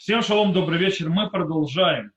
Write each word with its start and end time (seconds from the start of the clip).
Всем 0.00 0.22
шалом, 0.22 0.54
добрый 0.54 0.78
вечер. 0.78 1.10
Мы 1.10 1.28
продолжаем 1.28 2.12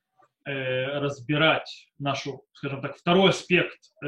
э, 0.46 1.00
разбирать 1.00 1.90
нашу, 2.00 2.46
скажем 2.54 2.82
так, 2.82 2.96
второй 2.96 3.32
аспект 3.32 3.78
э, 4.02 4.08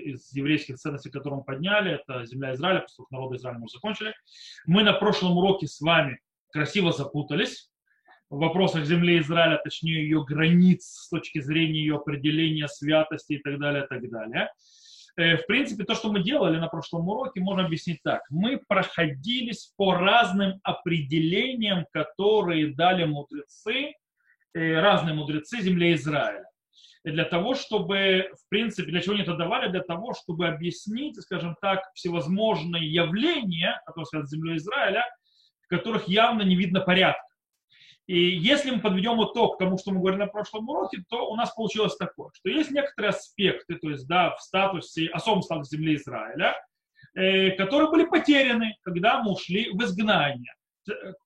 из 0.00 0.32
еврейских 0.32 0.74
ценностей, 0.78 1.10
которые 1.10 1.38
мы 1.38 1.44
подняли. 1.44 1.92
Это 1.92 2.26
земля 2.26 2.52
Израиля, 2.54 2.80
поскольку 2.80 3.14
народа 3.14 3.36
Израиля 3.36 3.60
мы 3.60 3.68
закончили. 3.68 4.12
Мы 4.66 4.82
на 4.82 4.92
прошлом 4.92 5.38
уроке 5.38 5.68
с 5.68 5.80
вами 5.80 6.18
красиво 6.50 6.90
запутались 6.90 7.70
в 8.28 8.40
вопросах 8.40 8.84
земли 8.84 9.20
Израиля, 9.20 9.60
точнее 9.62 10.02
ее 10.02 10.24
границ 10.24 10.84
с 10.84 11.08
точки 11.08 11.40
зрения 11.40 11.78
ее 11.78 11.98
определения 11.98 12.66
святости 12.66 13.34
и 13.34 13.38
так 13.38 13.60
далее, 13.60 13.84
и 13.84 13.86
так 13.86 14.10
далее. 14.10 14.50
Э, 15.16 15.36
в 15.36 15.46
принципе, 15.46 15.84
то, 15.84 15.94
что 15.94 16.12
мы 16.12 16.22
делали 16.22 16.58
на 16.58 16.68
прошлом 16.68 17.08
уроке, 17.08 17.40
можно 17.40 17.64
объяснить 17.64 18.02
так. 18.02 18.22
Мы 18.28 18.60
проходились 18.68 19.72
по 19.76 19.94
разным 19.94 20.60
определениям, 20.62 21.86
которые 21.90 22.74
дали 22.74 23.04
мудрецы, 23.04 23.94
э, 24.54 24.80
разные 24.80 25.14
мудрецы 25.14 25.60
земли 25.60 25.94
Израиля. 25.94 26.44
Для 27.04 27.24
того, 27.24 27.54
чтобы, 27.54 28.30
в 28.34 28.48
принципе, 28.48 28.90
для 28.90 29.00
чего 29.00 29.14
они 29.14 29.22
это 29.22 29.36
давали? 29.36 29.70
Для 29.70 29.80
того, 29.80 30.12
чтобы 30.12 30.48
объяснить, 30.48 31.16
скажем 31.22 31.56
так, 31.62 31.80
всевозможные 31.94 32.92
явления, 32.92 33.80
которые 33.86 34.06
связаны 34.06 34.26
с 34.26 34.30
землей 34.32 34.56
Израиля, 34.56 35.04
в 35.62 35.68
которых 35.68 36.08
явно 36.08 36.42
не 36.42 36.56
видно 36.56 36.80
порядка. 36.80 37.22
И 38.06 38.18
если 38.18 38.70
мы 38.70 38.80
подведем 38.80 39.22
итог 39.24 39.56
к 39.56 39.58
тому, 39.58 39.78
что 39.78 39.90
мы 39.90 39.98
говорили 39.98 40.20
на 40.20 40.26
прошлом 40.28 40.68
уроке, 40.68 41.02
то 41.08 41.28
у 41.28 41.34
нас 41.34 41.52
получилось 41.52 41.96
такое, 41.96 42.30
что 42.34 42.48
есть 42.48 42.70
некоторые 42.70 43.10
аспекты, 43.10 43.74
то 43.76 43.90
есть 43.90 44.06
да, 44.06 44.34
в 44.34 44.40
статусе, 44.40 45.08
особом 45.08 45.42
статусе 45.42 45.76
земли 45.76 45.96
Израиля, 45.96 46.54
э, 47.14 47.50
которые 47.52 47.90
были 47.90 48.04
потеряны, 48.04 48.76
когда 48.82 49.22
мы 49.22 49.32
ушли 49.32 49.70
в 49.72 49.82
изгнание. 49.82 50.54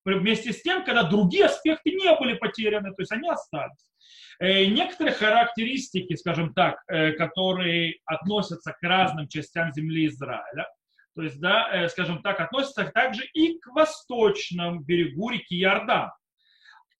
Вместе 0.07 0.55
с 0.55 0.63
тем, 0.63 0.85
когда 0.85 1.03
другие 1.03 1.45
аспекты 1.45 1.91
не 1.91 2.17
были 2.19 2.33
потеряны, 2.33 2.95
то 2.95 3.03
есть 3.03 3.13
они 3.13 3.29
остались. 3.29 3.91
Э, 4.39 4.65
некоторые 4.65 5.15
характеристики, 5.15 6.15
скажем 6.15 6.55
так, 6.55 6.83
э, 6.89 7.13
которые 7.13 7.99
относятся 8.07 8.73
к 8.73 8.83
разным 8.83 9.29
частям 9.29 9.71
земли 9.71 10.07
Израиля, 10.07 10.67
то 11.15 11.23
есть, 11.23 11.39
да, 11.41 11.69
э, 11.71 11.89
скажем 11.91 12.23
так, 12.23 12.41
относятся 12.41 12.85
также 12.87 13.27
и 13.35 13.59
к 13.59 13.67
восточному 13.75 14.81
берегу 14.81 15.29
реки 15.29 15.61
Иордан 15.61 16.11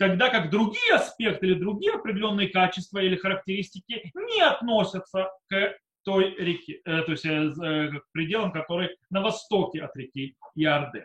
тогда 0.01 0.31
как 0.31 0.49
другие 0.51 0.95
аспекты 0.95 1.47
или 1.47 1.55
другие 1.55 1.93
определенные 1.93 2.49
качества 2.49 3.01
или 3.01 3.17
характеристики 3.17 4.11
не 4.15 4.41
относятся 4.41 5.31
к 5.47 5.77
той 6.05 6.35
реке, 6.37 6.81
э, 6.87 7.03
то 7.03 7.13
есть 7.13 7.27
э, 7.27 7.29
э, 7.29 7.89
к 7.91 8.11
пределам, 8.11 8.51
которые 8.51 8.97
на 9.11 9.21
востоке 9.21 9.83
от 9.83 9.95
реки 9.95 10.37
Иорден. 10.55 11.05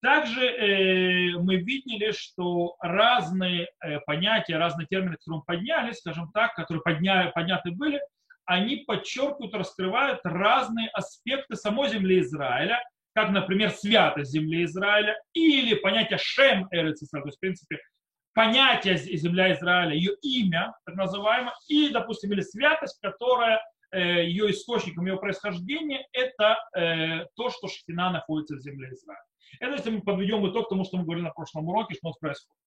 Также 0.00 1.34
мы 1.40 1.56
видели, 1.56 2.12
что 2.12 2.76
разные 2.78 3.66
понятия, 4.06 4.56
разные 4.56 4.86
термины, 4.86 5.16
которые 5.16 5.42
подняли, 5.44 5.90
скажем 5.90 6.30
так, 6.32 6.54
которые 6.54 6.82
подняли, 6.82 7.32
подняты 7.32 7.72
были, 7.72 8.00
они 8.44 8.84
подчеркивают, 8.86 9.54
раскрывают 9.54 10.20
разные 10.22 10.88
аспекты 10.90 11.56
самой 11.56 11.88
земли 11.88 12.20
Израиля, 12.20 12.80
как, 13.12 13.30
например, 13.30 13.70
святость 13.70 14.30
земли 14.30 14.62
Израиля 14.66 15.20
или 15.32 15.74
понятие 15.74 16.18
Шем 16.22 16.68
Эрец 16.70 17.00
то 17.00 17.18
есть, 17.24 17.36
в 17.36 17.40
принципе, 17.40 17.80
понятие 18.34 18.96
земля 18.96 19.52
Израиля, 19.54 19.94
ее 19.94 20.14
имя, 20.22 20.74
так 20.84 20.94
называемое, 20.94 21.54
и, 21.68 21.90
допустим, 21.90 22.32
или 22.32 22.40
святость, 22.40 23.00
которая 23.00 23.60
э, 23.90 24.24
ее 24.24 24.50
источником, 24.50 25.06
ее 25.06 25.16
происхождения, 25.16 26.06
это 26.12 26.58
э, 26.76 27.26
то, 27.34 27.50
что 27.50 27.68
Шхина 27.68 28.10
находится 28.10 28.56
в 28.56 28.60
земле 28.60 28.90
Израиля. 28.92 29.22
Это 29.60 29.72
если 29.72 29.90
мы 29.90 30.02
подведем 30.02 30.48
итог 30.50 30.68
тому, 30.68 30.84
что 30.84 30.98
мы 30.98 31.04
говорили 31.04 31.24
на 31.24 31.32
прошлом 31.32 31.68
уроке, 31.68 31.94
что 31.94 32.08
у 32.08 32.10
нас 32.10 32.18
происходит. 32.18 32.60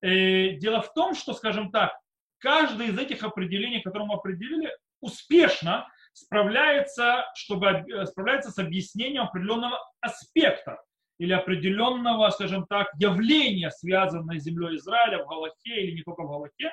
Э, 0.00 0.50
дело 0.58 0.80
в 0.82 0.92
том, 0.92 1.14
что, 1.14 1.34
скажем 1.34 1.70
так, 1.70 1.92
каждое 2.38 2.88
из 2.88 2.98
этих 2.98 3.22
определений, 3.22 3.80
которые 3.80 4.06
мы 4.06 4.14
определили, 4.14 4.70
успешно 5.00 5.88
справляется, 6.12 7.24
чтобы, 7.34 7.84
справляется 8.06 8.50
с 8.50 8.58
объяснением 8.58 9.24
определенного 9.24 9.78
аспекта 10.00 10.78
или 11.18 11.32
определенного, 11.32 12.30
скажем 12.30 12.66
так, 12.66 12.88
явления, 12.98 13.70
связанного 13.70 14.38
с 14.38 14.42
землей 14.42 14.76
Израиля 14.76 15.24
в 15.24 15.28
Галахе 15.28 15.82
или 15.82 15.92
не 15.92 16.02
только 16.02 16.22
в 16.22 16.28
Галахе, 16.28 16.72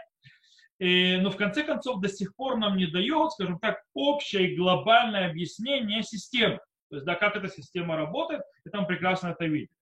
но 1.21 1.29
в 1.29 1.37
конце 1.37 1.63
концов 1.63 2.01
до 2.01 2.09
сих 2.09 2.35
пор 2.35 2.57
нам 2.57 2.75
не 2.75 2.87
дает, 2.87 3.31
скажем 3.33 3.59
так, 3.59 3.83
общее 3.93 4.51
и 4.51 4.55
глобальное 4.55 5.29
объяснение 5.29 6.01
системы. 6.01 6.59
То 6.89 6.95
есть, 6.95 7.05
да, 7.05 7.13
как 7.15 7.35
эта 7.35 7.47
система 7.49 7.95
работает, 7.95 8.41
и 8.65 8.69
там 8.69 8.87
прекрасно 8.87 9.29
это 9.29 9.45
видно. 9.45 9.75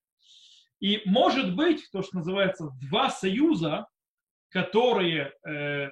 И 0.80 1.02
может 1.06 1.56
быть, 1.56 1.88
то, 1.90 2.02
что 2.02 2.18
называется, 2.18 2.68
два 2.82 3.10
союза, 3.10 3.86
которые 4.50 5.32
э, 5.46 5.88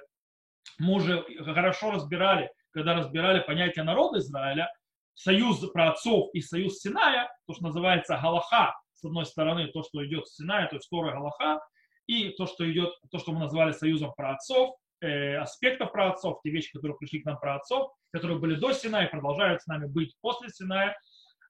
мы 0.77 0.93
уже 0.93 1.25
хорошо 1.43 1.91
разбирали, 1.91 2.51
когда 2.71 2.93
разбирали 2.93 3.39
понятие 3.39 3.85
народа 3.85 4.19
Израиля, 4.19 4.71
союз 5.19 5.59
про 5.71 5.91
отцов 5.91 6.29
и 6.33 6.39
союз 6.39 6.79
Синая, 6.79 7.29
то, 7.45 7.53
что 7.53 7.63
называется 7.63 8.17
Галаха, 8.21 8.79
с 8.93 9.03
одной 9.03 9.25
стороны, 9.25 9.67
то, 9.67 9.83
что 9.83 10.05
идет 10.05 10.27
с 10.27 10.37
Синая, 10.37 10.67
то 10.67 10.77
есть 10.77 10.89
Тора 10.89 11.11
Галаха, 11.11 11.59
и 12.07 12.29
то, 12.29 12.47
что 12.47 12.69
идет, 12.71 12.93
то, 13.11 13.19
что 13.19 13.33
мы 13.33 13.39
назвали 13.39 13.73
союзом 13.73 14.13
про 14.15 14.35
отцов, 14.35 14.75
э, 15.01 15.35
аспектов 15.35 15.91
про 15.91 16.11
отцов, 16.11 16.39
те 16.41 16.51
вещи, 16.51 16.71
которые 16.71 16.97
пришли 16.97 17.21
к 17.21 17.25
нам 17.25 17.37
про 17.37 17.55
отцов, 17.55 17.91
которые 18.11 18.39
были 18.39 18.55
до 18.55 18.71
Синая 18.71 19.09
продолжают 19.09 19.61
с 19.61 19.67
нами 19.67 19.87
быть 19.87 20.15
после 20.21 20.49
Синая, 20.49 20.97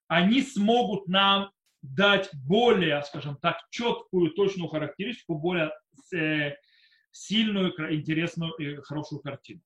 они 0.07 0.41
смогут 0.41 1.07
нам 1.07 1.51
дать 1.83 2.29
более, 2.33 3.03
скажем 3.03 3.37
так, 3.37 3.57
четкую, 3.69 4.31
точную 4.31 4.67
характеристику, 4.67 5.35
более 5.35 5.71
э, 6.15 6.55
сильную, 7.11 7.71
интересную 7.93 8.51
и 8.53 8.77
хорошую 8.77 9.21
картину. 9.21 9.61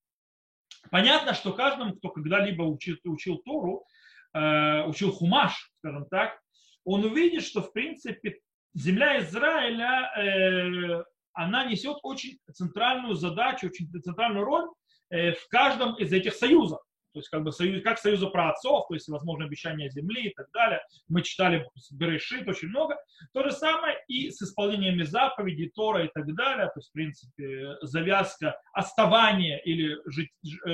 Понятно, 0.91 1.33
что 1.33 1.53
каждому, 1.53 1.95
кто 1.95 2.09
когда-либо 2.09 2.63
учил, 2.63 2.97
учил 3.05 3.37
Тору, 3.39 3.85
э, 4.33 4.83
учил 4.83 5.11
Хумаш, 5.11 5.71
скажем 5.79 6.05
так, 6.09 6.39
он 6.83 7.05
увидит, 7.05 7.43
что 7.43 7.61
в 7.61 7.71
принципе 7.71 8.39
земля 8.73 9.19
Израиля, 9.19 10.11
э, 10.17 11.03
она 11.33 11.65
несет 11.65 11.97
очень 12.03 12.39
центральную 12.51 13.15
задачу, 13.15 13.67
очень 13.67 13.89
центральную 14.01 14.45
роль 14.45 14.69
э, 15.09 15.33
в 15.33 15.47
каждом 15.49 15.95
из 15.95 16.11
этих 16.11 16.33
союзов 16.33 16.81
то 17.13 17.19
есть 17.19 17.29
как 17.29 17.43
бы 17.43 17.51
союз, 17.51 17.83
как 17.83 17.99
союза 17.99 18.27
про 18.27 18.49
отцов, 18.49 18.87
то 18.87 18.93
есть 18.93 19.07
возможно 19.07 19.45
обещание 19.45 19.89
земли 19.89 20.29
и 20.29 20.33
так 20.33 20.47
далее. 20.51 20.81
Мы 21.07 21.21
читали 21.21 21.67
Берешит 21.91 22.47
очень 22.47 22.69
много. 22.69 22.97
То 23.33 23.43
же 23.43 23.51
самое 23.51 23.97
и 24.07 24.31
с 24.31 24.41
исполнениями 24.41 25.03
заповедей, 25.03 25.69
Тора 25.69 26.05
и 26.05 26.09
так 26.13 26.33
далее. 26.35 26.67
То 26.67 26.79
есть, 26.79 26.89
в 26.89 26.93
принципе, 26.93 27.77
завязка 27.81 28.59
оставания 28.73 29.59
или 29.59 29.97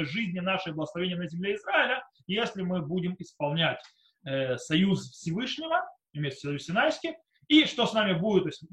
жизни 0.05 0.39
нашей 0.39 0.73
благословения 0.73 1.17
на 1.17 1.27
земле 1.27 1.55
Израиля, 1.55 2.03
если 2.27 2.61
мы 2.61 2.81
будем 2.81 3.15
исполнять 3.19 3.81
э, 4.25 4.57
союз 4.57 5.11
Всевышнего, 5.11 5.83
имеется 6.13 6.47
в 6.47 6.51
виду 6.51 6.59
Синайский, 6.59 7.15
и 7.47 7.65
что 7.65 7.85
с 7.85 7.93
нами 7.93 8.13
будет, 8.13 8.43
то 8.43 8.49
есть 8.49 8.63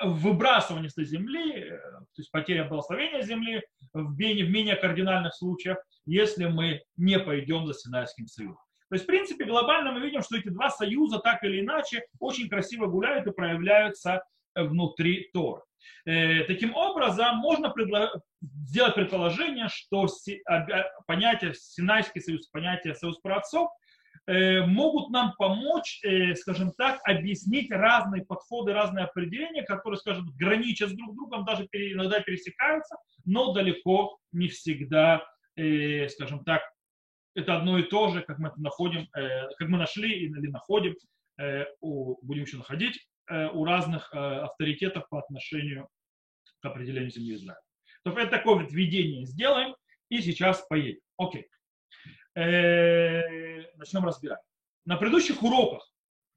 выбрасывание 0.00 0.90
с 0.90 0.96
земли, 0.96 1.60
э, 1.60 1.70
то 1.70 2.06
есть 2.16 2.30
потеря 2.30 2.64
благословения 2.64 3.22
земли 3.22 3.62
в 3.92 4.16
менее, 4.16 4.46
в 4.46 4.50
менее 4.50 4.76
кардинальных 4.76 5.34
случаях, 5.34 5.78
если 6.06 6.46
мы 6.46 6.82
не 6.96 7.18
пойдем 7.18 7.66
за 7.66 7.74
Синайским 7.74 8.26
союзом. 8.26 8.58
То 8.88 8.94
есть, 8.94 9.04
в 9.04 9.06
принципе, 9.06 9.44
глобально 9.44 9.92
мы 9.92 10.00
видим, 10.00 10.22
что 10.22 10.36
эти 10.36 10.48
два 10.48 10.70
союза 10.70 11.18
так 11.18 11.42
или 11.44 11.60
иначе 11.60 12.04
очень 12.20 12.48
красиво 12.48 12.86
гуляют 12.86 13.26
и 13.26 13.32
проявляются 13.32 14.22
внутри 14.54 15.28
Торы. 15.32 15.62
Э, 16.06 16.44
таким 16.44 16.74
образом, 16.74 17.36
можно 17.36 17.70
предло... 17.70 18.22
сделать 18.40 18.94
предположение, 18.94 19.68
что 19.68 20.06
понятие 21.06 21.54
Синайский 21.54 22.20
союз, 22.20 22.48
понятие 22.48 22.94
союз 22.94 23.18
праотцов 23.18 23.68
Э, 23.68 23.87
могут 24.66 25.08
нам 25.10 25.32
помочь, 25.38 26.00
э, 26.04 26.34
скажем 26.34 26.72
так, 26.72 27.00
объяснить 27.04 27.70
разные 27.70 28.26
подходы, 28.26 28.74
разные 28.74 29.06
определения, 29.06 29.62
которые, 29.62 29.98
скажем, 29.98 30.30
граничат 30.36 30.90
с 30.90 30.92
друг 30.92 31.14
другом, 31.14 31.46
даже 31.46 31.66
иногда 31.72 32.20
пересекаются, 32.20 32.96
но 33.24 33.54
далеко 33.54 34.18
не 34.32 34.48
всегда, 34.48 35.24
э, 35.56 36.08
скажем 36.08 36.44
так, 36.44 36.60
это 37.34 37.56
одно 37.56 37.78
и 37.78 37.84
то 37.84 38.08
же, 38.08 38.20
как 38.22 38.38
мы 38.38 38.48
это 38.48 38.60
находим, 38.60 39.06
как 39.12 39.68
мы 39.68 39.78
нашли 39.78 40.10
или 40.10 40.48
находим, 40.48 40.96
будем 41.36 42.42
еще 42.42 42.56
находить, 42.56 43.06
у 43.30 43.64
разных 43.64 44.12
авторитетов 44.12 45.08
по 45.08 45.20
отношению 45.20 45.88
к 46.60 46.64
определению 46.64 47.10
земли 47.10 47.34
Израиля. 47.34 47.60
То 48.02 48.10
это 48.10 48.30
такое 48.30 48.66
введение 48.66 49.24
сделаем, 49.24 49.76
и 50.08 50.20
сейчас 50.20 50.66
поедем. 50.68 51.00
Окей. 51.16 51.46
Э, 52.38 53.64
начнем 53.74 54.04
разбирать. 54.04 54.38
На 54.84 54.96
предыдущих 54.96 55.42
уроках 55.42 55.92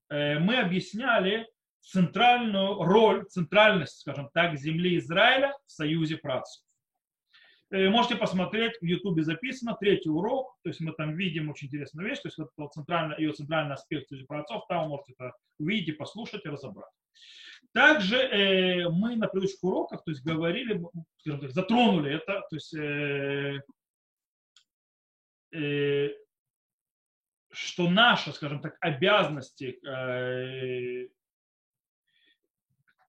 э, 0.09 0.39
мы 0.39 0.57
объясняли 0.57 1.48
центральную 1.80 2.81
роль, 2.81 3.27
центральность, 3.27 4.00
скажем 4.00 4.31
так, 4.33 4.57
земли 4.57 4.98
Израиля 4.98 5.56
в 5.68 5.71
союзе 5.71 6.18
працев. 6.18 6.63
Э, 7.69 7.89
можете 7.89 8.15
посмотреть, 8.15 8.81
в 8.81 8.83
Ютубе 8.83 9.21
записано, 9.21 9.77
третий 9.80 10.09
урок, 10.09 10.57
то 10.63 10.69
есть 10.69 10.80
мы 10.80 10.92
там 10.94 11.15
видим 11.15 11.51
очень 11.51 11.68
интересную 11.68 12.09
вещь, 12.09 12.21
то 12.21 12.30
есть 12.30 12.39
вот 12.57 12.74
центральный, 12.74 13.18
ее 13.19 13.33
центральный 13.33 13.75
аспект 13.75 14.07
союза 14.07 14.25
працов, 14.25 14.63
там 14.68 14.86
вы 14.86 14.89
можете 14.89 15.13
это 15.19 15.33
увидеть, 15.59 16.00
послушать 16.00 16.44
и 16.45 16.50
разобрать. 16.50 16.89
также 17.74 18.18
э, 18.18 18.89
мы 18.89 19.18
на 19.18 19.27
предыдущих 19.27 19.63
уроках, 19.63 20.03
то 20.03 20.09
есть 20.09 20.24
говорили, 20.25 20.83
скажем 21.18 21.42
так, 21.42 21.51
затронули 21.51 22.12
это, 22.15 22.42
то 22.50 22.56
есть 22.56 22.74
э, 22.74 23.62
что 27.53 27.89
наши, 27.89 28.31
скажем 28.31 28.62
так, 28.62 28.77
обязанности 28.80 29.80
э, 29.86 31.07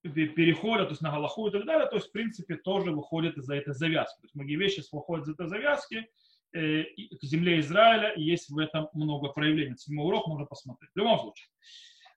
переходят, 0.02 0.88
то 0.88 0.92
есть 0.92 1.02
на 1.02 1.12
Галаху 1.12 1.48
и 1.48 1.52
так 1.52 1.64
далее, 1.64 1.86
то 1.88 1.96
есть, 1.96 2.08
в 2.08 2.12
принципе, 2.12 2.56
тоже 2.56 2.90
выходит 2.90 3.36
из-за 3.38 3.54
этой 3.54 3.74
завязки. 3.74 4.20
То 4.20 4.24
есть 4.24 4.34
многие 4.34 4.56
вещи 4.56 4.82
выходят 4.90 5.26
из 5.26 5.34
этой 5.34 5.46
завязки 5.46 6.08
э, 6.52 6.84
к 6.84 7.22
земле 7.22 7.60
Израиля, 7.60 8.10
и 8.10 8.22
есть 8.22 8.50
в 8.50 8.58
этом 8.58 8.88
много 8.94 9.28
проявлений. 9.28 9.76
Седьмой 9.76 10.06
урок 10.06 10.26
можно 10.26 10.46
посмотреть. 10.46 10.90
В 10.92 10.98
любом 10.98 11.20
случае, 11.20 11.48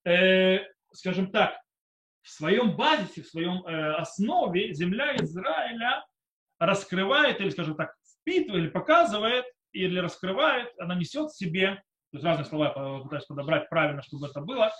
э, 0.05 0.59
скажем 0.93 1.31
так, 1.31 1.59
в 2.23 2.29
своем 2.29 2.75
базисе, 2.75 3.21
в 3.21 3.27
своем 3.27 3.65
э, 3.67 3.93
основе 3.95 4.73
земля 4.73 5.15
Израиля 5.17 6.03
раскрывает, 6.57 7.39
или, 7.39 7.49
скажем 7.49 7.75
так, 7.75 7.93
впитывает, 8.03 8.63
или 8.63 8.71
показывает, 8.71 9.45
или 9.75 9.99
раскрывает, 9.99 10.69
она 10.79 10.95
несет 10.95 11.31
в 11.31 11.37
себе, 11.37 11.75
то 12.11 12.17
есть 12.17 12.25
разные 12.25 12.45
слова 12.45 12.73
я 12.75 13.03
пытаюсь 13.03 13.25
подобрать 13.25 13.69
правильно, 13.69 14.01
чтобы 14.01 14.27
это 14.27 14.41
было, 14.41 14.71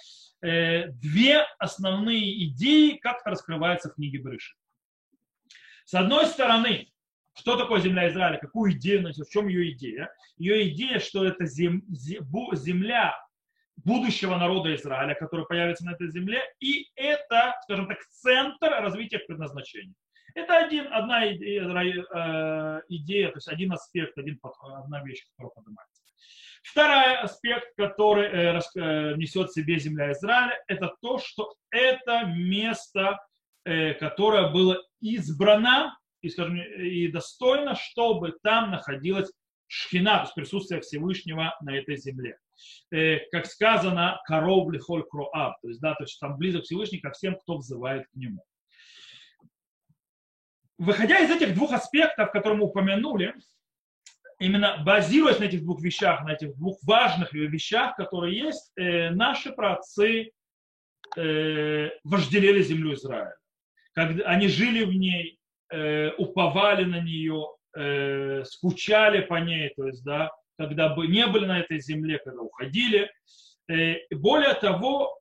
э, 0.41 0.87
две 0.87 1.41
основные 1.59 2.45
идеи, 2.45 2.97
как 2.97 3.21
это 3.21 3.31
раскрывается 3.31 3.89
в 3.89 3.95
книге 3.95 4.19
Брыши. 4.19 4.55
С 5.85 5.93
одной 5.93 6.25
стороны, 6.27 6.87
что 7.37 7.57
такое 7.57 7.81
земля 7.81 8.09
Израиля, 8.09 8.37
какую 8.37 8.71
идею 8.73 9.03
носит, 9.03 9.27
в 9.27 9.31
чем 9.31 9.47
ее 9.47 9.71
идея? 9.73 10.09
Ее 10.37 10.69
идея, 10.69 10.99
что 10.99 11.25
это 11.25 11.45
зем, 11.45 11.83
земля 11.89 13.15
будущего 13.75 14.37
народа 14.37 14.73
Израиля, 14.75 15.15
который 15.15 15.45
появится 15.45 15.85
на 15.85 15.91
этой 15.91 16.09
земле, 16.09 16.41
и 16.59 16.89
это, 16.95 17.53
скажем 17.63 17.87
так, 17.87 17.99
центр 18.09 18.69
развития 18.69 19.19
предназначения. 19.19 19.93
Это 20.35 20.57
один, 20.57 20.91
одна 20.91 21.31
идея, 21.33 21.63
э, 21.63 22.81
идея, 22.89 23.29
то 23.29 23.37
есть 23.37 23.47
один 23.47 23.71
аспект, 23.71 24.17
один, 24.17 24.37
одна 24.61 25.01
вещь, 25.01 25.25
которая 25.31 25.53
поднимается. 25.55 26.03
Второй 26.61 27.17
аспект, 27.19 27.73
который 27.77 28.27
э, 28.27 28.59
э, 28.75 29.15
несет 29.15 29.49
в 29.49 29.53
себе 29.53 29.79
земля 29.79 30.11
Израиля, 30.11 30.61
это 30.67 30.93
то, 31.01 31.19
что 31.19 31.55
это 31.71 32.25
место, 32.25 33.19
которое 33.99 34.51
было 34.51 34.79
избрано 35.01 35.97
и, 36.21 36.29
скажем, 36.29 36.55
и 36.57 37.07
достойно, 37.07 37.73
чтобы 37.73 38.35
там 38.43 38.69
находилась 38.69 39.31
шхина, 39.65 40.17
то 40.17 40.21
есть 40.23 40.35
присутствие 40.35 40.81
Всевышнего 40.81 41.55
на 41.61 41.75
этой 41.75 41.97
земле. 41.97 42.37
Как 43.31 43.47
сказано, 43.47 44.21
коров 44.25 44.71
лихоль 44.71 45.03
кроав, 45.09 45.55
то 45.63 45.67
есть, 45.67 45.81
да, 45.81 45.95
то 45.95 46.03
есть 46.03 46.19
там 46.19 46.37
близок 46.37 46.65
Всевышний 46.65 46.99
ко 46.99 47.09
всем, 47.09 47.39
кто 47.39 47.57
взывает 47.57 48.05
к 48.09 48.15
нему. 48.15 48.43
Выходя 50.77 51.19
из 51.19 51.31
этих 51.31 51.53
двух 51.55 51.71
аспектов, 51.71 52.31
которые 52.31 52.59
мы 52.59 52.65
упомянули, 52.65 53.33
именно 54.39 54.83
базируясь 54.85 55.39
на 55.39 55.45
этих 55.45 55.61
двух 55.63 55.81
вещах, 55.81 56.23
на 56.23 56.33
этих 56.33 56.55
двух 56.57 56.77
важных 56.83 57.31
вещах, 57.33 57.95
которые 57.95 58.37
есть, 58.37 58.71
э, 58.75 59.09
наши 59.11 59.51
праотцы 59.51 60.31
э, 61.15 61.89
вожделели 62.03 62.61
землю 62.61 62.93
Израиля. 62.95 63.35
Когда 63.93 64.25
они 64.25 64.47
жили 64.49 64.83
в 64.83 64.93
ней, 64.93 65.39
э, 65.71 66.11
уповали 66.17 66.83
на 66.83 66.99
нее, 66.99 67.47
э, 67.77 68.43
скучали 68.43 69.21
по 69.21 69.35
ней, 69.35 69.71
то 69.77 69.87
есть, 69.87 70.03
да, 70.03 70.31
когда 70.57 70.89
бы 70.93 71.07
не 71.07 71.25
были 71.27 71.45
на 71.45 71.59
этой 71.59 71.79
земле, 71.79 72.19
когда 72.19 72.41
уходили. 72.41 73.11
Более 74.11 74.53
того, 74.53 75.14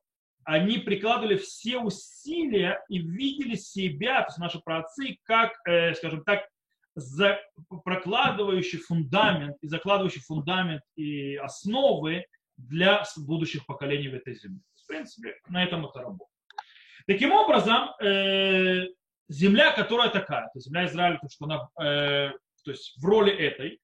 они 0.45 0.77
прикладывали 0.77 1.37
все 1.37 1.79
усилия 1.79 2.79
и 2.87 2.99
видели 2.99 3.55
себя, 3.55 4.21
то 4.21 4.27
есть 4.27 4.37
наши 4.37 4.59
праотцы, 4.59 5.17
как, 5.23 5.53
э, 5.67 5.95
скажем 5.95 6.23
так, 6.23 6.47
за, 6.95 7.39
прокладывающий 7.83 8.79
фундамент 8.79 9.57
и 9.61 9.67
закладывающий 9.67 10.21
фундамент 10.21 10.81
и 10.95 11.35
основы 11.35 12.25
для 12.57 13.03
будущих 13.17 13.65
поколений 13.65 14.07
в 14.07 14.13
этой 14.13 14.35
земле. 14.35 14.61
В 14.83 14.87
принципе, 14.87 15.35
на 15.49 15.63
этом 15.63 15.85
это 15.85 15.99
работает. 15.99 16.29
Таким 17.07 17.31
образом, 17.33 17.89
э, 18.01 18.85
земля, 19.27 19.71
которая 19.71 20.09
такая, 20.09 20.43
то 20.45 20.51
есть 20.55 20.67
земля 20.67 20.85
Израиля, 20.85 21.19
то, 21.21 21.27
что 21.29 21.45
она, 21.45 21.69
э, 21.81 22.31
то 22.63 22.71
есть 22.71 22.93
в 22.97 23.05
роли 23.05 23.33
этой, 23.33 23.79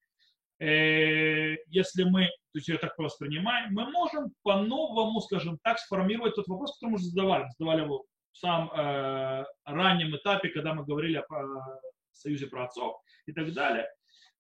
э, 0.59 1.57
если 1.67 2.03
мы 2.03 2.29
то 2.51 2.57
есть 2.57 2.67
ее 2.67 2.77
так 2.77 2.97
воспринимаем, 2.97 3.73
мы 3.73 3.89
можем 3.89 4.33
по-новому, 4.43 5.21
скажем 5.21 5.57
так, 5.63 5.79
сформировать 5.79 6.35
тот 6.35 6.47
вопрос, 6.47 6.73
который 6.73 6.91
мы 6.91 6.95
уже 6.95 7.05
задавали. 7.05 7.47
Задавали 7.57 7.83
его 7.83 8.05
в 8.31 8.37
самом 8.37 8.71
э, 8.71 9.45
раннем 9.65 10.15
этапе, 10.15 10.49
когда 10.49 10.73
мы 10.73 10.85
говорили 10.85 11.17
о, 11.17 11.23
о 11.33 11.79
союзе 12.11 12.47
праотцов 12.47 13.01
и 13.25 13.33
так 13.33 13.53
далее. 13.53 13.87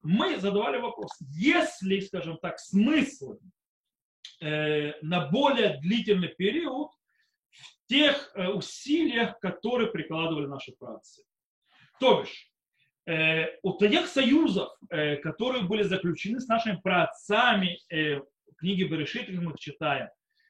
Мы 0.01 0.39
задавали 0.39 0.77
вопрос, 0.77 1.11
есть 1.29 1.81
ли, 1.83 2.01
скажем 2.01 2.37
так, 2.37 2.59
смысл 2.59 3.37
э, 4.41 4.93
на 5.01 5.27
более 5.27 5.79
длительный 5.79 6.29
период 6.29 6.91
в 7.49 7.87
тех 7.87 8.31
э, 8.35 8.47
усилиях, 8.49 9.39
которые 9.39 9.91
прикладывали 9.91 10.47
наши 10.47 10.73
праотцы. 10.73 11.23
То 11.99 12.21
бишь, 12.21 12.50
Э, 13.07 13.47
у 13.63 13.77
тех 13.79 14.05
союзов, 14.07 14.69
э, 14.89 15.15
которые 15.17 15.63
были 15.63 15.83
заключены 15.83 16.39
с 16.39 16.47
нашими 16.47 16.79
праотцами, 16.81 17.79
э, 17.89 18.21
книги 18.57 18.83
Берешит, 18.83 19.29
мы 19.29 19.51
их 19.53 19.59
читаем, 19.59 20.09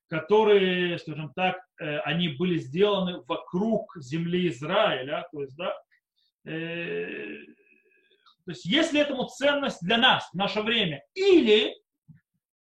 которые, 0.10 1.00
скажем 1.00 1.32
так, 1.34 1.58
они 1.78 2.28
были 2.28 2.58
сделаны 2.58 3.22
вокруг 3.26 3.96
земли 3.96 4.50
Израиля, 4.50 5.26
то 5.32 5.42
есть, 5.42 5.56
да, 5.56 5.74
то 6.44 6.52
есть 8.48 8.66
есть 8.66 8.92
ли 8.92 9.00
этому 9.00 9.28
ценность 9.28 9.82
для 9.82 9.98
нас 9.98 10.30
в 10.34 10.36
наше 10.36 10.62
время, 10.62 11.02
или 11.14 11.74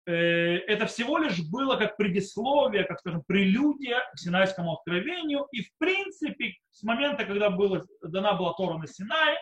это 0.07 0.87
всего 0.87 1.19
лишь 1.19 1.41
было 1.51 1.77
как 1.77 1.99
предисловие, 1.99 2.85
как, 2.85 3.01
скажем, 3.01 3.23
прелюдия 3.27 4.01
к 4.15 4.19
Синайскому 4.19 4.73
откровению, 4.73 5.47
и 5.53 5.61
в 5.61 5.77
принципе 5.77 6.55
с 6.71 6.83
момента, 6.83 7.27
когда 7.27 7.51
была, 7.51 7.83
дана 8.01 8.33
была 8.33 8.55
Тора 8.55 8.79
на 8.79 8.87
Синае, 8.87 9.37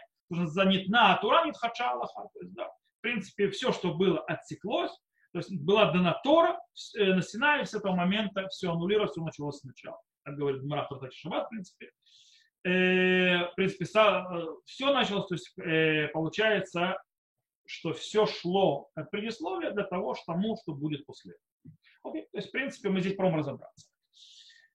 занятна 0.46 1.18
Тура 1.20 1.44
Нитхача 1.44 1.90
Аллаха. 1.90 2.28
То 2.32 2.40
есть, 2.40 2.54
да, 2.54 2.68
в 2.68 3.00
принципе, 3.00 3.50
все, 3.50 3.72
что 3.72 3.94
было, 3.94 4.20
отсеклось. 4.20 4.92
То 5.32 5.38
есть 5.38 5.54
была 5.62 5.90
дана 5.90 6.20
Тора 6.22 6.60
э, 6.98 7.14
на 7.14 7.22
Синае, 7.22 7.64
с 7.64 7.74
этого 7.74 7.94
момента 7.94 8.46
все 8.48 8.70
аннулировалось, 8.70 9.12
все 9.12 9.22
началось 9.22 9.58
сначала. 9.60 9.98
Так 10.24 10.36
говорит 10.36 10.62
Марат 10.62 10.88
Тартач 10.90 11.18
Шаббат, 11.18 11.46
в 11.46 11.48
принципе. 11.48 11.90
Э, 12.64 13.50
в 13.50 13.54
принципе, 13.56 13.84
э, 13.84 14.46
все 14.66 14.92
началось, 14.92 15.26
то 15.26 15.34
есть 15.34 16.12
получается, 16.12 16.98
что 17.66 17.92
все 17.94 18.26
шло 18.26 18.90
от 18.94 19.10
предисловия 19.10 19.70
для 19.70 19.84
того, 19.84 20.14
что 20.14 20.32
тому, 20.32 20.56
что 20.62 20.74
будет 20.74 21.06
после. 21.06 21.34
Окей? 22.02 22.26
То 22.30 22.38
есть, 22.38 22.48
в 22.48 22.52
принципе, 22.52 22.90
мы 22.90 23.00
здесь 23.00 23.16
пробуем 23.16 23.38
разобраться. 23.38 23.91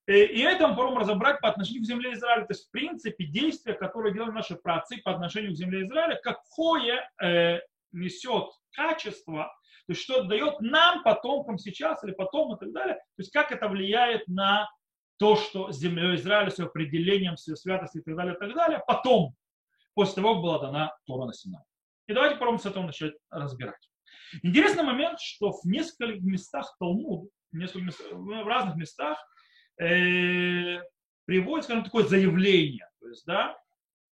Э, 0.08 0.26
и 0.26 0.40
это 0.42 0.68
мы 0.68 0.74
попробуем 0.74 1.00
разобрать 1.00 1.40
по 1.42 1.50
отношению 1.50 1.84
к 1.84 1.86
земле 1.86 2.14
Израиля. 2.14 2.46
То 2.46 2.54
есть, 2.54 2.68
в 2.68 2.72
принципе, 2.72 3.26
действия, 3.26 3.74
которые 3.74 4.14
делают 4.14 4.34
наши 4.34 4.56
працы 4.56 4.98
по 5.04 5.12
отношению 5.12 5.52
к 5.52 5.58
земле 5.58 5.86
Израиля, 5.86 6.20
какое 6.24 7.10
э, 7.22 7.60
несет 7.92 8.50
качество, 8.72 9.54
то 9.86 9.94
есть 9.94 10.02
что 10.02 10.24
дает 10.24 10.60
нам, 10.60 11.04
потомкам 11.04 11.58
сейчас 11.58 12.04
или 12.04 12.12
потом 12.12 12.56
и 12.56 12.60
так 12.60 12.72
далее, 12.72 12.96
то 12.96 13.20
есть 13.20 13.32
как 13.32 13.52
это 13.52 13.68
влияет 13.68 14.28
на 14.28 14.70
то, 15.18 15.36
что 15.36 15.72
земля 15.72 16.16
Израиля 16.16 16.50
с 16.50 16.60
ее 16.60 16.66
определением, 16.66 17.38
с 17.38 17.48
ее 17.48 17.56
святостью 17.56 18.02
и 18.02 18.06
так 18.06 18.16
далее, 18.16 18.36
и 18.36 18.38
так 18.38 18.54
далее, 18.54 18.84
потом, 18.86 19.34
после 19.94 20.16
того, 20.16 20.36
как 20.36 20.44
была 20.44 20.60
дана 20.60 20.96
Тора 21.06 21.26
на 21.26 21.34
Синай. 21.34 21.64
И 22.08 22.14
давайте 22.14 22.36
попробуем 22.36 22.60
с 22.60 22.66
этого 22.66 22.84
начать 22.84 23.14
разбирать. 23.32 23.90
Интересный 24.44 24.84
момент, 24.84 25.20
что 25.20 25.52
в 25.52 25.66
нескольких 25.66 26.22
местах 26.22 26.76
Талмуд, 26.80 27.30
в, 27.52 27.58
в 27.58 28.48
разных 28.48 28.76
местах 28.76 29.18
э, 29.80 30.82
приводит, 31.26 31.66
скажем, 31.66 31.84
такое 31.84 32.06
заявление, 32.06 32.90
то 33.00 33.10
есть, 33.10 33.26
да, 33.26 33.58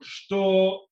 что 0.02 0.88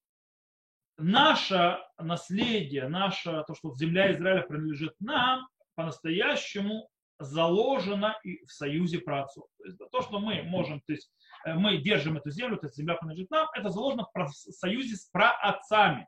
наше 0.98 1.80
наследие, 1.98 2.88
наше, 2.88 3.44
то, 3.48 3.56
что 3.56 3.76
земля 3.76 4.12
Израиля 4.14 4.42
принадлежит 4.42 4.96
нам, 5.00 5.48
по-настоящему 5.76 6.90
заложено 7.20 8.18
и 8.24 8.46
в 8.46 8.52
союзе 8.52 9.00
праотцов. 9.00 9.46
То 9.58 9.66
есть 9.66 9.78
да, 9.78 9.86
то, 9.92 10.02
что 10.02 10.20
мы 10.20 10.44
можем, 10.44 10.82
то 10.82 10.94
есть 10.94 11.12
э, 11.46 11.54
мы 11.54 11.78
держим 11.78 12.18
эту 12.18 12.32
землю, 12.32 12.58
то 12.58 12.68
есть 12.68 12.78
земля 12.78 12.96
принадлежит 12.96 13.32
нам, 13.32 13.48
это 13.54 13.70
заложено 13.70 14.08
в 14.14 14.30
союзе 14.30 14.96
с 14.96 15.06
праотцами. 15.06 16.08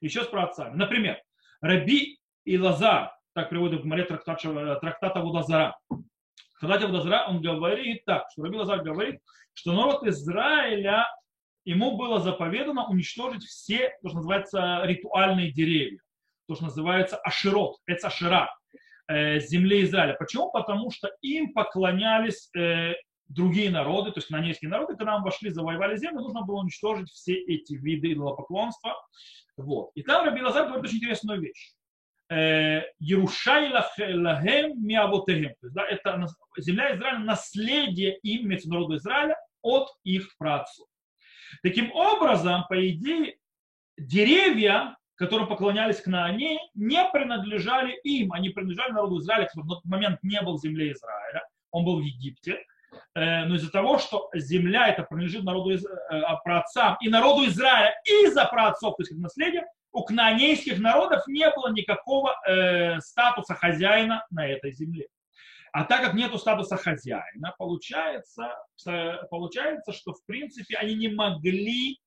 Еще 0.00 0.24
с 0.24 0.28
праотцами. 0.28 0.76
Например, 0.76 1.20
Раби 1.60 2.18
и 2.44 2.58
Лазар, 2.58 3.12
так 3.34 3.50
приводит 3.50 3.82
в 3.82 3.86
море 3.86 4.04
трактата, 4.04 4.78
трактата 4.80 5.20
Вудазара, 5.20 5.78
Хадати 6.60 6.84
Водозра, 6.84 7.24
он 7.26 7.40
говорит 7.40 8.04
так, 8.04 8.26
что 8.30 8.42
Раби 8.42 8.56
Лазар 8.56 8.82
говорит, 8.82 9.20
что 9.54 9.72
народ 9.72 10.06
Израиля, 10.06 11.06
ему 11.64 11.96
было 11.96 12.20
заповедано 12.20 12.86
уничтожить 12.86 13.44
все, 13.44 13.90
то, 14.02 14.08
что 14.08 14.18
называется, 14.18 14.82
ритуальные 14.84 15.52
деревья, 15.52 16.00
то, 16.46 16.54
что 16.54 16.64
называется 16.64 17.16
аширот, 17.16 17.76
это 17.86 18.08
ашира, 18.08 18.50
э, 19.08 19.40
земли 19.40 19.84
Израиля. 19.84 20.16
Почему? 20.18 20.50
Потому 20.50 20.90
что 20.90 21.10
им 21.22 21.54
поклонялись 21.54 22.50
э, 22.54 22.92
другие 23.28 23.70
народы, 23.70 24.10
то 24.10 24.18
есть 24.18 24.28
канонейские 24.28 24.70
народы, 24.70 24.96
когда 24.96 25.18
мы 25.18 25.24
вошли, 25.24 25.50
завоевали 25.50 25.96
землю, 25.96 26.20
нужно 26.20 26.42
было 26.42 26.60
уничтожить 26.60 27.08
все 27.08 27.34
эти 27.34 27.72
виды 27.72 28.12
идолопоклонства. 28.12 28.94
Вот. 29.56 29.92
И 29.94 30.02
там 30.02 30.26
Раби 30.26 30.42
Лазар 30.42 30.66
говорит 30.66 30.84
очень 30.84 30.98
интересную 30.98 31.40
вещь. 31.40 31.72
Ерушай 32.30 33.70
лахем 33.70 34.86
миавотехем. 34.86 35.54
Да, 35.62 35.84
это 35.84 36.26
земля 36.58 36.94
Израиля, 36.94 37.18
наследие 37.18 38.18
им, 38.18 38.48
народу 38.66 38.96
Израиля, 38.96 39.36
от 39.62 39.88
их 40.04 40.36
працев. 40.38 40.86
Таким 41.62 41.92
образом, 41.92 42.64
по 42.68 42.88
идее, 42.88 43.36
деревья, 43.98 44.96
которым 45.16 45.48
поклонялись 45.48 46.00
к 46.00 46.06
Наане, 46.06 46.58
не 46.74 47.04
принадлежали 47.10 47.92
им, 48.04 48.32
они 48.32 48.48
принадлежали 48.50 48.92
народу 48.92 49.18
Израиля, 49.18 49.46
который 49.46 49.64
в 49.64 49.68
тот 49.68 49.84
момент 49.84 50.18
не 50.22 50.40
был 50.40 50.56
в 50.56 50.62
земле 50.62 50.92
Израиля, 50.92 51.42
он 51.70 51.84
был 51.84 52.00
в 52.00 52.02
Египте, 52.02 52.64
э, 53.14 53.44
но 53.44 53.56
из-за 53.56 53.70
того, 53.70 53.98
что 53.98 54.30
земля 54.34 54.88
это 54.88 55.02
принадлежит 55.02 55.44
народу 55.44 55.72
э, 55.72 55.78
праотцам 56.42 56.96
и 57.00 57.08
народу 57.08 57.46
Израиля 57.46 57.94
из-за 58.04 58.46
праотцов, 58.46 58.96
то 58.96 59.02
есть 59.02 59.10
как 59.10 59.20
наследие, 59.20 59.66
у 59.92 60.04
кнаанейских 60.04 60.78
народов 60.78 61.26
не 61.26 61.48
было 61.50 61.72
никакого 61.72 62.34
э, 62.46 63.00
статуса 63.00 63.54
хозяина 63.54 64.24
на 64.30 64.46
этой 64.46 64.72
земле. 64.72 65.06
А 65.72 65.84
так 65.84 66.02
как 66.02 66.14
нету 66.14 66.38
статуса 66.38 66.76
хозяина, 66.76 67.54
получается, 67.58 68.56
получается, 69.30 69.92
что 69.92 70.12
в 70.12 70.24
принципе 70.26 70.76
они 70.76 70.94
не 70.94 71.08
могли 71.08 72.00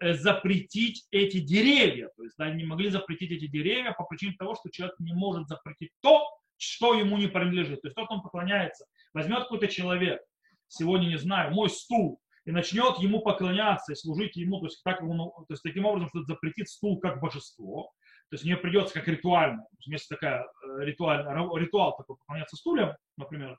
Э, 0.00 0.14
запретить 0.14 1.06
эти 1.10 1.38
деревья. 1.38 2.10
То 2.16 2.24
есть 2.24 2.36
да, 2.36 2.50
не 2.50 2.64
могли 2.64 2.90
запретить 2.90 3.30
эти 3.30 3.46
деревья 3.46 3.92
по 3.92 4.04
причине 4.04 4.34
того, 4.38 4.54
что 4.54 4.70
человек 4.70 4.96
не 4.98 5.12
может 5.12 5.48
запретить 5.48 5.90
то, 6.00 6.26
что 6.58 6.94
ему 6.94 7.16
не 7.18 7.28
принадлежит. 7.28 7.82
То 7.82 7.88
есть 7.88 7.96
тот, 7.96 8.10
он 8.10 8.22
поклоняется, 8.22 8.86
возьмет 9.14 9.44
какой-то 9.44 9.68
человек, 9.68 10.20
сегодня, 10.68 11.06
не 11.06 11.18
знаю, 11.18 11.52
мой 11.52 11.70
стул, 11.70 12.20
и 12.46 12.52
начнет 12.52 12.98
ему 12.98 13.20
поклоняться 13.20 13.92
и 13.92 13.96
служить 13.96 14.36
ему, 14.36 14.60
то 14.60 14.66
есть, 14.66 14.82
так, 14.84 15.02
ну, 15.02 15.32
то 15.36 15.52
есть 15.52 15.62
таким 15.62 15.84
образом, 15.84 16.08
что 16.08 16.22
запретит 16.22 16.68
стул 16.68 17.00
как 17.00 17.20
божество, 17.20 17.92
то 18.30 18.34
есть 18.34 18.44
мне 18.44 18.56
придется 18.56 18.94
как 18.94 19.08
ритуально, 19.08 19.66
если 19.80 20.14
такая 20.14 20.42
э, 20.44 20.84
ритуальная, 20.84 21.34
ритуал 21.56 21.96
такой 21.96 22.16
поклоняться 22.16 22.56
стульям, 22.56 22.94
например, 23.16 23.58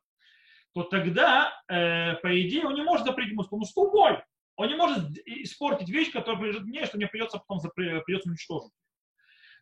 то 0.74 0.84
тогда, 0.84 1.54
э, 1.70 2.16
по 2.16 2.42
идее, 2.42 2.66
он 2.66 2.76
не 2.76 2.84
может 2.84 3.06
запретить 3.06 3.34
ему 3.34 3.44
стул, 3.44 3.60
ну 3.60 3.66
стул 3.66 3.92
мой, 3.92 4.24
он 4.56 4.70
не 4.70 4.76
может 4.76 5.18
испортить 5.26 5.90
вещь, 5.90 6.12
которая 6.12 6.40
принадлежит 6.40 6.68
мне, 6.68 6.86
что 6.86 6.98
мне 6.98 7.08
придется 7.08 7.40
потом 7.46 7.70
придется 7.76 8.30
уничтожить. 8.30 8.72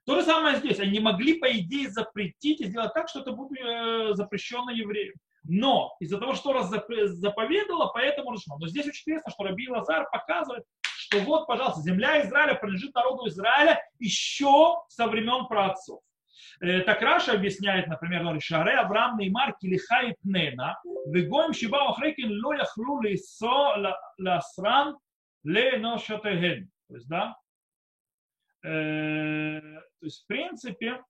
То 0.05 0.19
же 0.19 0.23
самое 0.23 0.57
здесь. 0.57 0.79
Они 0.79 0.99
могли, 0.99 1.39
по 1.39 1.51
идее, 1.57 1.89
запретить 1.89 2.61
и 2.61 2.65
сделать 2.65 2.93
так, 2.93 3.09
что 3.09 3.21
это 3.21 3.31
будет 3.31 3.59
э, 3.59 4.13
запрещено 4.13 4.69
евреям. 4.69 5.15
Но 5.47 5.95
из-за 5.99 6.19
того, 6.19 6.33
что 6.33 6.53
раз 6.53 6.69
заповедала, 6.69 7.91
поэтому 7.93 8.31
разрешено. 8.31 8.57
Но 8.59 8.67
здесь 8.67 8.87
очень 8.87 9.01
интересно, 9.01 9.31
что 9.31 9.43
Раби 9.43 9.69
Лазар 9.69 10.09
показывает, 10.11 10.63
что 10.81 11.19
вот, 11.19 11.45
пожалуйста, 11.45 11.81
земля 11.81 12.21
Израиля 12.25 12.55
принадлежит 12.55 12.95
народу 12.95 13.27
Израиля 13.27 13.79
еще 13.99 14.75
со 14.87 15.07
времен 15.07 15.47
праотцов. 15.47 16.01
Э, 16.61 16.81
так 16.81 17.01
Раша 17.01 17.33
объясняет, 17.33 17.87
например, 17.87 18.41
Шаре 18.41 18.73
Авраам 18.73 19.17
Неймар 19.17 19.55
Килиха 19.59 20.01
и 20.01 20.15
Пнена, 20.21 20.79
Вегоем 21.07 21.53
Шиба 21.53 21.89
Охрекин 21.89 22.43
Ло 22.43 22.53
Яхлу 22.53 23.01
Лисо 23.01 23.95
Ласран 24.17 24.97
Леношатеген. 25.43 26.69
То 26.87 26.95
есть, 26.95 27.07
да, 27.07 27.35
э, 28.63 29.59
то 29.61 30.05
есть, 30.05 30.23
в 30.23 30.27
принципе, 30.27 31.03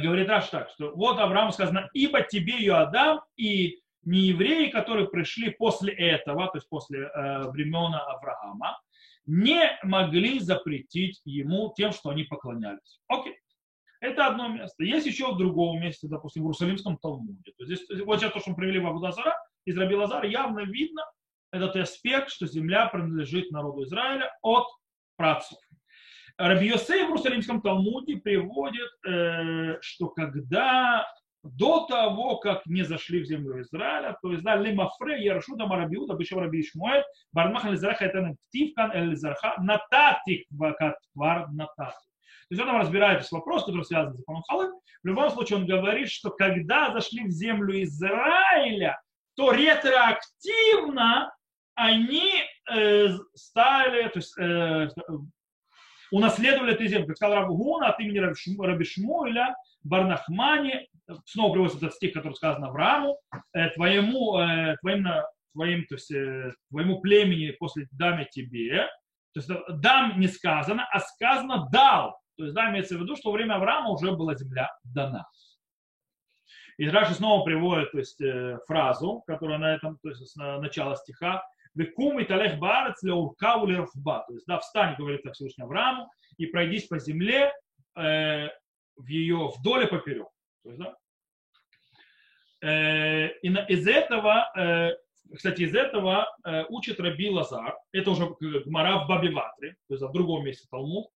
говорит 0.00 0.28
Раш 0.28 0.48
так, 0.48 0.70
что 0.70 0.94
вот 0.94 1.18
Авраам 1.18 1.52
сказано, 1.52 1.88
ибо 1.92 2.22
тебе, 2.22 2.54
Иоадам, 2.64 3.20
и 3.36 3.80
не 4.04 4.20
евреи, 4.20 4.70
которые 4.70 5.08
пришли 5.08 5.50
после 5.50 5.92
этого, 5.92 6.46
то 6.48 6.58
есть 6.58 6.68
после 6.68 7.00
э, 7.00 7.48
времен 7.50 7.94
Авраама, 7.94 8.78
не 9.26 9.78
могли 9.82 10.38
запретить 10.38 11.20
ему 11.24 11.72
тем, 11.76 11.92
что 11.92 12.10
они 12.10 12.24
поклонялись. 12.24 13.00
Окей. 13.08 13.38
Это 14.00 14.26
одно 14.26 14.48
место. 14.48 14.84
Есть 14.84 15.06
еще 15.06 15.32
в 15.32 15.38
другом 15.38 15.80
месте, 15.80 16.08
допустим, 16.08 16.42
в 16.42 16.46
Иерусалимском 16.46 16.98
Талмуде. 16.98 17.52
То 17.56 17.64
есть 17.64 17.84
здесь, 17.84 18.04
вот 18.04 18.20
сейчас 18.20 18.32
то, 18.32 18.40
что 18.40 18.50
мы 18.50 18.56
привели 18.56 18.78
в 18.78 18.86
Абудазара, 18.86 19.34
из 19.64 19.78
Раби 19.78 19.96
явно 20.28 20.60
видно 20.60 21.02
этот 21.50 21.76
аспект, 21.76 22.28
что 22.28 22.46
земля 22.46 22.86
принадлежит 22.88 23.50
народу 23.50 23.84
Израиля 23.84 24.30
от 24.42 24.66
працев. 25.16 25.58
Раби 26.36 26.66
Йосей 26.66 27.04
в 27.04 27.10
Иерусалимском 27.10 27.60
Талмуде 27.62 28.16
приводит, 28.16 28.90
э, 29.06 29.78
что 29.80 30.08
когда 30.08 31.06
до 31.44 31.86
того, 31.86 32.38
как 32.38 32.66
не 32.66 32.82
зашли 32.82 33.22
в 33.22 33.26
землю 33.26 33.60
Израиля, 33.60 34.16
то 34.20 34.32
есть, 34.32 34.42
да, 34.42 34.56
лимафре, 34.56 35.22
яршуда, 35.22 35.66
марабиуда, 35.66 36.14
бешев 36.14 36.38
раби 36.38 36.62
Ишмуэль, 36.62 37.04
бармах 37.32 37.66
эльзараха, 37.66 38.06
это 38.06 38.34
ктивкан 38.48 38.90
эльзарха, 38.92 39.54
нататик, 39.58 40.46
вакат 40.50 40.96
твар 41.12 41.48
нататик. 41.52 42.00
То 42.48 42.54
есть 42.54 42.62
он 42.62 42.68
там 42.68 42.80
разбирает 42.80 43.20
этот 43.20 43.32
вопрос, 43.32 43.64
который 43.64 43.84
связан 43.84 44.14
с 44.14 44.16
законом 44.16 44.42
Халы. 44.48 44.72
В 45.02 45.06
любом 45.06 45.30
случае 45.30 45.58
он 45.58 45.66
говорит, 45.66 46.10
что 46.10 46.30
когда 46.30 46.92
зашли 46.92 47.24
в 47.24 47.30
землю 47.30 47.82
Израиля, 47.82 49.00
то 49.36 49.52
ретроактивно 49.52 51.32
они 51.74 52.30
э, 52.70 53.08
стали, 53.34 54.08
то 54.08 54.18
есть 54.18 54.38
э, 54.38 54.88
унаследовали 56.14 56.74
эту 56.74 56.86
землю. 56.86 57.08
Как 57.08 57.16
сказал 57.16 57.38
Равгуна 57.38 57.88
от 57.88 57.98
имени 57.98 58.18
Раби 58.18 58.84
Шмуэля, 58.84 59.56
Барнахмани, 59.82 60.88
снова 61.26 61.52
приводится 61.52 61.78
этот 61.78 61.94
стих, 61.94 62.12
который 62.12 62.34
сказан 62.34 62.62
Аврааму, 62.62 63.18
э, 63.52 63.70
твоему, 63.70 64.38
э, 64.38 64.76
твоим, 64.80 65.06
твоим, 65.52 65.84
то 65.86 65.96
есть, 65.96 66.12
э, 66.12 66.52
твоему 66.70 67.00
племени 67.00 67.50
после 67.58 67.88
даме 67.90 68.28
тебе, 68.30 68.86
то 69.32 69.40
есть 69.40 69.50
дам 69.80 70.20
не 70.20 70.28
сказано, 70.28 70.86
а 70.92 71.00
сказано 71.00 71.68
дал. 71.72 72.16
То 72.36 72.44
есть, 72.44 72.54
да, 72.54 72.70
имеется 72.70 72.96
в 72.96 73.00
виду, 73.00 73.16
что 73.16 73.30
во 73.30 73.36
время 73.36 73.54
Авраама 73.54 73.90
уже 73.90 74.12
была 74.12 74.36
земля 74.36 74.70
дана. 74.84 75.26
И 76.78 76.88
Раши 76.88 77.14
снова 77.14 77.44
приводит 77.44 77.90
то 77.90 77.98
есть, 77.98 78.20
фразу, 78.66 79.24
которая 79.26 79.58
на 79.58 79.74
этом, 79.74 79.98
то 80.00 80.10
есть, 80.10 80.26
с 80.28 80.36
начала 80.36 80.94
стиха, 80.94 81.42
Векум 81.74 82.20
и 82.20 82.24
талех 82.24 82.58
барец 82.58 83.02
леуркаву 83.02 83.66
лерхба. 83.66 84.24
То 84.26 84.34
есть, 84.34 84.46
да, 84.46 84.58
встань, 84.58 84.94
говорит 84.96 85.22
так 85.22 85.34
Всевышний 85.34 85.64
Аврааму, 85.64 86.08
и 86.36 86.46
пройдись 86.46 86.86
по 86.86 86.98
земле 86.98 87.52
э, 87.96 88.48
в 88.96 89.06
ее 89.06 89.50
вдоль 89.58 89.84
и 89.84 89.86
поперек. 89.86 90.28
То 90.62 90.70
есть, 90.70 90.80
да. 90.80 90.96
Э, 92.64 93.28
и 93.42 93.50
на, 93.50 93.58
из 93.66 93.86
этого, 93.86 94.50
э, 94.56 94.92
кстати, 95.34 95.62
из 95.62 95.74
этого 95.74 96.26
э, 96.44 96.64
учит 96.70 96.98
Раби 96.98 97.28
Лазар, 97.28 97.76
это 97.92 98.10
уже 98.10 98.34
Гмара 98.40 99.04
в 99.04 99.08
Бабиватре, 99.08 99.76
то 99.86 99.94
есть 99.94 100.02
в 100.02 100.12
другом 100.12 100.46
месте 100.46 100.66
Талмуд, 100.70 101.08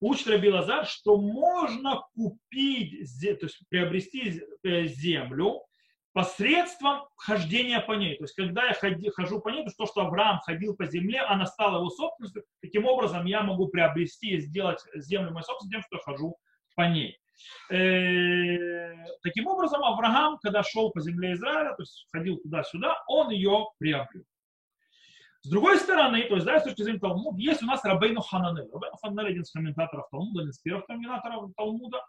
учит 0.00 0.28
Раби 0.28 0.48
Лазар, 0.48 0.86
что 0.86 1.16
можно 1.16 2.02
купить, 2.14 3.08
то 3.20 3.46
есть 3.46 3.62
приобрести 3.68 4.42
землю 4.62 5.62
посредством 6.12 7.06
хождения 7.16 7.80
по 7.80 7.92
ней. 7.92 8.16
То 8.16 8.24
есть, 8.24 8.34
когда 8.34 8.66
я 8.66 8.74
хожу 9.12 9.40
по 9.40 9.48
ней, 9.48 9.64
то, 9.64 9.70
то, 9.76 9.86
что 9.86 10.02
Авраам 10.02 10.40
ходил 10.40 10.76
по 10.76 10.84
земле, 10.84 11.20
она 11.20 11.46
стала 11.46 11.78
его 11.78 11.90
собственностью, 11.90 12.44
таким 12.60 12.86
образом 12.86 13.24
я 13.26 13.42
могу 13.42 13.68
приобрести 13.68 14.32
и 14.34 14.40
сделать 14.40 14.80
землю 14.94 15.32
моей 15.32 15.44
собственностью 15.44 15.80
тем, 15.80 15.82
что 15.82 16.04
хожу 16.04 16.36
по 16.74 16.82
ней. 16.82 17.18
Э, 17.70 18.94
таким 19.22 19.46
образом, 19.46 19.82
Авраам, 19.84 20.38
когда 20.42 20.62
шел 20.62 20.90
по 20.90 21.00
земле 21.00 21.32
Израиля, 21.32 21.74
то 21.74 21.82
есть 21.82 22.06
ходил 22.12 22.38
туда-сюда, 22.38 23.02
он 23.08 23.30
ее 23.30 23.68
приобрел. 23.78 24.24
С 25.44 25.50
другой 25.50 25.78
стороны, 25.78 26.22
то 26.28 26.34
есть, 26.34 26.46
да, 26.46 26.60
с 26.60 26.64
точки 26.64 26.82
зрения 26.82 27.00
Талмуда, 27.00 27.36
есть 27.36 27.62
у 27.62 27.66
нас 27.66 27.84
Рабейну 27.84 28.20
Хананель. 28.20 28.68
Рабейну 28.72 28.96
Хананель 29.02 29.32
один 29.32 29.42
из 29.42 29.50
комментаторов 29.50 30.06
Талмуда, 30.10 30.40
один 30.42 30.50
из 30.50 30.58
первых 30.60 30.86
комментаторов 30.86 31.50
Талмуда. 31.56 32.04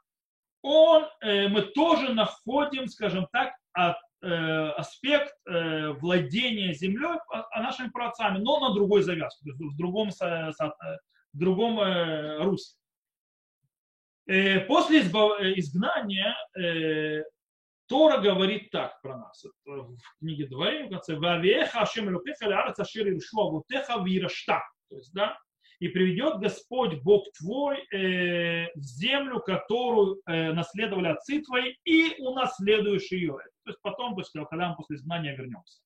Он, 0.63 1.05
э, 1.19 1.49
мы 1.49 1.61
тоже 1.61 2.13
находим, 2.13 2.87
скажем 2.87 3.27
так, 3.33 3.53
от, 3.73 3.97
э, 4.21 4.69
аспект 4.77 5.35
э, 5.45 5.89
владения 5.89 6.73
землей 6.73 7.19
а, 7.29 7.45
а 7.51 7.61
нашими 7.61 7.89
праотцами, 7.89 8.37
но 8.37 8.61
на 8.61 8.73
другой 8.73 9.03
завязке, 9.03 9.51
в 9.51 9.77
другом, 9.77 10.09
в 10.09 11.37
другом 11.37 11.79
э, 11.81 12.37
русле. 12.43 12.79
После 14.69 15.01
изгнания 15.01 16.33
Тора 17.87 18.21
говорит 18.21 18.71
так 18.71 19.01
про 19.01 19.17
нас. 19.17 19.45
в 19.65 20.19
книге 20.19 20.47
Дворим, 20.47 20.87
в 20.87 20.91
конце, 20.91 21.17
«Вавеха 21.17 21.81
Ашем 21.81 22.09
Элокеха 22.09 22.47
леарец 22.47 22.79
ашир 22.79 23.05
иршу 23.09 23.41
авутеха 23.41 24.01
вирашта». 24.01 24.61
То 24.89 24.95
есть, 24.95 25.13
да, 25.13 25.37
и 25.79 25.87
приведет 25.87 26.39
Господь 26.39 27.01
Бог 27.01 27.25
твой 27.37 27.79
э, 27.91 28.67
в 28.75 28.81
землю, 28.81 29.39
которую 29.39 30.21
э, 30.25 30.53
наследовали 30.53 31.07
отцы 31.07 31.41
твои, 31.41 31.75
и 31.83 32.15
унаследуешь 32.19 33.11
ее. 33.11 33.37
То 33.63 33.71
есть 33.71 33.81
потом, 33.81 34.15
то 34.15 34.21
есть, 34.21 34.31
когда 34.49 34.69
мы 34.69 34.75
после 34.75 34.97
изгнания 34.97 35.35
вернемся. 35.35 35.81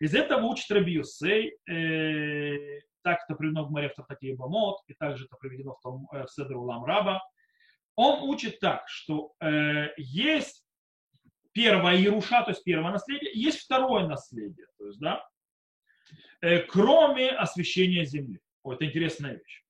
Из 0.00 0.14
этого 0.14 0.46
учит 0.46 0.70
Раби 0.70 0.94
Юсей, 0.94 1.56
э, 1.68 2.80
так 3.02 3.20
это 3.24 3.36
приведено 3.36 3.64
в 3.64 3.70
Маре 3.70 3.88
в 3.88 3.94
Тартаке 3.94 4.34
Бамот, 4.34 4.78
и 4.86 4.94
также 4.94 5.26
это 5.26 5.36
приведено 5.36 5.74
в, 5.74 5.80
том, 5.80 6.08
э, 6.12 6.24
в 6.24 6.30
Седр 6.30 6.56
Улам 6.56 6.84
Раба. 6.84 7.22
Он 7.94 8.22
учит 8.28 8.58
так, 8.60 8.88
что 8.88 9.32
э, 9.40 9.88
есть 9.96 10.64
первое 11.52 11.96
Ируша, 11.96 12.42
то 12.42 12.50
есть 12.50 12.64
первое 12.64 12.92
наследие, 12.92 13.30
есть 13.34 13.60
второе 13.60 14.06
наследие, 14.06 14.66
то 14.78 14.86
есть, 14.86 14.98
да, 14.98 15.24
э, 16.40 16.60
кроме 16.60 17.30
освящения 17.30 18.04
земли. 18.04 18.40
О, 18.62 18.72
это 18.72 18.84
интересная 18.84 19.34
вещь. 19.34 19.64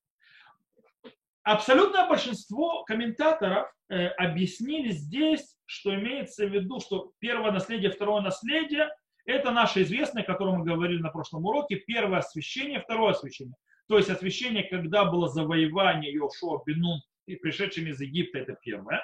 Абсолютное 1.42 2.08
большинство 2.08 2.84
комментаторов 2.84 3.68
э, 3.88 4.06
объяснили 4.08 4.90
здесь, 4.90 5.56
что 5.64 5.94
имеется 5.94 6.46
в 6.46 6.52
виду, 6.52 6.78
что 6.80 7.12
первое 7.18 7.50
наследие, 7.50 7.90
второе 7.90 8.22
наследие– 8.22 8.88
это 9.24 9.50
наше 9.50 9.82
известное, 9.82 10.22
о 10.22 10.26
котором 10.26 10.58
мы 10.58 10.64
говорили 10.64 11.00
на 11.00 11.10
прошлом 11.10 11.44
уроке, 11.44 11.76
первое 11.76 12.18
освящение, 12.18 12.80
второе 12.80 13.12
освящение. 13.12 13.54
То 13.88 13.98
есть 13.98 14.08
освящение, 14.10 14.62
когда 14.64 15.04
было 15.04 15.28
завоевание 15.28 16.12
Йошуа 16.12 16.62
Бенун 16.64 17.00
и 17.26 17.36
пришедшим 17.36 17.86
из 17.88 18.00
Египта, 18.00 18.38
это 18.38 18.56
первое. 18.62 19.02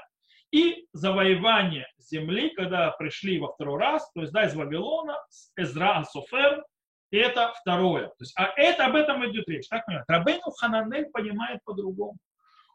И 0.50 0.86
завоевание 0.92 1.86
земли, 1.98 2.50
когда 2.50 2.90
пришли 2.92 3.38
во 3.38 3.48
второй 3.48 3.80
раз, 3.80 4.10
то 4.12 4.20
есть 4.20 4.32
да, 4.32 4.44
из 4.46 4.54
Вавилона, 4.54 5.18
Эзра 5.56 6.04
Софер, 6.04 6.64
это 7.10 7.52
второе. 7.60 8.08
То 8.08 8.20
есть, 8.20 8.34
а 8.36 8.52
это 8.56 8.86
об 8.86 8.96
этом 8.96 9.28
идет 9.30 9.48
речь. 9.48 9.68
Так 9.68 9.86
понимаете? 9.86 10.12
Рабейну 10.12 10.50
Хананель 10.50 11.06
понимает 11.06 11.64
по-другому. 11.64 12.18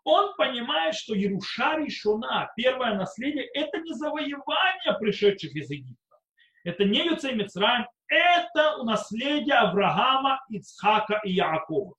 Он 0.03 0.33
понимает, 0.35 0.95
что 0.95 1.13
Еруша 1.13 1.77
Ришуна, 1.77 2.51
первое 2.57 2.95
наследие, 2.95 3.45
это 3.53 3.79
не 3.79 3.93
завоевание 3.93 4.93
пришедших 4.99 5.55
из 5.55 5.69
Египта. 5.69 6.17
Это 6.65 6.83
не 6.83 7.05
Юцей 7.05 7.35
Мицраем, 7.35 7.87
это 8.07 8.83
наследие 8.83 9.55
Авраама, 9.55 10.41
Ицхака 10.49 11.21
и 11.23 11.33
Якова. 11.33 11.95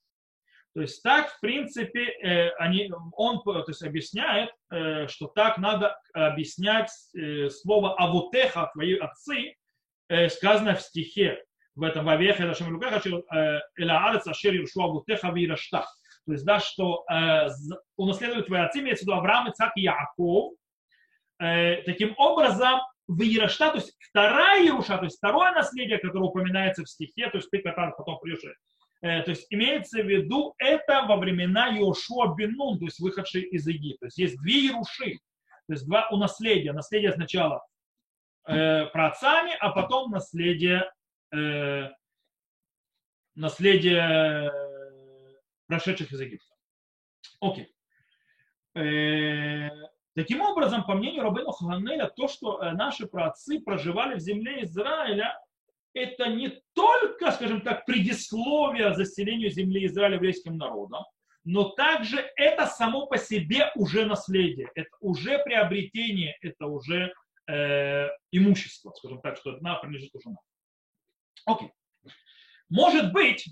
То 0.74 0.80
есть 0.80 1.02
так, 1.02 1.30
в 1.30 1.40
принципе, 1.40 2.04
э, 2.04 2.50
они, 2.58 2.90
он 3.12 3.42
то 3.42 3.64
есть, 3.66 3.82
объясняет, 3.82 4.50
э, 4.70 5.06
что 5.06 5.28
так 5.28 5.56
надо 5.58 5.96
объяснять 6.12 6.90
э, 7.16 7.48
слово 7.48 7.94
«авутеха», 7.94 8.70
«твои 8.74 8.98
отцы», 8.98 9.54
сказано 10.28 10.74
в 10.74 10.82
стихе 10.82 11.42
в 11.74 11.82
этом 11.82 12.04
«Вавеха 12.04 12.44
это 12.44 12.54
шамилукаха 12.54 13.00
эла 13.76 14.08
арец 14.08 14.26
ашер 14.26 14.54
юршу 14.54 14.82
авутеха 14.82 15.30
вирашта». 15.30 15.84
То 16.26 16.32
есть, 16.32 16.44
да, 16.44 16.58
что 16.58 17.04
унаследуют 17.96 18.46
твои 18.46 18.60
отцы, 18.60 18.80
имеется 18.80 19.04
в 19.04 19.08
виду 19.08 19.18
Авраам, 19.18 19.48
Ицхак 19.48 19.72
и 19.76 19.82
Яков. 19.82 20.54
Таким 21.38 22.14
образом, 22.16 22.80
в 23.06 23.20
Иерашта, 23.20 23.72
то 23.72 23.76
есть 23.76 23.94
вторая 24.00 24.64
Ируша, 24.64 24.96
то 24.96 25.04
есть 25.04 25.18
второе 25.18 25.52
наследие, 25.52 25.98
которое 25.98 26.24
упоминается 26.24 26.82
в 26.82 26.88
стихе, 26.88 27.28
то 27.28 27.36
есть 27.36 27.50
ты, 27.50 27.58
который 27.58 27.92
потом 27.94 28.18
придешь 28.18 28.40
Э, 29.04 29.22
то 29.22 29.32
есть 29.32 29.46
имеется 29.50 30.02
в 30.02 30.06
виду 30.06 30.54
это 30.56 31.04
во 31.06 31.18
времена 31.18 31.68
Йошуа 31.68 32.34
Бенун, 32.34 32.78
то 32.78 32.86
есть 32.86 33.00
выходший 33.00 33.42
из 33.42 33.66
Египта. 33.66 34.00
То 34.00 34.06
есть 34.06 34.18
есть 34.18 34.40
две 34.40 34.66
Яруши, 34.68 35.18
то 35.66 35.74
есть 35.74 35.86
два 35.86 36.08
у 36.10 36.16
наследия. 36.16 36.72
Наследие 36.72 37.12
сначала 37.12 37.62
э, 38.48 38.86
праотцами, 38.86 39.52
а 39.60 39.70
потом 39.72 40.10
наследие, 40.10 40.90
э, 41.34 41.90
наследие 43.34 44.52
прошедших 45.66 46.12
из 46.12 46.20
Египта. 46.20 46.54
Окей. 47.40 47.74
Э, 48.74 49.70
таким 50.14 50.40
образом, 50.40 50.84
по 50.84 50.94
мнению 50.94 51.22
Рабейну 51.22 51.52
Ханеля, 51.52 52.08
то, 52.08 52.28
что 52.28 52.60
э, 52.60 52.72
наши 52.72 53.06
праотцы 53.06 53.60
проживали 53.60 54.16
в 54.16 54.20
земле 54.20 54.64
Израиля, 54.64 55.38
это 55.94 56.28
не 56.28 56.60
только, 56.74 57.30
скажем 57.30 57.60
так, 57.60 57.86
предисловие 57.86 58.94
заселению 58.94 59.50
земли 59.50 59.86
Израиля 59.86 60.16
еврейским 60.16 60.56
народом, 60.56 61.04
но 61.44 61.68
также 61.70 62.18
это 62.36 62.66
само 62.66 63.06
по 63.06 63.16
себе 63.18 63.70
уже 63.76 64.06
наследие, 64.06 64.70
это 64.74 64.90
уже 65.00 65.38
приобретение, 65.38 66.36
это 66.40 66.66
уже 66.66 67.12
э, 67.46 68.08
имущество, 68.32 68.92
скажем 68.96 69.20
так, 69.20 69.36
что 69.36 69.50
одна 69.52 69.76
принадлежит 69.76 70.14
уже 70.14 70.30
нам. 70.30 70.38
Окей. 71.46 71.72
Может 72.68 73.12
быть, 73.12 73.46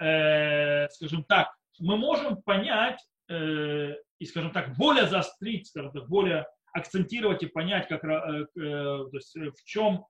э, 0.00 0.88
скажем 0.88 1.24
так, 1.24 1.54
мы 1.78 1.96
можем 1.96 2.42
понять 2.42 3.00
э, 3.28 3.94
и, 4.18 4.26
скажем 4.26 4.52
так, 4.52 4.76
более 4.76 5.06
заострить, 5.06 5.66
скажем 5.68 5.92
так, 5.92 6.08
более 6.08 6.46
акцентировать 6.72 7.42
и 7.42 7.46
понять, 7.46 7.88
как, 7.88 8.04
э, 8.04 8.08
э, 8.08 8.46
то 8.54 9.10
есть, 9.12 9.34
в 9.34 9.64
чем 9.64 10.06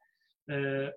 э, 0.49 0.93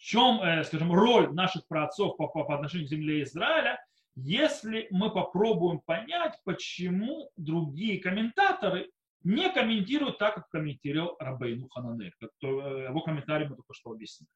чем, 0.00 0.40
э, 0.40 0.64
скажем, 0.64 0.92
роль 0.92 1.32
наших 1.34 1.68
праотцов 1.68 2.16
по, 2.16 2.26
по, 2.26 2.44
по 2.44 2.54
отношению 2.54 2.86
к 2.86 2.90
земле 2.90 3.22
Израиля, 3.22 3.78
если 4.16 4.88
мы 4.90 5.10
попробуем 5.10 5.80
понять, 5.80 6.38
почему 6.44 7.30
другие 7.36 8.00
комментаторы 8.00 8.90
не 9.22 9.52
комментируют 9.52 10.18
так, 10.18 10.34
как 10.34 10.48
комментировал 10.48 11.16
Рабейну 11.18 11.68
Хананель. 11.68 12.14
То, 12.38 12.60
э, 12.62 12.84
его 12.84 13.00
комментарий 13.02 13.46
мы 13.46 13.56
только 13.56 13.74
что 13.74 13.92
объяснили. 13.92 14.30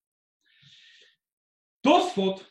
Тосфот 1.83 2.45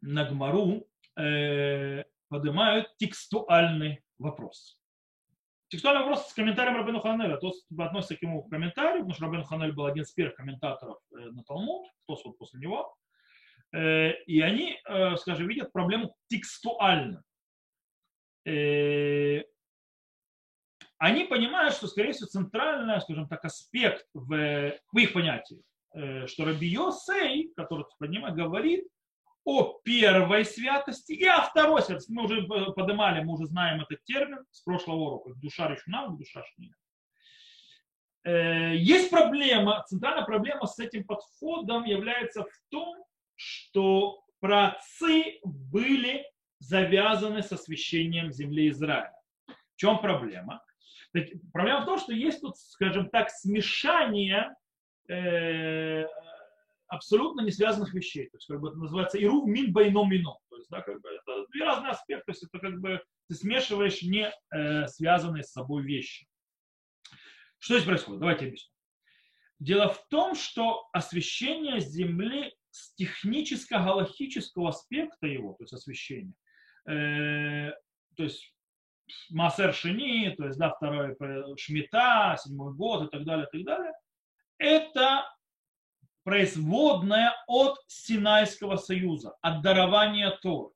на 0.00 0.24
Гмару 0.24 0.88
э, 1.16 2.04
поднимают 2.28 2.96
текстуальный 2.96 4.02
вопрос. 4.18 4.80
Текстуальный 5.68 6.02
вопрос 6.02 6.28
с 6.28 6.34
комментарием 6.34 6.76
Рабину 6.76 7.00
Ханеля. 7.00 7.36
То 7.36 7.52
относится 7.78 8.16
к 8.16 8.22
ему 8.22 8.42
комментарию, 8.44 9.00
потому 9.00 9.14
что 9.14 9.26
Рабин 9.26 9.44
Ханель 9.44 9.72
был 9.72 9.86
один 9.86 10.04
из 10.04 10.12
первых 10.12 10.36
комментаторов 10.36 10.98
э, 11.12 11.16
на 11.16 11.42
Талмуд, 11.44 11.88
кто 12.04 12.16
вот 12.24 12.38
после 12.38 12.60
него. 12.60 12.96
Э, 13.72 14.12
и 14.24 14.40
они, 14.40 14.78
скажем, 15.16 15.48
видят 15.48 15.72
проблему 15.72 16.16
текстуально. 16.28 17.22
Они 20.98 21.24
понимают, 21.24 21.74
что, 21.74 21.86
скорее 21.86 22.12
всего, 22.12 22.26
центральный, 22.26 23.00
скажем 23.00 23.28
так, 23.28 23.44
аспект 23.44 24.06
в, 24.14 24.74
в 24.92 24.98
их 24.98 25.12
понятии, 25.12 25.62
что 26.26 26.44
Раби 26.44 26.66
Йосей, 26.68 27.52
который 27.56 27.84
поднимает, 27.98 28.34
говорит 28.34 28.86
о 29.44 29.80
первой 29.82 30.44
святости 30.44 31.12
и 31.12 31.24
о 31.24 31.40
второй 31.40 31.80
святости. 31.82 32.12
Мы 32.12 32.24
уже 32.24 32.42
поднимали, 32.42 33.22
мы 33.22 33.32
уже 33.32 33.46
знаем 33.46 33.80
этот 33.80 34.04
термин 34.04 34.44
с 34.50 34.60
прошлого 34.60 34.96
урока. 34.96 35.30
Душа 35.36 35.68
решена, 35.68 36.08
душа 36.10 36.42
шнина. 36.44 36.74
Э, 38.24 38.76
есть 38.76 39.08
проблема, 39.08 39.82
центральная 39.88 40.26
проблема 40.26 40.66
с 40.66 40.78
этим 40.78 41.04
подходом 41.04 41.84
является 41.84 42.42
в 42.42 42.60
том, 42.68 43.02
что 43.36 44.22
праотцы 44.40 45.38
были 45.42 46.26
завязаны 46.58 47.42
с 47.42 47.50
освящением 47.50 48.32
земли 48.32 48.68
Израиля. 48.68 49.16
В 49.46 49.76
чем 49.76 49.98
проблема? 50.00 50.62
Проблема 51.52 51.82
в 51.82 51.86
том, 51.86 51.98
что 51.98 52.12
есть 52.12 52.40
тут, 52.40 52.56
скажем 52.56 53.08
так, 53.10 53.30
смешание 53.30 54.54
э, 55.08 56.04
абсолютно 56.88 57.42
не 57.42 57.50
связанных 57.50 57.94
вещей. 57.94 58.28
То 58.30 58.36
есть, 58.36 58.46
как 58.46 58.60
бы 58.60 58.68
это 58.68 58.78
называется 58.78 59.18
иру 59.18 59.46
мин 59.46 59.72
байно 59.72 60.04
мино. 60.04 60.36
То 60.50 60.56
есть, 60.56 60.68
да, 60.70 60.82
как 60.82 61.00
бы 61.00 61.08
это 61.08 61.46
две 61.50 61.64
разные 61.64 61.92
аспекты. 61.92 62.24
То 62.26 62.32
есть, 62.32 62.42
это 62.44 62.58
как 62.58 62.80
бы 62.80 63.02
ты 63.28 63.34
смешиваешь 63.34 64.02
не 64.02 64.32
э, 64.50 64.86
связанные 64.86 65.42
с 65.42 65.52
собой 65.52 65.82
вещи. 65.82 66.26
Что 67.58 67.74
здесь 67.74 67.86
происходит? 67.86 68.20
Давайте 68.20 68.46
объясню. 68.46 68.72
Дело 69.58 69.88
в 69.88 70.06
том, 70.08 70.34
что 70.34 70.88
освещение 70.92 71.80
Земли 71.80 72.54
с 72.70 72.94
техническо-галактического 72.94 74.68
аспекта 74.68 75.26
его, 75.26 75.54
то 75.54 75.64
есть 75.64 75.72
освещение, 75.72 76.32
э, 76.88 77.72
то 78.16 78.22
есть 78.22 78.54
Массер 79.30 79.74
Шини, 79.74 80.34
то 80.36 80.46
есть 80.46 80.58
да, 80.58 80.70
второй 80.70 81.16
э, 81.18 81.56
Шмита, 81.56 82.36
седьмой 82.38 82.74
год 82.74 83.04
и 83.04 83.10
так 83.10 83.24
далее, 83.24 83.46
и 83.52 83.56
так 83.58 83.66
далее, 83.66 83.92
это 84.58 85.24
производная 86.24 87.32
от 87.46 87.78
Синайского 87.86 88.76
союза, 88.76 89.34
от 89.40 89.62
дарования 89.62 90.30
Торы. 90.42 90.72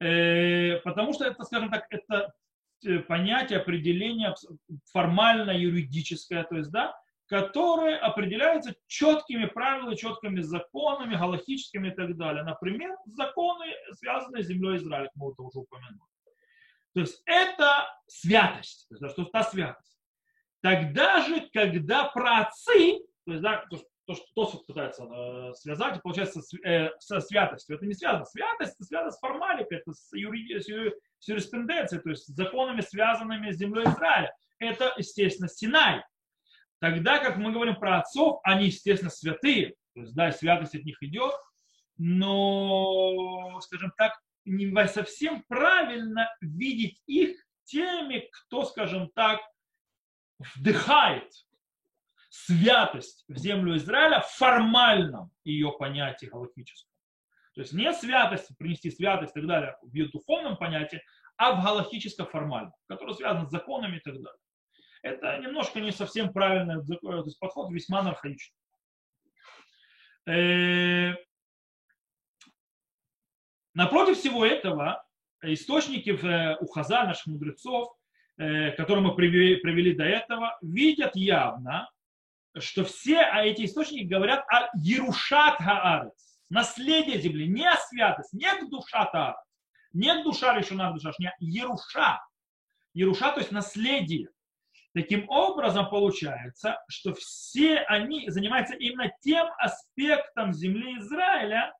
Э, 0.00 0.80
потому 0.80 1.12
что 1.12 1.24
это, 1.24 1.44
скажем 1.44 1.70
так, 1.70 1.86
это 1.90 2.32
э, 2.84 2.98
понятие, 3.00 3.60
определение 3.60 4.34
формально 4.92 5.52
юридическое, 5.52 6.42
то 6.44 6.56
есть, 6.56 6.70
да, 6.70 6.96
которое 7.30 7.96
определяется 7.96 8.74
четкими 8.88 9.46
правилами, 9.46 9.94
четкими 9.94 10.40
законами, 10.40 11.14
галактическими 11.14 11.88
и 11.88 11.94
так 11.94 12.16
далее. 12.16 12.42
Например, 12.42 12.96
законы, 13.06 13.66
связанные 13.92 14.42
с 14.42 14.48
землей 14.48 14.78
Израиля, 14.78 15.10
мы 15.14 15.30
это 15.30 15.42
уже 15.42 15.60
упомянули. 15.60 16.09
То 16.94 17.00
есть 17.00 17.22
это 17.26 17.86
святость, 18.06 18.88
то 18.88 18.96
есть, 18.96 19.12
что 19.12 19.24
та 19.26 19.44
святость. 19.44 19.98
Тогда 20.60 21.24
же, 21.24 21.48
когда 21.52 22.04
праотцы, 22.06 22.98
то 23.24 23.32
есть, 23.32 23.42
да, 23.42 23.64
то, 23.70 23.76
что 23.76 24.26
Тосфот 24.34 24.66
пытается 24.66 25.04
э, 25.04 25.54
связать, 25.54 26.02
получается 26.02 26.40
э, 26.64 26.90
со 26.98 27.20
святостью. 27.20 27.76
Это 27.76 27.86
не 27.86 27.94
связано. 27.94 28.24
Святость 28.24 28.74
это 28.74 28.84
связано 28.84 29.12
с 29.12 29.18
формаликой, 29.20 29.78
это 29.78 29.92
с, 29.92 30.12
юри, 30.12 30.58
с, 30.58 30.66
с 31.20 31.28
юриспруденцией, 31.28 32.02
то 32.02 32.10
есть 32.10 32.24
с 32.24 32.34
законами, 32.34 32.80
связанными 32.80 33.52
с 33.52 33.56
землей 33.56 33.84
Израиля. 33.84 34.34
Это, 34.58 34.92
естественно, 34.96 35.48
Синай. 35.48 36.02
Тогда, 36.80 37.18
как 37.18 37.36
мы 37.36 37.52
говорим 37.52 37.76
про 37.76 37.98
отцов, 38.00 38.40
они, 38.42 38.66
естественно, 38.66 39.10
святые, 39.10 39.74
то 39.94 40.00
есть, 40.00 40.14
да, 40.14 40.32
святость 40.32 40.74
от 40.74 40.84
них 40.84 41.00
идет, 41.02 41.34
но, 41.98 43.60
скажем 43.60 43.92
так, 43.96 44.18
не 44.44 44.88
совсем 44.88 45.42
правильно 45.48 46.34
видеть 46.40 47.02
их 47.06 47.36
теми, 47.64 48.28
кто, 48.32 48.64
скажем 48.64 49.10
так, 49.14 49.40
вдыхает 50.56 51.30
святость 52.30 53.24
в 53.28 53.36
землю 53.36 53.76
Израиля 53.76 54.20
в 54.20 54.30
формальном 54.30 55.30
ее 55.44 55.72
понятии 55.78 56.26
галактическом. 56.26 56.90
То 57.54 57.62
есть 57.62 57.72
не 57.72 57.92
святость, 57.92 58.56
принести 58.56 58.90
святость 58.90 59.36
и 59.36 59.40
так 59.40 59.48
далее 59.48 59.76
в 59.82 59.92
ее 59.94 60.08
духовном 60.08 60.56
понятии, 60.56 61.02
а 61.36 61.54
в 61.54 61.64
галактическом 61.64 62.26
формальном, 62.26 62.72
которое 62.86 63.14
связано 63.14 63.46
с 63.46 63.50
законами 63.50 63.96
и 63.96 64.00
так 64.00 64.14
далее. 64.14 64.40
Это 65.02 65.38
немножко 65.38 65.80
не 65.80 65.90
совсем 65.90 66.32
правильный 66.32 66.76
есть 67.24 67.38
подход, 67.38 67.70
весьма 67.72 68.00
архаичный. 68.00 68.56
Э, 73.80 73.82
напротив 73.82 74.18
всего 74.18 74.44
этого, 74.44 75.02
источники 75.42 76.10
в, 76.10 76.58
у 76.60 76.66
Хаза, 76.66 77.04
наших 77.04 77.26
мудрецов, 77.26 77.92
э, 78.36 78.72
которые 78.72 79.04
мы 79.04 79.14
привели, 79.14 79.94
до 79.94 80.04
этого, 80.04 80.58
видят 80.62 81.16
явно, 81.16 81.90
что 82.58 82.84
все 82.84 83.22
эти 83.42 83.64
источники 83.64 84.04
говорят 84.04 84.44
о 84.48 84.68
Ерушат 84.76 85.56
Хаарец, 85.56 86.38
наследие 86.50 87.20
земли, 87.20 87.48
не 87.48 87.66
о 87.66 87.76
святости, 87.76 88.36
не 88.36 88.52
к 88.60 88.68
душа 88.68 89.06
Таарец, 89.06 89.38
не 89.92 90.22
душа 90.22 90.56
решена 90.56 90.92
душа, 90.92 91.12
не 91.18 91.30
Еруша. 91.40 92.20
Еруша, 92.92 93.32
то 93.32 93.40
есть 93.40 93.52
наследие. 93.52 94.28
Таким 94.92 95.28
образом, 95.30 95.88
получается, 95.88 96.82
что 96.88 97.14
все 97.14 97.78
они 97.78 98.28
занимаются 98.28 98.74
именно 98.74 99.12
тем 99.20 99.46
аспектом 99.58 100.52
земли 100.52 100.98
Израиля, 100.98 101.72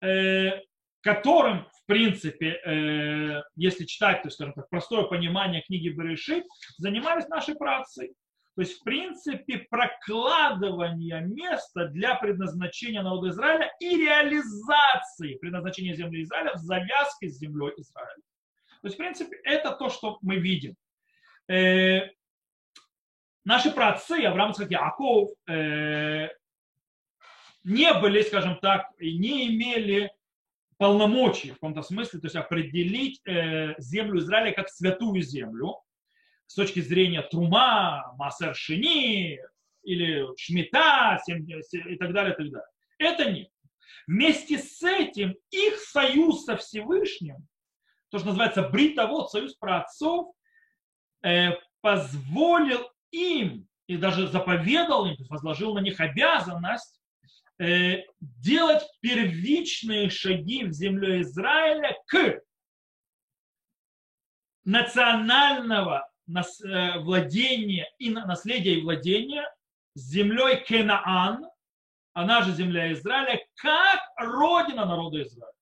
э, 0.00 0.62
которым, 1.04 1.66
в 1.70 1.86
принципе, 1.86 2.60
э, 2.64 3.42
если 3.56 3.84
читать, 3.84 4.22
то, 4.22 4.30
скажем 4.30 4.54
так, 4.54 4.68
простое 4.70 5.04
понимание 5.04 5.62
книги 5.62 5.90
Берешит, 5.90 6.44
занимались 6.78 7.28
наши 7.28 7.54
працы. 7.54 8.14
То 8.56 8.62
есть, 8.62 8.80
в 8.80 8.84
принципе, 8.84 9.66
прокладывание 9.68 11.20
места 11.20 11.88
для 11.88 12.14
предназначения 12.14 13.02
народа 13.02 13.28
Израиля 13.28 13.70
и 13.80 13.96
реализации 13.96 15.34
предназначения 15.34 15.94
земли 15.94 16.22
Израиля 16.22 16.52
в 16.54 16.58
завязке 16.58 17.28
с 17.28 17.38
землей 17.38 17.74
Израиля. 17.76 18.22
То 18.80 18.86
есть, 18.88 18.94
в 18.94 18.98
принципе, 18.98 19.36
это 19.44 19.72
то, 19.72 19.90
что 19.90 20.18
мы 20.22 20.36
видим. 20.36 20.74
Э, 21.48 22.08
наши 23.44 23.70
праотцы, 23.72 24.24
Авраам, 24.24 24.52
Ицхак, 24.52 24.70
Яков, 24.70 25.30
э, 25.48 26.28
не 27.64 27.92
были, 27.94 28.22
скажем 28.22 28.58
так, 28.60 28.88
не 28.98 29.48
имели 29.48 30.10
полномочий 30.78 31.50
в 31.50 31.54
каком-то 31.54 31.82
смысле, 31.82 32.20
то 32.20 32.26
есть 32.26 32.36
определить 32.36 33.20
э, 33.26 33.74
землю 33.78 34.20
Израиля 34.20 34.52
как 34.52 34.68
святую 34.68 35.22
землю 35.22 35.76
с 36.46 36.54
точки 36.54 36.80
зрения 36.80 37.22
Трума, 37.22 38.14
Масер 38.16 38.54
Шини 38.54 39.40
или 39.82 40.26
Шмита 40.36 41.20
и 41.26 41.96
так 41.96 42.12
далее, 42.12 42.34
и 42.34 42.36
так 42.36 42.50
далее. 42.50 42.66
Это 42.98 43.30
нет. 43.30 43.48
Вместе 44.06 44.58
с 44.58 44.82
этим 44.82 45.34
их 45.50 45.78
союз 45.78 46.44
со 46.44 46.56
Всевышним, 46.56 47.46
то, 48.10 48.18
что 48.18 48.28
называется 48.28 48.68
бритовод, 48.68 49.30
союз 49.30 49.54
праотцов, 49.54 50.34
э, 51.22 51.52
позволил 51.80 52.90
им 53.10 53.68
и 53.86 53.96
даже 53.96 54.28
заповедал 54.28 55.06
им, 55.06 55.16
возложил 55.28 55.74
на 55.74 55.80
них 55.80 56.00
обязанность 56.00 57.00
делать 57.58 58.82
первичные 59.00 60.10
шаги 60.10 60.64
в 60.64 60.72
земле 60.72 61.22
Израиля 61.22 61.96
к 62.06 62.42
национального 64.64 66.08
э, 66.26 66.98
владения 67.00 67.88
и 67.98 68.10
наследия 68.10 68.74
и 68.74 68.82
владения 68.82 69.48
землей 69.94 70.64
Кенаан, 70.64 71.46
она 72.12 72.42
же 72.42 72.52
земля 72.52 72.92
Израиля, 72.92 73.40
как 73.56 74.00
родина 74.16 74.84
народа 74.86 75.22
Израиля. 75.22 75.52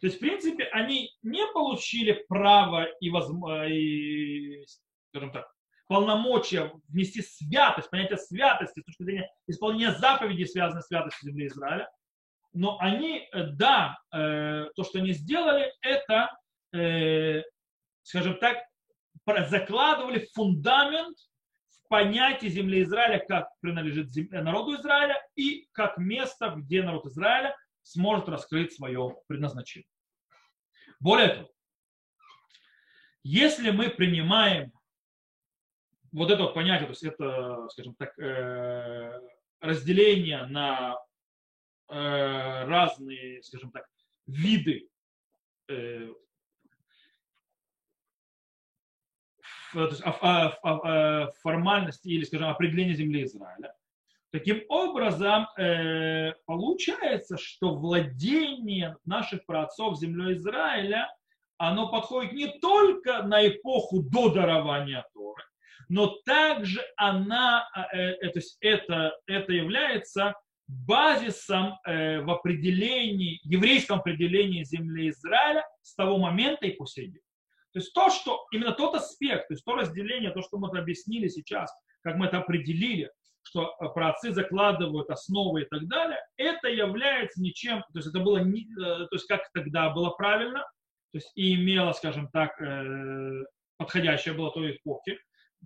То 0.00 0.06
есть, 0.06 0.16
в 0.16 0.20
принципе, 0.20 0.64
они 0.64 1.10
не 1.22 1.46
получили 1.52 2.24
право 2.28 2.84
и, 3.00 3.10
возможно, 3.10 3.68
и 3.68 4.64
скажем 5.10 5.32
так, 5.32 5.52
полномочия 5.92 6.72
внести 6.88 7.20
святость, 7.20 7.90
понятие 7.90 8.16
святости 8.16 8.80
с 8.80 8.84
точки 8.84 9.02
зрения 9.02 9.30
исполнения 9.46 9.92
заповедей, 9.92 10.46
связанных 10.46 10.84
с 10.84 10.86
святостью 10.86 11.28
земли 11.28 11.48
Израиля. 11.48 11.90
Но 12.54 12.78
они, 12.80 13.28
э, 13.30 13.48
да, 13.48 13.98
э, 14.10 14.68
то, 14.74 14.84
что 14.84 15.00
они 15.00 15.12
сделали, 15.12 15.70
это, 15.82 16.34
э, 16.72 17.42
скажем 18.00 18.38
так, 18.38 18.64
закладывали 19.50 20.26
фундамент 20.32 21.18
в 21.68 21.88
понятие 21.88 22.50
земли 22.50 22.84
Израиля, 22.84 23.22
как 23.28 23.48
принадлежит 23.60 24.08
народу 24.30 24.76
Израиля 24.76 25.22
и 25.36 25.68
как 25.72 25.98
место, 25.98 26.54
где 26.56 26.82
народ 26.82 27.04
Израиля 27.04 27.54
сможет 27.82 28.30
раскрыть 28.30 28.72
свое 28.72 29.14
предназначение. 29.26 29.88
Более 31.00 31.28
того, 31.28 31.50
если 33.22 33.70
мы 33.70 33.90
принимаем 33.90 34.72
вот 36.12 36.30
это 36.30 36.42
вот 36.42 36.54
понятие, 36.54 36.86
то 36.86 36.92
есть 36.92 37.04
это, 37.04 37.68
скажем 37.70 37.94
так, 37.94 38.18
э, 38.18 39.20
разделение 39.60 40.44
на 40.46 40.98
э, 41.88 42.64
разные, 42.64 43.42
скажем 43.42 43.70
так, 43.70 43.86
виды 44.26 44.88
э, 45.68 46.08
формальности 51.42 52.08
или, 52.08 52.24
скажем, 52.24 52.48
определения 52.48 52.94
земли 52.94 53.24
Израиля. 53.24 53.74
Таким 54.30 54.62
образом, 54.68 55.46
получается, 56.44 57.38
что 57.38 57.74
владение 57.74 58.96
наших 59.06 59.46
праотцов 59.46 59.98
землей 59.98 60.34
Израиля, 60.34 61.10
оно 61.56 61.90
подходит 61.90 62.32
не 62.32 62.58
только 62.58 63.22
на 63.22 63.46
эпоху 63.46 64.02
до 64.02 64.28
дарования 64.28 65.06
Торы, 65.14 65.42
но 65.92 66.16
также 66.24 66.80
она, 66.96 67.68
э, 67.92 67.98
э, 67.98 68.30
то 68.30 68.38
есть 68.38 68.56
это, 68.62 69.14
это 69.26 69.52
является 69.52 70.34
базисом 70.66 71.74
э, 71.86 72.22
в 72.22 72.30
определении, 72.30 73.38
еврейском 73.44 73.98
определении 73.98 74.64
земли 74.64 75.10
Израиля 75.10 75.66
с 75.82 75.94
того 75.94 76.16
момента 76.16 76.64
и 76.64 76.72
по 76.72 76.86
сей 76.86 77.08
день. 77.08 77.20
То 77.74 77.80
есть 77.80 77.92
то, 77.92 78.08
что, 78.08 78.42
именно 78.52 78.72
тот 78.72 78.94
аспект, 78.94 79.48
то 79.48 79.52
есть 79.52 79.66
то 79.66 79.74
разделение, 79.74 80.30
то, 80.30 80.40
что 80.40 80.56
мы 80.56 80.68
это 80.68 80.78
объяснили 80.78 81.28
сейчас, 81.28 81.70
как 82.00 82.16
мы 82.16 82.24
это 82.24 82.38
определили, 82.38 83.10
что 83.42 83.74
праотцы 83.94 84.32
закладывают 84.32 85.10
основы 85.10 85.62
и 85.62 85.66
так 85.66 85.86
далее, 85.88 86.20
это 86.38 86.68
является 86.68 87.42
ничем, 87.42 87.80
то 87.92 87.98
есть 87.98 88.08
это 88.08 88.20
было, 88.20 88.38
не, 88.38 88.66
то 88.76 89.08
есть 89.12 89.26
как 89.26 89.42
тогда 89.52 89.90
было 89.90 90.08
правильно, 90.08 90.60
то 90.60 91.18
есть 91.18 91.30
и 91.34 91.54
имело, 91.54 91.92
скажем 91.92 92.30
так, 92.32 92.58
подходящее 93.76 94.32
было 94.32 94.50
той 94.52 94.76
эпохи, 94.76 95.18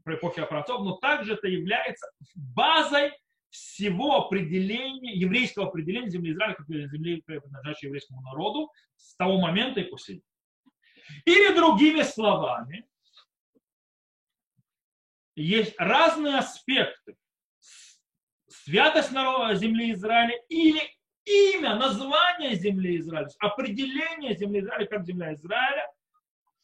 про 0.05 0.17
эпохи 0.17 0.45
праотцов, 0.45 0.83
но 0.83 0.97
также 0.97 1.35
это 1.35 1.49
является 1.49 2.11
базой 2.35 3.13
всего 3.51 4.27
определения, 4.27 5.15
еврейского 5.15 5.69
определения 5.69 6.11
земли 6.11 6.33
Израиля, 6.33 6.55
как 6.55 6.67
земли, 6.69 7.23
принадлежащей 7.25 7.87
еврейскому 7.87 8.21
народу, 8.23 8.71
с 8.97 9.17
того 9.17 9.41
момента 9.41 9.81
и 9.81 9.85
после. 9.85 10.21
Или 11.25 11.55
другими 11.55 12.03
словами, 12.03 12.87
есть 15.37 15.75
разные 15.79 16.39
аспекты 16.39 17.17
святость 18.67 19.13
народа 19.13 19.55
земли 19.55 19.93
Израиля 19.93 20.35
или 20.49 20.81
имя, 21.25 21.77
название 21.77 22.55
земли 22.55 22.99
Израиля, 22.99 23.29
определение 23.39 24.37
земли 24.37 24.61
Израиля 24.61 24.87
как 24.87 25.05
земля 25.05 25.35
Израиля, 25.35 25.89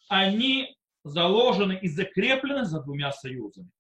они 0.09 0.77
заложены 1.05 1.79
и 1.81 1.89
закреплены 1.89 2.65
за 2.65 2.81
двумя 2.83 3.13
союзами. 3.13 3.71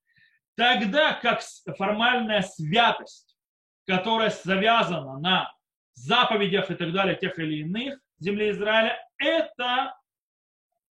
Тогда 0.56 1.14
как 1.14 1.40
формальная 1.76 2.42
святость, 2.42 3.37
которая 3.87 4.30
завязана 4.30 5.18
на 5.18 5.52
заповедях 5.94 6.70
и 6.70 6.74
так 6.74 6.92
далее, 6.92 7.16
тех 7.16 7.38
или 7.38 7.61
иных 7.61 7.98
земли 8.18 8.50
Израиля, 8.50 8.98
это 9.18 9.94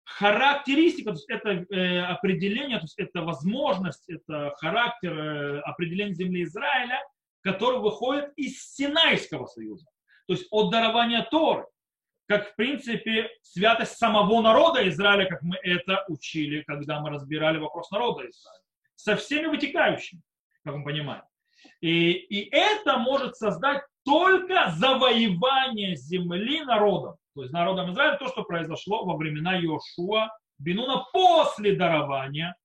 характеристика, 0.03 1.11
то 1.11 1.15
есть 1.15 1.29
это 1.29 1.49
э, 1.49 2.01
определение, 2.01 2.77
то 2.77 2.83
есть 2.83 2.99
это 2.99 3.21
возможность, 3.21 4.09
это 4.09 4.53
характер 4.57 5.17
э, 5.17 5.59
определения 5.61 6.13
земли 6.13 6.43
Израиля, 6.43 7.01
который 7.41 7.79
выходит 7.79 8.31
из 8.35 8.61
Синайского 8.73 9.45
союза, 9.45 9.85
то 10.27 10.33
есть 10.33 10.47
от 10.51 10.71
дарования 10.71 11.25
Торы 11.29 11.65
как, 12.31 12.53
в 12.53 12.55
принципе, 12.55 13.29
святость 13.41 13.97
самого 13.97 14.41
народа 14.41 14.87
Израиля, 14.87 15.25
как 15.25 15.41
мы 15.41 15.57
это 15.63 16.05
учили, 16.07 16.63
когда 16.65 17.01
мы 17.01 17.09
разбирали 17.09 17.57
вопрос 17.57 17.91
народа 17.91 18.21
Израиля. 18.21 18.63
Со 18.95 19.17
всеми 19.17 19.47
вытекающими, 19.47 20.21
как 20.63 20.75
мы 20.75 20.85
понимаем. 20.85 21.23
И, 21.81 22.11
и 22.11 22.49
это 22.55 22.99
может 22.99 23.35
создать 23.35 23.83
только 24.05 24.71
завоевание 24.77 25.97
земли 25.97 26.63
народом. 26.63 27.17
То 27.35 27.41
есть 27.41 27.51
народом 27.51 27.91
Израиля 27.91 28.15
то, 28.15 28.29
что 28.29 28.43
произошло 28.43 29.03
во 29.03 29.17
времена 29.17 29.57
Йошуа 29.57 30.29
Бинуна 30.57 31.03
после 31.11 31.75
дарования. 31.75 32.55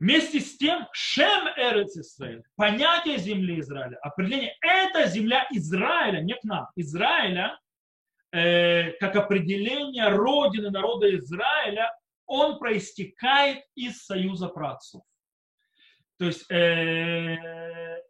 Вместе 0.00 0.40
с 0.40 0.56
тем, 0.56 0.88
Шем 0.92 1.46
Эрец 1.58 1.94
Израиль, 1.94 2.42
понятие 2.56 3.18
земли 3.18 3.60
Израиля, 3.60 3.98
определение, 3.98 4.56
это 4.62 5.06
земля 5.06 5.46
Израиля, 5.50 6.22
не 6.22 6.34
к 6.34 6.42
нам, 6.42 6.68
Израиля, 6.74 7.60
э, 8.32 8.92
как 8.92 9.16
определение 9.16 10.08
родины 10.08 10.70
народа 10.70 11.14
Израиля, 11.16 11.94
он 12.24 12.58
проистекает 12.58 13.62
из 13.74 14.02
союза 14.02 14.48
праотцов. 14.48 15.02
То 16.18 16.24
есть 16.24 16.50
э, 16.50 18.00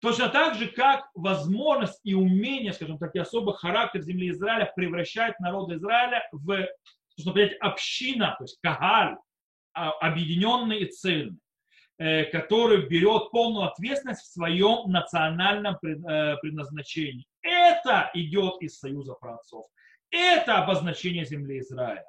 точно 0.00 0.28
так 0.28 0.56
же, 0.56 0.68
как 0.68 1.08
возможность 1.14 2.00
и 2.04 2.12
умение, 2.12 2.74
скажем 2.74 2.98
так, 2.98 3.14
и 3.14 3.18
особый 3.18 3.54
характер 3.54 4.02
земли 4.02 4.30
Израиля 4.30 4.70
превращать 4.76 5.40
народ 5.40 5.72
Израиля 5.72 6.28
в, 6.32 6.68
нужно 7.16 7.32
понять, 7.32 7.56
община, 7.60 8.34
то 8.36 8.44
есть 8.44 8.58
кагаль, 8.60 9.16
объединенный 9.76 10.80
и 10.80 10.90
цельный, 10.90 11.38
э, 11.98 12.24
который 12.24 12.88
берет 12.88 13.30
полную 13.30 13.68
ответственность 13.68 14.22
в 14.22 14.32
своем 14.32 14.90
национальном 14.90 15.74
э, 15.74 16.36
предназначении. 16.38 17.26
Это 17.42 18.10
идет 18.14 18.60
из 18.62 18.78
союза 18.78 19.14
праотцов. 19.14 19.66
Это 20.10 20.58
обозначение 20.58 21.24
земли 21.24 21.60
Израиля. 21.60 22.04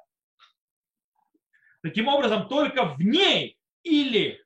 Таким 1.82 2.08
образом, 2.08 2.48
только 2.48 2.84
в 2.84 3.00
ней 3.00 3.58
или 3.82 4.42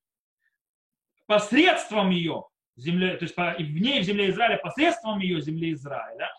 посредством 1.27 2.11
ее, 2.11 2.45
земле, 2.77 3.17
то 3.17 3.25
есть 3.25 3.37
в 3.37 3.81
ней 3.81 4.01
в 4.01 4.05
земле 4.05 4.31
Израиля, 4.31 4.59
посредством 4.59 5.21
ее 5.21 5.41
земли 5.41 5.73
Израиля, 5.73 6.31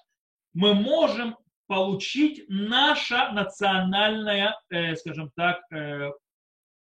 мы 0.53 0.73
можем 0.73 1.37
получить 1.67 2.43
наше 2.49 3.15
национальное, 3.31 4.55
э, 4.69 4.95
скажем 4.95 5.31
так, 5.35 5.61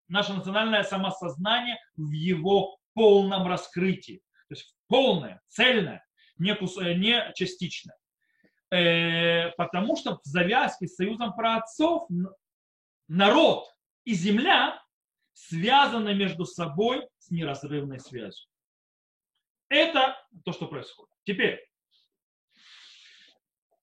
наше 0.08 0.32
национальное 0.32 0.82
самосознание 0.82 1.78
в 1.96 2.10
его 2.10 2.78
полном 2.94 3.46
раскрытии. 3.46 4.22
То 4.48 4.54
есть 4.54 4.74
полное, 4.88 5.40
цельное, 5.48 6.04
не, 6.38 6.54
кус... 6.54 6.76
Э, 6.78 6.94
не 6.94 7.32
частичное. 7.34 7.96
Э, 8.70 9.50
потому 9.52 9.96
что 9.96 10.16
в 10.16 10.24
завязке 10.24 10.86
с 10.86 10.96
союзом 10.96 11.34
праотцов 11.34 12.08
народ 13.08 13.66
и 14.04 14.14
земля 14.14 14.82
связаны 15.32 16.14
между 16.14 16.44
собой 16.44 17.06
с 17.18 17.30
неразрывной 17.30 18.00
связью. 18.00 18.48
Это 19.68 20.16
то, 20.44 20.52
что 20.52 20.66
происходит. 20.66 21.12
Теперь, 21.24 21.60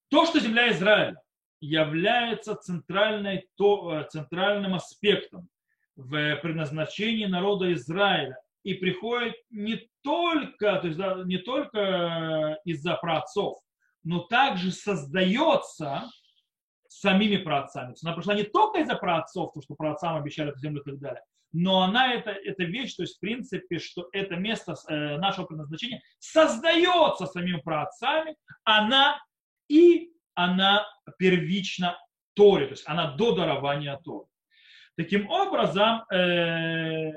то, 0.09 0.25
что 0.25 0.39
земля 0.39 0.71
Израиля 0.71 1.21
является 1.61 2.55
центральной, 2.55 3.47
то, 3.55 3.99
э, 3.99 4.07
центральным 4.09 4.73
аспектом 4.75 5.49
в 5.95 6.35
предназначении 6.37 7.25
народа 7.25 7.71
Израиля 7.73 8.37
и 8.63 8.73
приходит 8.73 9.35
не 9.49 9.87
только, 10.01 10.79
то 10.79 10.87
есть, 10.87 10.97
да, 10.97 11.23
не 11.25 11.37
только 11.37 12.59
из-за 12.65 12.95
праотцов, 12.95 13.59
но 14.03 14.19
также 14.19 14.71
создается 14.71 16.09
самими 16.87 17.37
праотцами. 17.37 17.95
Она 18.03 18.13
пришла 18.13 18.33
не 18.33 18.43
только 18.43 18.79
из-за 18.79 18.95
праотцов, 18.95 19.53
то, 19.53 19.61
что 19.61 19.75
праотцам 19.75 20.15
обещали 20.15 20.49
эту 20.49 20.59
землю 20.59 20.81
и 20.81 20.85
так 20.85 20.99
далее, 20.99 21.21
но 21.51 21.83
она 21.83 22.13
это, 22.13 22.31
это 22.31 22.63
вещь, 22.63 22.95
то 22.95 23.03
есть 23.03 23.17
в 23.17 23.19
принципе, 23.19 23.79
что 23.79 24.09
это 24.11 24.35
место 24.35 24.75
э, 24.89 25.17
нашего 25.17 25.45
предназначения 25.45 26.01
создается 26.19 27.27
самими 27.27 27.61
праотцами, 27.61 28.35
она 28.63 29.17
и 29.69 30.11
она 30.33 30.85
первично 31.17 31.97
Торе, 32.33 32.65
то 32.65 32.71
есть 32.71 32.83
она 32.87 33.15
до 33.15 33.35
дарования 33.35 33.97
Торы. 34.03 34.27
Таким 34.97 35.29
образом, 35.29 36.03
э, 36.09 37.11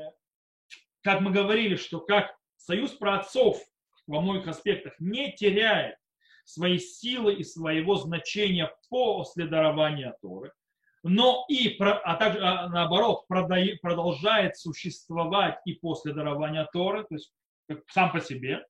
как 1.03 1.21
мы 1.21 1.31
говорили, 1.31 1.77
что 1.77 2.01
как 2.01 2.35
союз 2.57 2.93
праотцов 2.93 3.59
во 4.07 4.21
многих 4.21 4.49
аспектах 4.49 4.95
не 4.99 5.33
теряет 5.33 5.97
своей 6.45 6.79
силы 6.79 7.35
и 7.35 7.45
своего 7.45 7.97
значения 7.97 8.73
после 8.89 9.47
дарования 9.47 10.17
Торы, 10.21 10.53
но 11.05 11.45
и, 11.49 11.77
а 11.79 12.17
также 12.17 12.41
а, 12.41 12.69
наоборот, 12.69 13.27
продолжает 13.29 14.57
существовать 14.57 15.61
и 15.65 15.75
после 15.75 16.13
дарования 16.13 16.69
Торы, 16.73 17.05
то 17.05 17.15
есть 17.15 17.33
сам 17.89 18.11
по 18.11 18.21
себе, 18.21 18.67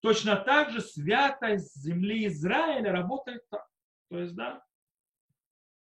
точно 0.00 0.36
так 0.36 0.70
же 0.70 0.80
святость 0.80 1.74
земли 1.74 2.26
Израиля 2.26 2.92
работает 2.92 3.42
так. 3.50 3.66
То 4.10 4.20
есть, 4.20 4.34
да, 4.34 4.62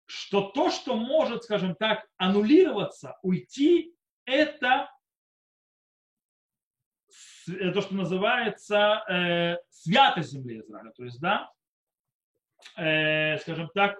что 0.08 0.50
то, 0.50 0.72
что 0.72 0.96
может, 0.96 1.44
скажем 1.44 1.76
так, 1.76 2.08
аннулироваться, 2.18 3.18
уйти, 3.22 3.94
это 4.26 4.90
то, 7.46 7.82
что 7.82 7.94
называется 7.94 9.04
э, 9.10 9.58
святость 9.70 10.32
земли 10.32 10.60
Израиля. 10.60 10.92
То 10.96 11.04
есть, 11.04 11.20
да, 11.20 11.52
э, 12.78 13.38
скажем 13.40 13.70
так, 13.74 13.98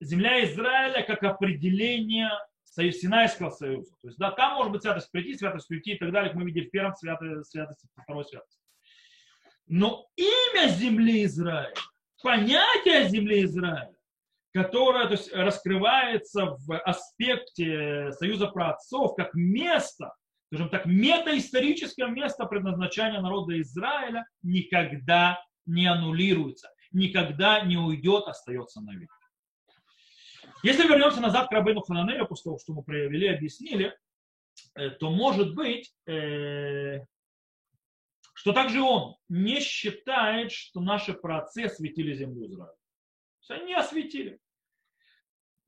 земля 0.00 0.44
Израиля 0.44 1.02
как 1.02 1.22
определение 1.24 2.30
союз, 2.64 2.96
Синайского 2.96 3.50
союза. 3.50 3.94
То 4.02 4.08
есть, 4.08 4.18
да, 4.18 4.30
там 4.30 4.54
может 4.54 4.72
быть 4.72 4.82
святость 4.82 5.10
прийти, 5.10 5.36
святость 5.36 5.70
уйти 5.70 5.92
и 5.92 5.98
так 5.98 6.12
далее, 6.12 6.30
как 6.30 6.38
мы 6.38 6.46
видели 6.46 6.66
в 6.66 6.70
первом 6.70 6.94
святости, 6.94 7.50
святости 7.50 7.88
второй 8.02 8.24
святости. 8.24 8.60
Но 9.66 10.08
имя 10.16 10.68
земли 10.68 11.24
Израиля, 11.24 11.74
понятие 12.22 13.08
земли 13.08 13.44
Израиля, 13.44 13.94
которая 14.52 15.06
то 15.06 15.12
есть, 15.12 15.32
раскрывается 15.32 16.56
в 16.58 16.78
аспекте 16.78 18.12
союза 18.12 18.48
праотцов 18.48 19.14
как 19.14 19.34
место, 19.34 20.14
скажем 20.46 20.68
так, 20.68 20.86
метаисторическое 20.86 22.08
место 22.08 22.46
предназначения 22.46 23.20
народа 23.20 23.60
Израиля 23.60 24.26
никогда 24.42 25.40
не 25.66 25.86
аннулируется, 25.86 26.68
никогда 26.90 27.60
не 27.60 27.76
уйдет, 27.76 28.26
остается 28.26 28.80
навек. 28.80 29.10
Если 30.62 30.86
вернемся 30.86 31.20
назад 31.20 31.48
к 31.48 31.52
Рабейну 31.52 31.80
Хананелю, 31.80 32.26
после 32.26 32.44
того, 32.44 32.58
что 32.58 32.74
мы 32.74 32.82
проявили, 32.82 33.28
объяснили, 33.28 33.96
э, 34.74 34.90
то 34.90 35.10
может 35.10 35.54
быть, 35.54 35.94
э, 36.06 36.98
что 38.34 38.52
также 38.52 38.82
он 38.82 39.16
не 39.28 39.60
считает, 39.60 40.50
что 40.50 40.80
наши 40.80 41.14
праотцы 41.14 41.64
осветили 41.64 42.14
землю 42.14 42.46
Израиля 42.46 42.79
есть 43.50 43.62
они 43.62 43.74
осветили. 43.74 44.38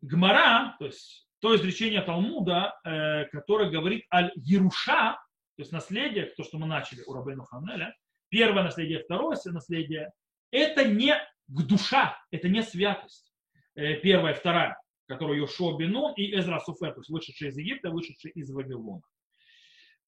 Гмара, 0.01 0.77
то 0.79 0.87
есть 0.87 1.29
то 1.41 1.55
изречение 1.57 2.03
Талмуда, 2.03 2.79
э, 2.85 3.25
которое 3.27 3.71
говорит 3.71 4.05
о 4.11 4.31
Еруша, 4.37 5.15
то 5.57 5.61
есть 5.63 5.73
наследие, 5.73 6.27
то, 6.27 6.45
что 6.45 6.59
мы 6.59 6.67
начали 6.67 7.03
у 7.07 7.13
Рабейну 7.13 7.45
Ханеля, 7.45 7.95
первое 8.29 8.65
наследие, 8.65 9.01
второе 9.01 9.37
наследие, 9.47 10.13
это 10.51 10.85
не 10.85 11.15
душа, 11.47 12.19
это 12.31 12.49
не 12.49 12.63
святость. 12.63 13.33
Э, 13.75 13.95
первая, 13.97 14.35
вторая, 14.35 14.81
которую 15.07 15.39
Йошуа 15.39 15.77
Бенон 15.77 16.15
и 16.15 16.37
Эзра 16.37 16.59
Суфер, 16.61 16.93
то 16.95 17.01
есть 17.01 17.11
вышедшие 17.11 17.51
из 17.51 17.57
Египта, 17.59 17.91
вышедшие 17.91 18.33
из 18.33 18.51
Вавилона. 18.51 19.03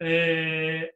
Э, 0.01 0.91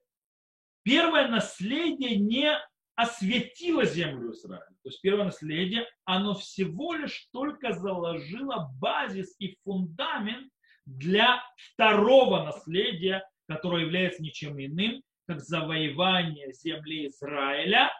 первое 0.83 1.29
наследие 1.29 2.17
не 2.17 2.59
осветило 2.99 3.85
землю 3.85 4.33
Израиля. 4.33 4.67
То 4.83 4.89
есть 4.89 5.01
первое 5.01 5.27
наследие, 5.27 5.87
оно 6.05 6.35
всего 6.35 6.95
лишь 6.95 7.29
только 7.33 7.73
заложило 7.73 8.73
базис 8.81 9.37
и 9.39 9.57
фундамент 9.63 10.51
для 10.85 11.41
второго 11.57 12.43
наследия, 12.43 13.25
которое 13.47 13.85
является 13.85 14.21
ничем 14.21 14.59
иным, 14.59 15.01
как 15.29 15.39
завоевание 15.41 16.53
земли 16.53 17.07
Израиля 17.07 17.93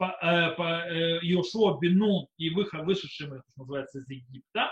э, 0.00 0.06
э, 0.24 1.18
Йошуа 1.20 1.78
Бенун 1.78 2.28
и 2.38 2.48
выход, 2.48 2.86
вышедшим, 2.86 3.34
это 3.34 3.42
называется, 3.56 3.98
из 3.98 4.08
Египта, 4.08 4.70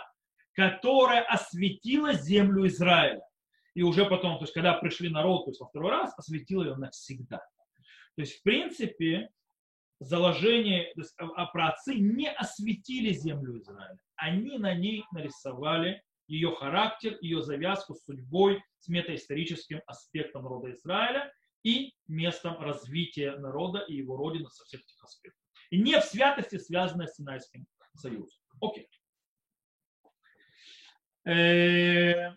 которая 0.55 1.23
осветила 1.25 2.15
землю 2.15 2.67
Израиля. 2.69 3.21
И 3.75 3.83
уже 3.83 4.07
потом, 4.07 4.39
то 4.39 4.45
есть 4.45 4.55
когда 4.55 4.73
пришли 4.73 5.11
народ, 5.11 5.45
то 5.45 5.51
есть 5.51 5.61
во 5.61 5.67
второй 5.67 5.91
раз, 5.91 6.15
осветила 6.17 6.63
ее 6.63 6.77
навсегда. 6.77 7.43
То 8.17 8.23
есть, 8.23 8.41
в 8.41 8.43
принципе, 8.43 9.31
заложение, 10.01 10.93
то 10.95 11.01
есть, 11.01 11.15
а, 11.19 11.27
а 11.37 11.47
праотцы 11.47 11.95
не 11.95 12.31
осветили 12.31 13.13
землю 13.13 13.59
Израиля. 13.59 13.99
Они 14.17 14.59
на 14.59 14.75
ней 14.75 15.05
нарисовали 15.13 16.03
ее 16.27 16.55
характер, 16.55 17.19
ее 17.21 17.43
завязку 17.43 17.95
с 17.95 18.05
судьбой, 18.05 18.63
с 18.79 18.89
метаисторическим 18.89 19.81
аспектом 19.87 20.43
народа 20.43 20.73
Израиля 20.73 21.33
и 21.63 21.93
местом 22.09 22.59
развития 22.59 23.37
народа 23.37 23.81
и 23.81 23.95
его 23.95 24.17
родины 24.17 24.49
со 24.51 24.65
всех 24.65 24.81
этих 24.81 25.03
аспектов. 25.03 25.43
И 25.71 25.79
не 25.79 26.01
в 26.01 26.05
святости, 26.05 26.59
связанной 26.59 27.09
с 27.09 27.17
Синайским 27.17 27.67
союзом. 27.95 28.39
Окей. 28.61 28.89
Э, 31.27 32.35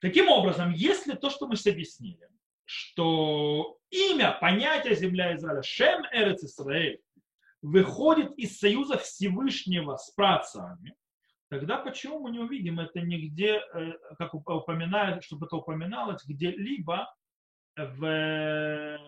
таким 0.00 0.28
образом, 0.28 0.72
если 0.72 1.14
то, 1.14 1.28
что 1.28 1.46
мы 1.46 1.54
объяснили, 1.66 2.28
что 2.70 3.78
имя, 3.90 4.38
понятие 4.40 4.94
земля 4.94 5.34
Израиля, 5.34 5.60
Шем 5.60 6.04
Эрец 6.12 6.44
Исраэль, 6.44 7.00
выходит 7.62 8.30
из 8.38 8.60
союза 8.60 8.96
Всевышнего 8.96 9.96
с 9.96 10.12
працами, 10.12 10.94
тогда 11.48 11.78
почему 11.78 12.20
мы 12.20 12.30
не 12.30 12.38
увидим 12.38 12.78
это 12.78 13.00
нигде, 13.00 13.60
э, 13.74 13.94
как 14.16 14.34
упоминает, 14.34 15.24
чтобы 15.24 15.46
это 15.46 15.56
упоминалось, 15.56 16.24
где-либо 16.24 17.12
в 17.74 18.98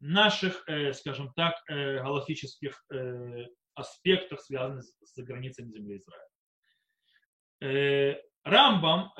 наших, 0.00 0.68
э, 0.68 0.92
скажем 0.92 1.32
так, 1.32 1.54
э, 1.70 2.02
галактических 2.02 2.84
аспектах, 3.74 4.42
связанных 4.42 4.84
с 4.84 5.16
границами 5.16 5.72
земли 5.72 5.96
Израиля. 7.62 8.20
Рамбам, 8.44 9.12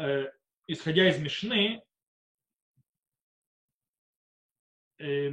исходя 0.66 1.08
из 1.08 1.18
Мишны, 1.18 1.82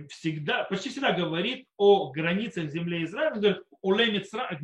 всегда, 0.09 0.63
почти 0.63 0.89
всегда 0.89 1.11
говорит 1.11 1.67
о 1.77 2.11
границах 2.11 2.69
земли 2.69 3.03
Израиля, 3.03 3.35
он 3.81 3.93
говорит, 3.93 4.13
Мицраим, 4.13 4.59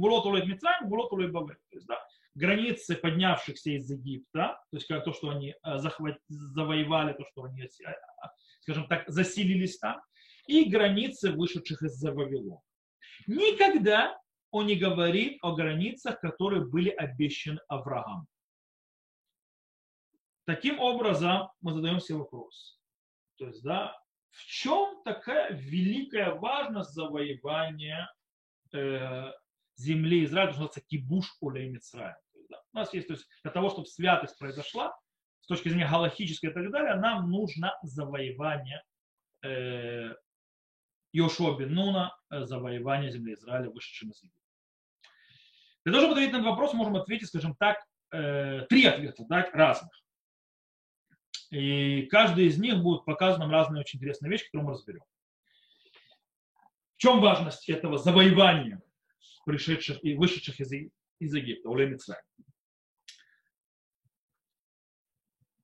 Гвулот 0.87 1.11
Улей 1.13 1.29
Бавель. 1.29 1.57
То 1.69 1.77
есть, 1.77 1.87
да, 1.87 1.99
границы 2.33 2.95
поднявшихся 2.95 3.71
из 3.71 3.89
Египта, 3.89 4.59
то 4.69 4.77
есть 4.77 4.87
как 4.87 5.03
то, 5.05 5.13
что 5.13 5.29
они 5.29 5.51
э, 5.51 5.77
захват... 5.77 6.17
завоевали, 6.27 7.13
то, 7.13 7.25
что 7.31 7.43
они, 7.43 7.63
э, 7.63 7.69
скажем 8.61 8.87
так, 8.87 9.07
заселились 9.07 9.77
там, 9.79 10.01
и 10.47 10.65
границы, 10.65 11.31
вышедших 11.31 11.81
из 11.81 12.03
Вавилона. 12.03 12.59
Никогда 13.27 14.19
он 14.51 14.67
не 14.67 14.75
говорит 14.75 15.37
о 15.41 15.55
границах, 15.55 16.19
которые 16.19 16.65
были 16.65 16.89
обещаны 16.89 17.59
Аврааму. 17.67 18.25
Таким 20.45 20.79
образом, 20.79 21.49
мы 21.61 21.73
задаем 21.73 21.99
себе 21.99 22.19
вопрос. 22.19 22.79
То 23.37 23.47
есть, 23.47 23.63
да, 23.63 23.97
в 24.35 24.45
чем 24.45 25.01
такая 25.03 25.53
великая 25.53 26.33
важность 26.33 26.91
завоевания 26.91 28.13
э, 28.73 29.31
земли 29.77 30.25
Израиля, 30.25 30.51
что 30.51 30.61
называется 30.61 30.81
кибуш 30.81 31.37
олей 31.41 31.69
Мицраем. 31.69 32.15
У 32.73 32.77
нас 32.77 32.93
есть, 32.93 33.07
то 33.07 33.13
есть 33.13 33.25
для 33.43 33.51
того, 33.51 33.69
чтобы 33.69 33.87
святость 33.87 34.37
произошла, 34.37 34.93
с 35.39 35.47
точки 35.47 35.69
зрения 35.69 35.87
галактической 35.87 36.49
и 36.49 36.53
так 36.53 36.69
далее, 36.71 36.95
нам 36.95 37.29
нужно 37.29 37.73
завоевание 37.81 38.83
э, 39.43 40.13
Йошуа 41.13 41.57
бен 41.57 41.77
э, 41.79 42.45
завоевание 42.45 43.11
земли 43.11 43.35
Израиля, 43.35 43.69
вышедшим 43.69 44.09
из 44.09 44.21
Египта. 44.21 44.41
Для 45.85 45.93
того, 45.93 46.01
чтобы 46.01 46.13
ответить 46.13 46.33
на 46.33 46.37
этот 46.37 46.49
вопрос, 46.49 46.73
можем 46.73 46.95
ответить, 46.97 47.27
скажем 47.29 47.55
так, 47.55 47.77
э, 48.11 48.65
три 48.67 48.85
ответа 48.85 49.23
дать 49.29 49.53
разных. 49.53 49.91
И 51.55 52.07
каждый 52.07 52.47
из 52.47 52.57
них 52.57 52.81
будет 52.83 53.05
показан 53.05 53.39
нам 53.39 53.49
разные 53.49 53.79
очень 53.79 53.97
интересные 53.97 54.29
вещи, 54.29 54.43
которые 54.47 54.65
мы 54.65 54.73
разберем. 54.73 55.03
В 56.95 56.97
чем 56.97 57.21
важность 57.21 57.69
этого 57.69 57.97
завоевания 57.97 58.81
пришедших 59.45 60.03
и 60.03 60.15
вышедших 60.15 60.59
из, 60.59 60.73
из 61.19 61.33
Египта, 61.33 61.69
Улей 61.69 61.97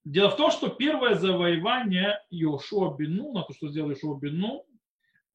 Дело 0.06 0.30
в 0.30 0.38
том, 0.38 0.50
что 0.50 0.70
первое 0.70 1.16
завоевание 1.16 2.22
Йошуа 2.30 2.96
Бину, 2.96 3.34
на 3.34 3.44
то, 3.44 3.54
что 3.54 3.68
сделал 3.68 3.90
Йошуа 3.90 4.18
Бину, 4.18 4.66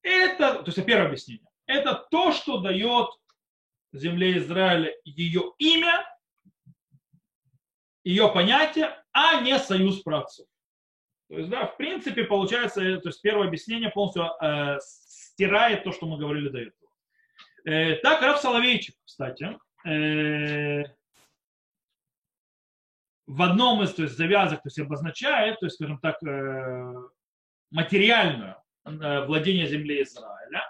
это, 0.00 0.62
то 0.62 0.68
есть 0.70 0.86
первое 0.86 1.08
объяснение, 1.08 1.46
это 1.66 2.06
то, 2.10 2.32
что 2.32 2.60
дает 2.60 3.08
земле 3.92 4.38
Израиля 4.38 4.90
ее 5.04 5.52
имя, 5.58 6.06
ее 8.06 8.30
понятие, 8.32 8.96
а 9.12 9.40
не 9.40 9.58
союз 9.58 10.00
працев. 10.02 10.46
То 11.28 11.38
есть, 11.38 11.50
да, 11.50 11.66
в 11.66 11.76
принципе, 11.76 12.22
получается, 12.22 12.80
то 13.00 13.08
есть 13.08 13.20
первое 13.20 13.48
объяснение 13.48 13.90
полностью 13.90 14.30
э, 14.40 14.78
стирает 14.80 15.82
то, 15.82 15.90
что 15.90 16.06
мы 16.06 16.16
говорили 16.16 16.48
до 16.48 16.58
этого. 16.60 16.90
Э, 17.64 17.96
так, 17.96 18.22
Раф 18.22 18.40
Соловейчик, 18.40 18.94
кстати, 19.04 19.58
э, 19.84 20.84
в 23.26 23.42
одном 23.42 23.82
из 23.82 23.92
то 23.92 24.04
есть, 24.04 24.16
завязок 24.16 24.62
то 24.62 24.68
есть, 24.68 24.78
обозначает, 24.78 25.58
то 25.58 25.66
есть, 25.66 25.74
скажем 25.74 25.98
так, 25.98 26.22
э, 26.22 26.94
материальное 27.72 28.62
э, 28.84 29.26
владение 29.26 29.66
земли 29.66 30.04
Израиля. 30.04 30.62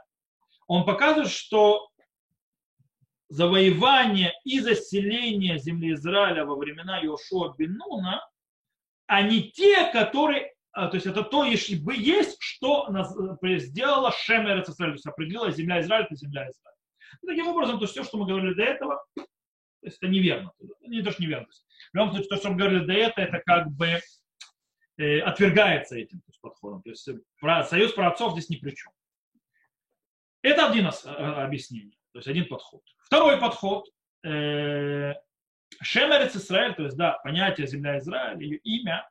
Он 0.69 0.87
показывает, 0.87 1.31
что 1.31 1.91
завоевание 3.29 4.33
и 4.45 4.61
заселение 4.61 5.59
земли 5.59 5.95
Израиля 5.95 6.45
во 6.45 6.57
времена 6.57 6.99
Йошуа 6.99 7.55
Бенуна 7.57 8.23
они 9.07 9.51
те, 9.51 9.91
которые, 9.93 10.53
а, 10.73 10.89
то 10.89 10.97
есть 10.97 11.07
это 11.07 11.23
то, 11.23 11.45
если 11.45 11.77
бы 11.77 11.95
есть, 11.95 12.37
что 12.41 12.89
э, 13.43 13.59
сделала 13.59 14.13
Шемер 14.13 14.63
Израиль, 14.63 14.93
то 14.93 14.95
есть 14.95 15.07
определила 15.07 15.51
земля 15.51 15.81
Израиля, 15.81 16.07
это 16.07 16.17
земля 16.17 16.43
Израиля. 16.51 16.77
Таким 17.25 17.49
образом, 17.49 17.79
то 17.79 17.85
есть 17.85 17.93
все, 17.93 18.05
что 18.05 18.19
мы 18.19 18.27
говорили 18.27 18.55
до 18.55 18.63
этого, 18.63 19.05
то 19.15 19.27
есть 19.83 19.99
это 19.99 20.09
неверно. 20.09 20.53
Не 20.81 21.03
то, 21.03 21.13
что 21.13 21.23
неверно. 21.23 21.47
В 21.93 21.97
любом 21.97 22.11
случае, 22.11 22.29
то, 22.29 22.37
что 22.37 22.51
мы 22.51 22.57
говорили 22.57 22.85
до 22.85 22.93
этого, 22.93 23.25
это 23.25 23.43
как 23.45 23.71
бы 23.71 24.01
э, 24.99 25.21
отвергается 25.21 25.97
этим 25.97 26.19
то 26.21 26.29
есть, 26.29 26.41
подходом. 26.41 26.83
То 26.83 26.91
есть 26.91 27.09
про, 27.41 27.65
союз 27.65 27.93
праотцов 27.93 28.33
здесь 28.33 28.49
ни 28.49 28.57
при 28.57 28.75
чем. 28.75 28.93
Это 30.43 30.69
один 30.69 30.89
из, 30.89 31.05
э, 31.05 31.09
объяснений, 31.09 31.97
то 32.17 32.21
есть 32.21 32.29
один 32.29 32.49
подход. 32.49 32.81
Второй 33.05 33.39
подход. 33.39 33.91
Э, 34.25 35.13
Шемерец 35.83 36.35
Израиль, 36.35 36.75
то 36.75 36.85
есть, 36.85 36.97
да, 36.97 37.19
понятие 37.23 37.67
земля 37.67 37.99
Израиль, 37.99 38.43
ее 38.43 38.57
имя, 38.59 39.07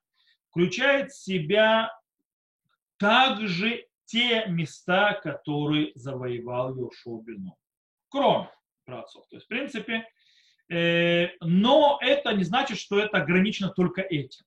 включает 0.50 1.12
в 1.12 1.24
себя 1.24 1.92
также 2.98 3.86
те 4.06 4.48
места, 4.48 5.14
которые 5.22 5.92
завоевал 5.94 6.76
Йошуа 6.76 7.22
Бену, 7.22 7.56
кроме 8.10 8.50
праотцов. 8.86 9.28
То 9.30 9.36
есть, 9.36 9.46
в 9.46 9.50
принципе, 9.50 10.08
э, 10.72 11.28
но 11.42 12.00
это 12.02 12.34
не 12.34 12.44
значит, 12.44 12.80
что 12.80 13.00
это 13.00 13.18
ограничено 13.18 13.70
только 13.70 14.02
этим. 14.02 14.46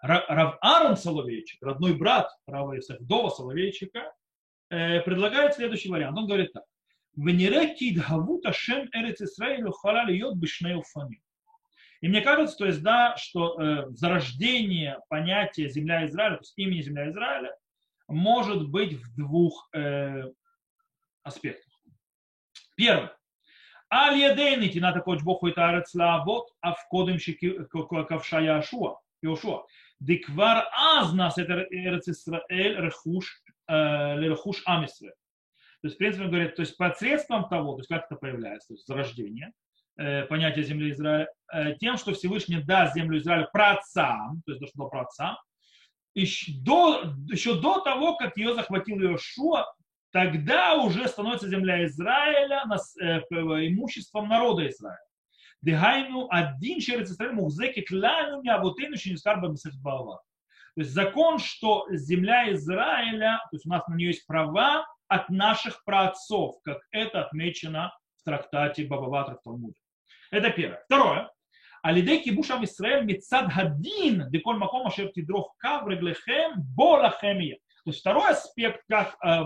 Рав 0.00 0.58
Аарон 0.60 0.96
Соловейчик, 0.96 1.60
родной 1.60 1.94
брат 1.94 2.30
Рава 2.46 2.78
Исафдова 2.78 3.30
Соловейчика, 3.30 4.12
э, 4.68 5.00
предлагает 5.00 5.54
следующий 5.54 5.90
вариант. 5.90 6.16
Он 6.16 6.28
говорит 6.28 6.52
так. 6.52 6.62
Венере 7.16 7.74
кидхавут 7.74 8.46
ашем 8.46 8.88
эрец 8.92 9.20
Исраилю 9.20 9.72
халали 9.72 10.14
йод 10.14 10.36
бишнею 10.36 10.82
фаним. 10.82 11.20
И 12.00 12.08
мне 12.08 12.22
кажется, 12.22 12.56
то 12.56 12.66
есть, 12.66 12.82
да, 12.82 13.16
что 13.16 13.60
э, 13.60 13.86
зарождение 13.90 15.00
понятия 15.08 15.68
земля 15.68 16.06
Израиля, 16.06 16.36
то 16.36 16.42
есть 16.42 16.54
имени 16.56 16.80
земля 16.80 17.10
Израиля, 17.10 17.54
может 18.08 18.68
быть 18.68 18.94
в 18.94 19.14
двух 19.16 19.68
э, 19.74 20.24
аспектах. 21.22 21.72
Первое. 22.74 23.14
Аль-Ядейны 23.92 24.68
Тината 24.68 25.00
Кочбоху 25.00 25.48
и 25.48 25.52
Тарец 25.52 25.94
Лаавот, 25.94 26.48
а 26.60 26.74
в 26.74 26.88
кодемще 26.88 27.34
Ковша 27.34 28.40
Яшуа, 28.40 29.00
Яшуа. 29.20 29.66
Деквар 29.98 30.68
аз 30.72 31.12
нас 31.12 31.36
это 31.36 31.66
Эрец 31.70 32.08
Исраэль 32.08 32.76
Рехуш, 32.80 33.42
э, 33.68 34.16
лерехуш 34.16 34.62
Амисре. 34.64 35.12
То 35.82 35.86
есть, 35.86 35.96
в 35.96 35.98
принципе, 35.98 36.24
он 36.24 36.30
говорит, 36.30 36.56
то 36.56 36.60
есть 36.60 36.76
посредством 36.76 37.48
того, 37.48 37.74
то 37.74 37.80
есть 37.80 37.88
как 37.88 38.06
это 38.06 38.16
появляется, 38.16 38.68
то 38.68 38.74
есть 38.74 38.86
зарождение, 38.86 39.52
Э, 40.00 40.24
понятие 40.24 40.64
земли 40.64 40.92
Израиля 40.92 41.28
э, 41.52 41.74
тем, 41.78 41.98
что 41.98 42.14
Всевышний 42.14 42.62
даст 42.62 42.94
землю 42.94 43.18
Израиля 43.18 43.50
праотцам, 43.52 44.40
то 44.46 44.52
есть 44.52 44.60
то, 44.60 44.66
что 44.66 44.88
праотцам, 44.88 45.36
еще 46.14 46.52
до, 46.62 47.02
еще 47.30 47.60
до 47.60 47.80
того, 47.80 48.16
как 48.16 48.34
ее 48.38 48.54
захватил 48.54 48.98
Иошуа, 48.98 49.66
тогда 50.10 50.76
уже 50.76 51.06
становится 51.06 51.50
земля 51.50 51.84
Израиля 51.84 52.64
э, 52.98 53.18
имуществом 53.68 54.30
народа 54.30 54.66
Израиля. 54.70 54.96
Дегайну 55.60 56.28
один 56.30 56.80
через 56.80 57.10
Израиль 57.10 57.34
мухзеки 57.34 57.82
клану 57.82 58.40
еще 58.42 59.10
не 59.10 59.18
скарба 59.18 59.54
То 59.54 60.20
есть 60.76 60.92
закон, 60.92 61.38
что 61.38 61.86
земля 61.90 62.50
Израиля, 62.54 63.38
то 63.50 63.56
есть 63.56 63.66
у 63.66 63.68
нас 63.68 63.86
на 63.86 63.96
нее 63.96 64.08
есть 64.08 64.26
права 64.26 64.86
от 65.10 65.28
наших 65.28 65.84
праотцов, 65.84 66.62
как 66.62 66.78
это 66.92 67.24
отмечено 67.24 67.92
в 68.20 68.24
трактате 68.24 68.86
Бабаватра 68.86 69.34
в 69.34 69.42
Талмуде. 69.42 69.78
Это 70.30 70.50
первое. 70.50 70.82
Второе. 70.86 71.30
Алидей 71.82 72.22
кибушам 72.22 72.62
Исраэль 72.64 73.04
мецад 73.04 73.52
хадин 73.52 74.30
деколь 74.30 74.56
маком 74.56 74.86
ашер 74.86 75.08
тидрох 75.08 75.54
кав 75.58 75.88
реглехем. 75.88 76.64
То 76.76 77.10
есть 77.86 78.00
второй 78.00 78.30
аспект, 78.30 78.82
как 78.88 79.16
э, 79.24 79.40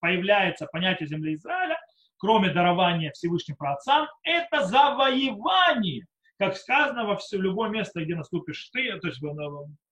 появляется 0.00 0.66
понятие 0.66 1.08
земли 1.08 1.34
Израиля, 1.34 1.76
кроме 2.16 2.50
дарования 2.50 3.10
Всевышним 3.12 3.56
праотцам, 3.56 4.08
это 4.22 4.64
завоевание. 4.64 6.06
Как 6.38 6.56
сказано 6.56 7.04
во 7.04 7.16
все, 7.16 7.36
любое 7.36 7.68
место, 7.68 8.02
где 8.02 8.14
наступишь 8.14 8.70
ты, 8.72 8.98
то 8.98 9.08
есть 9.08 9.20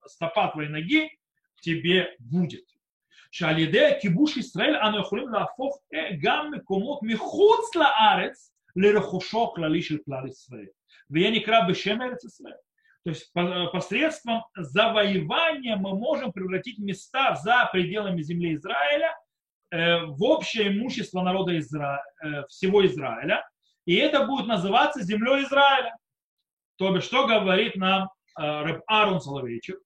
стопа 0.06 0.48
твоей 0.48 0.70
ноги, 0.70 1.10
тебе 1.60 2.14
будет. 2.20 2.64
שעל 3.31 3.59
ידי 3.59 3.91
כיבוש 4.01 4.37
ישראל 4.37 4.75
אנו 4.75 4.99
יכולים 4.99 5.29
להפוך 5.29 5.79
גם 6.21 6.51
מקומות 6.51 6.99
מחוץ 7.03 7.75
לארץ 7.75 8.51
לרכושו 8.75 9.51
הכללי 9.51 9.81
של 9.81 9.97
כלל 10.05 10.27
ישראל. 10.27 10.67
והיה 11.09 11.31
נקרא 11.31 11.59
בשם 11.69 12.01
ארץ 12.01 12.23
ישראל. 12.23 12.53
То 13.05 13.11
есть 13.11 13.31
посредством 13.71 14.41
завоевания 14.57 15.75
мы 15.75 15.95
можем 15.95 16.31
превратить 16.31 16.79
места 16.79 17.35
за 17.35 17.69
пределами 17.71 18.23
земли 18.23 18.55
Израиля 18.55 19.15
в 19.71 20.23
общее 20.23 20.69
имущество 20.69 21.21
народа 21.21 21.55
Изра... 21.59 22.01
всего 22.47 22.83
Израиля. 22.83 23.43
и 23.85 23.95
это 23.95 24.25
будет 24.25 24.47
называться 24.47 25.01
землей 25.03 25.43
Израиля. 25.43 25.95
То 26.77 26.91
бишь, 26.91 27.03
что 27.03 27.27
говорит 27.27 27.75
нам 27.75 28.09
э, 28.37 28.61
Рэб 28.63 28.81
Арон 28.87 29.21
Соловейчик? 29.21 29.79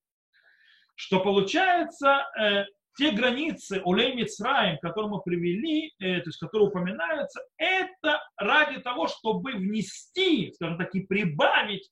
Что 0.96 1.20
получается, 1.20 2.26
э, 2.40 2.64
те 2.97 3.11
границы 3.11 3.81
Улей 3.85 4.15
Мицраем, 4.15 4.79
которые 4.79 5.11
мы 5.11 5.21
привели, 5.21 5.93
э, 5.99 6.21
то 6.21 6.29
есть 6.29 6.39
которые 6.39 6.69
упоминаются, 6.69 7.43
это 7.57 8.23
ради 8.37 8.81
того, 8.81 9.09
чтобы 9.09 9.53
внести, 9.53 10.53
скажем 10.55 10.79
так, 10.79 10.95
и 10.95 11.01
прибавить 11.01 11.91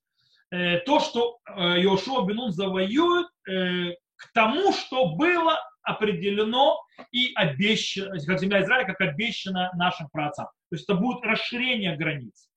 э, 0.50 0.78
то, 0.78 1.00
что 1.00 1.38
э, 1.46 1.80
Йошуа 1.80 2.24
Бенун 2.24 2.53
завоюет 2.53 3.26
э, 3.48 3.94
к 4.16 4.32
тому, 4.32 4.72
что 4.72 5.14
было 5.16 5.59
определено 5.82 6.80
и 7.11 7.32
обещано, 7.34 8.16
как 8.24 8.38
земля 8.38 8.62
Израиля, 8.62 8.86
как 8.86 9.00
обещано 9.00 9.70
нашим 9.74 10.09
праотцам. 10.11 10.46
То 10.70 10.76
есть 10.76 10.88
это 10.88 10.94
будет 10.94 11.24
расширение 11.24 11.96
границ. 11.96 12.48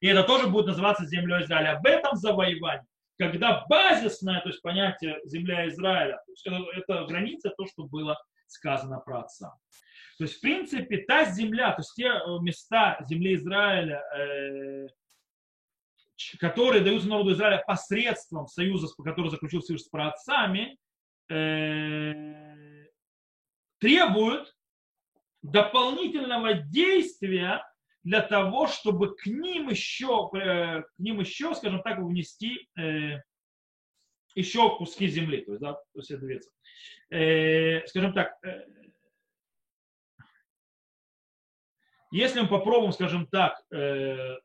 И 0.00 0.06
это 0.06 0.22
тоже 0.22 0.46
будет 0.46 0.66
называться 0.66 1.04
землей 1.04 1.42
Израиля. 1.42 1.76
Об 1.76 1.86
этом 1.86 2.16
завоевании 2.16 2.86
когда 3.18 3.64
базисное, 3.68 4.40
то 4.40 4.48
есть 4.48 4.62
понятие 4.62 5.18
земля 5.24 5.68
Израиля, 5.68 6.20
то 6.26 6.32
есть 6.32 6.46
это, 6.46 6.64
это 6.76 7.06
граница, 7.06 7.50
то, 7.56 7.66
что 7.66 7.84
было 7.84 8.18
сказано 8.46 9.00
про 9.00 9.20
отца. 9.20 9.54
То 10.18 10.24
есть, 10.24 10.36
в 10.36 10.40
принципе, 10.40 10.98
та 10.98 11.24
земля, 11.24 11.72
то 11.72 11.80
есть 11.80 11.94
те 11.94 12.06
э, 12.06 12.38
места 12.40 12.98
земли 13.08 13.34
Израиля, 13.34 14.02
э, 14.16 14.86
которые 16.38 16.82
даются 16.82 17.08
народу 17.08 17.32
Израиля 17.32 17.62
посредством 17.66 18.46
союза, 18.46 18.88
который 19.02 19.30
заключил 19.30 19.60
союз 19.62 19.84
с 19.84 19.88
праотцами, 19.88 20.78
э, 21.28 22.86
требуют 23.78 24.54
дополнительного 25.42 26.54
действия 26.54 27.62
для 28.06 28.22
того, 28.22 28.68
чтобы 28.68 29.16
к 29.16 29.26
ним 29.26 29.68
еще, 29.68 30.30
э, 30.32 30.82
к 30.82 30.98
ним 30.98 31.18
еще, 31.18 31.56
скажем 31.56 31.82
так, 31.82 31.98
внести 31.98 32.68
э, 32.78 33.20
еще 34.36 34.76
куски 34.76 35.08
земли, 35.08 35.40
то 35.40 35.50
есть, 35.50 35.60
да, 35.60 35.72
то 35.72 35.82
есть 35.96 36.12
это 36.12 36.24
э, 37.10 37.84
скажем 37.88 38.12
так, 38.12 38.38
если 42.12 42.42
мы 42.42 42.46
попробуем, 42.46 42.92
скажем 42.92 43.26
так, 43.26 43.60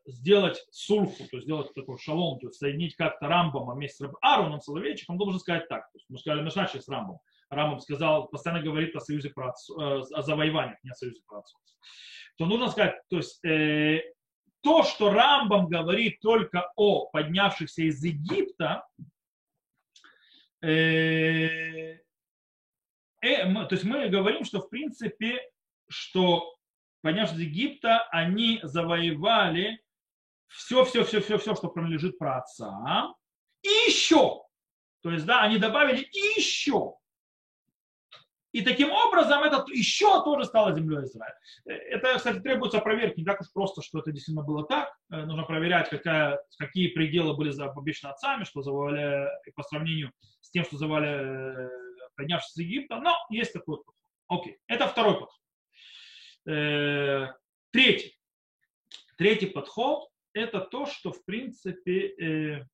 сделать 0.07 0.66
сульфу, 0.72 1.28
то 1.30 1.38
есть 1.38 1.43
сделать 1.43 1.72
такой 1.76 1.99
шалом, 1.99 2.39
то 2.39 2.47
есть 2.47 2.57
соединить 2.57 2.95
как-то 2.95 3.28
Рамбом 3.28 3.72
вместе 3.76 4.07
с 4.07 4.12
Ароном 4.22 4.59
Соловейчиком, 4.59 5.20
должен 5.20 5.39
сказать 5.39 5.70
так. 5.70 5.84
То 5.91 5.97
есть 5.99 6.09
мы 6.09 6.18
сказали, 6.18 6.41
мы 6.41 6.49
начали 6.55 6.82
с 6.82 6.89
Рамбом. 6.89 7.20
Рамбом 7.52 7.80
сказал, 7.82 8.28
постоянно 8.30 8.64
говорит 8.64 8.95
о 8.95 9.02
союзе 9.02 9.30
про 9.30 9.54
о 9.76 10.22
завоеваниях, 10.22 10.78
не 10.84 10.91
о 10.91 10.95
союзе 10.95 11.22
про 11.28 11.43
то 12.38 12.45
нужно 12.45 12.70
сказать, 12.70 12.95
то 13.10 13.18
есть 13.18 13.43
э, 13.45 14.02
то, 14.62 14.84
что 14.84 15.12
Рамбам 15.12 15.68
говорит 15.68 16.20
только 16.22 16.72
о 16.76 17.08
поднявшихся 17.08 17.84
из 17.84 18.04
Египта, 18.04 18.88
э, 20.62 21.99
э, 23.22 23.45
мы, 23.45 23.66
то 23.66 23.76
есть 23.76 23.84
мы 23.84 24.08
говорим, 24.08 24.45
что 24.45 24.62
в 24.62 24.70
принципе, 24.70 25.41
что 25.89 26.56
поднявшись 27.02 27.36
из 27.36 27.41
Египта, 27.41 28.08
они 28.12 28.60
завоевали 28.64 29.84
все, 30.47 30.86
все, 30.86 31.04
все, 31.04 31.20
все, 31.20 31.38
все, 31.38 31.56
что 31.56 31.68
принадлежит 31.68 32.18
праотцам, 32.18 33.16
и 33.62 33.68
еще. 33.88 34.41
То 35.02 35.12
есть, 35.12 35.26
да, 35.26 35.41
они 35.41 35.58
добавили 35.58 36.02
и 36.02 36.39
еще. 36.39 36.95
И 38.52 38.62
таким 38.62 38.91
образом 38.91 39.43
это 39.43 39.64
еще 39.72 40.24
тоже 40.24 40.45
стало 40.45 40.76
землей 40.76 41.06
Израиля. 41.06 41.36
Это, 41.66 42.18
кстати, 42.18 42.39
требуется 42.39 42.80
проверки, 42.80 43.20
не 43.20 43.26
так 43.26 43.39
уж 43.39 43.52
просто, 43.54 43.82
что 43.82 43.99
это 43.99 44.12
действительно 44.12 44.43
было 44.43 44.66
так. 44.66 44.93
Э, 45.10 45.26
нужно 45.26 45.43
проверять, 45.43 45.89
какая, 45.89 46.41
какие 46.58 46.89
пределы 46.89 47.36
были 47.36 47.52
обещаны 47.62 48.12
отцами, 48.12 48.43
что 48.43 48.62
завали 48.62 49.30
по 49.56 49.64
сравнению 49.64 50.12
с 50.41 50.49
тем, 50.49 50.66
что 50.66 50.78
завали 50.78 51.08
э, 51.08 51.70
поднявшись 52.16 52.58
из 52.58 52.58
Египта. 52.58 52.99
Но 52.99 53.16
есть 53.30 53.54
такой 53.54 53.78
подход. 53.78 53.95
Окей, 54.28 54.58
это 54.68 54.88
второй 54.88 55.14
подход. 55.14 55.39
Э, 56.47 57.28
третий. 57.72 58.18
Третий 59.18 59.47
подход– 59.47 60.10
это 60.34 60.60
то, 60.60 60.88
что, 60.88 61.12
в 61.12 61.24
принципе, 61.24 62.66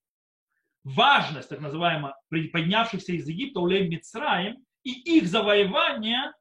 важность, 0.85 1.49
так 1.49 1.59
называемая, 1.59 2.15
поднявшихся 2.29 3.11
из 3.11 3.27
Египта, 3.27 3.59
улей 3.59 3.89
Мицраем, 3.89 4.65
и 4.87 5.17
их 5.17 5.27
завоевание 5.27 6.31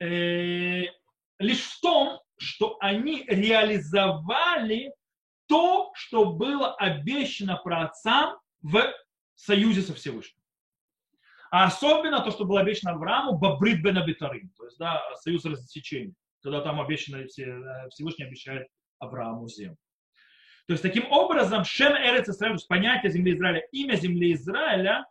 э, 0.00 0.84
лишь 1.38 1.62
в 1.62 1.80
том, 1.80 2.20
что 2.36 2.76
они 2.80 3.24
реализовали 3.26 4.92
то, 5.48 5.92
что 5.94 6.32
было 6.34 6.74
обещано 6.74 7.56
праотцам 7.56 8.38
в 8.60 8.84
союзе 9.34 9.80
со 9.80 9.94
Всевышним. 9.94 10.42
А 11.50 11.64
особенно 11.64 12.20
то, 12.20 12.30
что 12.30 12.44
было 12.44 12.60
обещано 12.60 12.92
Аврааму, 12.92 13.38
Бабрит 13.38 13.82
бен 13.82 13.96
Абитарим, 13.96 14.50
то 14.58 14.64
есть 14.66 14.76
да, 14.76 15.02
союз 15.14 15.46
рассечения, 15.46 16.12
когда 16.42 16.60
там 16.60 16.78
обещано, 16.78 17.22
э, 17.22 17.88
Всевышний 17.88 18.26
обещает 18.26 18.68
Аврааму 18.98 19.48
землю. 19.48 19.78
То 20.66 20.72
есть 20.72 20.82
таким 20.82 21.10
образом 21.10 21.64
Шем 21.64 21.94
Эрец 21.94 22.28
Израиль, 22.28 22.58
понятие 22.68 23.10
земли 23.10 23.32
Израиля, 23.32 23.60
имя 23.72 23.94
земли 23.94 24.34
Израиля, 24.34 25.06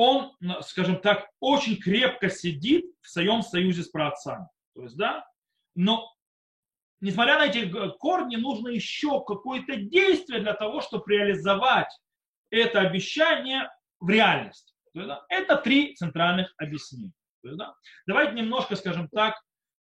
он, 0.00 0.36
скажем 0.60 1.00
так, 1.00 1.28
очень 1.40 1.76
крепко 1.76 2.30
сидит 2.30 2.84
в 3.00 3.08
своем 3.08 3.42
союзе 3.42 3.82
с 3.82 3.88
праотцами. 3.88 4.46
То 4.76 4.84
есть, 4.84 4.96
да, 4.96 5.26
но 5.74 6.08
несмотря 7.00 7.36
на 7.36 7.46
эти 7.46 7.68
корни, 7.98 8.36
нужно 8.36 8.68
еще 8.68 9.24
какое-то 9.24 9.74
действие 9.74 10.38
для 10.40 10.54
того, 10.54 10.82
чтобы 10.82 11.02
реализовать 11.08 11.90
это 12.50 12.78
обещание 12.78 13.68
в 13.98 14.08
реальность. 14.08 14.72
есть, 15.00 15.08
да, 15.08 15.24
это 15.28 15.56
три 15.56 15.96
центральных 15.96 16.54
объяснения. 16.58 17.12
есть, 17.48 17.58
да, 17.58 17.74
давайте 18.06 18.34
немножко, 18.34 18.76
скажем 18.76 19.08
так, 19.08 19.34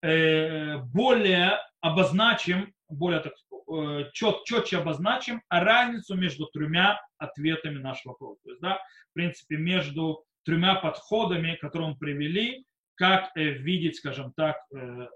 э, 0.03 0.77
более 0.77 1.57
обозначим, 1.81 2.74
более 2.89 3.19
так, 3.19 3.33
э, 3.71 4.09
чет, 4.13 4.43
четче 4.45 4.77
обозначим 4.77 5.41
разницу 5.49 6.15
между 6.15 6.45
тремя 6.47 7.01
ответами 7.17 7.79
нашего 7.79 8.11
вопроса. 8.13 8.41
То 8.43 8.49
есть, 8.49 8.61
да, 8.61 8.79
в 9.11 9.13
принципе, 9.13 9.57
между 9.57 10.23
тремя 10.43 10.75
подходами, 10.75 11.55
которые 11.55 11.91
мы 11.91 11.97
привели, 11.97 12.65
как 12.95 13.31
э, 13.35 13.49
видеть, 13.49 13.97
скажем 13.97 14.33
так, 14.33 14.57
э, 14.73 15.07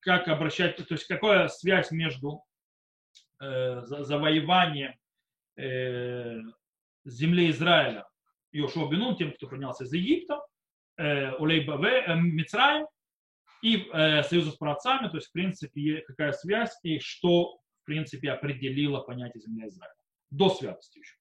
как 0.00 0.28
обращать, 0.28 0.76
то 0.76 0.94
есть 0.94 1.06
какая 1.06 1.48
связь 1.48 1.90
между 1.90 2.42
э, 3.40 3.80
завоеванием 3.82 4.94
э, 5.56 6.40
земли 7.04 7.50
Израиля 7.50 8.06
Йошуа 8.52 8.88
Бенун, 8.88 9.16
тем, 9.16 9.32
кто 9.32 9.48
поднялся 9.48 9.84
из 9.84 9.92
Египта, 9.92 10.40
э, 10.96 11.32
Улей 11.36 11.64
Баве, 11.64 12.04
э, 12.06 12.14
Мицраем, 12.16 12.86
и 13.64 13.88
э, 13.90 14.22
союза 14.24 14.50
с 14.50 14.56
праотцами, 14.56 15.08
то 15.08 15.16
есть, 15.16 15.28
в 15.28 15.32
принципе, 15.32 16.02
какая 16.06 16.32
связь 16.32 16.78
и 16.82 16.98
что, 16.98 17.56
в 17.82 17.86
принципе, 17.86 18.30
определило 18.30 19.00
понятие 19.00 19.40
земля 19.40 19.68
Израиля. 19.68 19.94
До 20.30 20.50
святости 20.50 20.98
еще. 20.98 21.14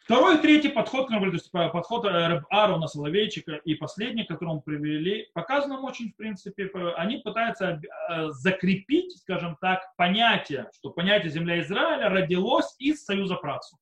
Второй 0.00 0.38
и 0.38 0.40
третий 0.40 0.70
подход, 0.70 1.08
то 1.08 1.26
есть 1.26 1.52
подход 1.52 2.06
э, 2.06 2.42
Аарона 2.48 2.88
Соловейчика 2.88 3.56
и 3.56 3.74
последний, 3.74 4.24
который 4.24 4.54
мы 4.54 4.62
привели, 4.62 5.28
показан 5.34 5.70
нам 5.70 5.84
очень, 5.84 6.10
в 6.10 6.16
принципе, 6.16 6.70
они 6.96 7.18
пытаются 7.18 7.78
э, 8.08 8.30
закрепить, 8.30 9.18
скажем 9.18 9.58
так, 9.60 9.94
понятие, 9.96 10.70
что 10.74 10.88
понятие 10.88 11.30
земля 11.30 11.60
Израиля 11.60 12.08
родилось 12.08 12.74
из 12.78 13.04
союза 13.04 13.36
працу. 13.36 13.76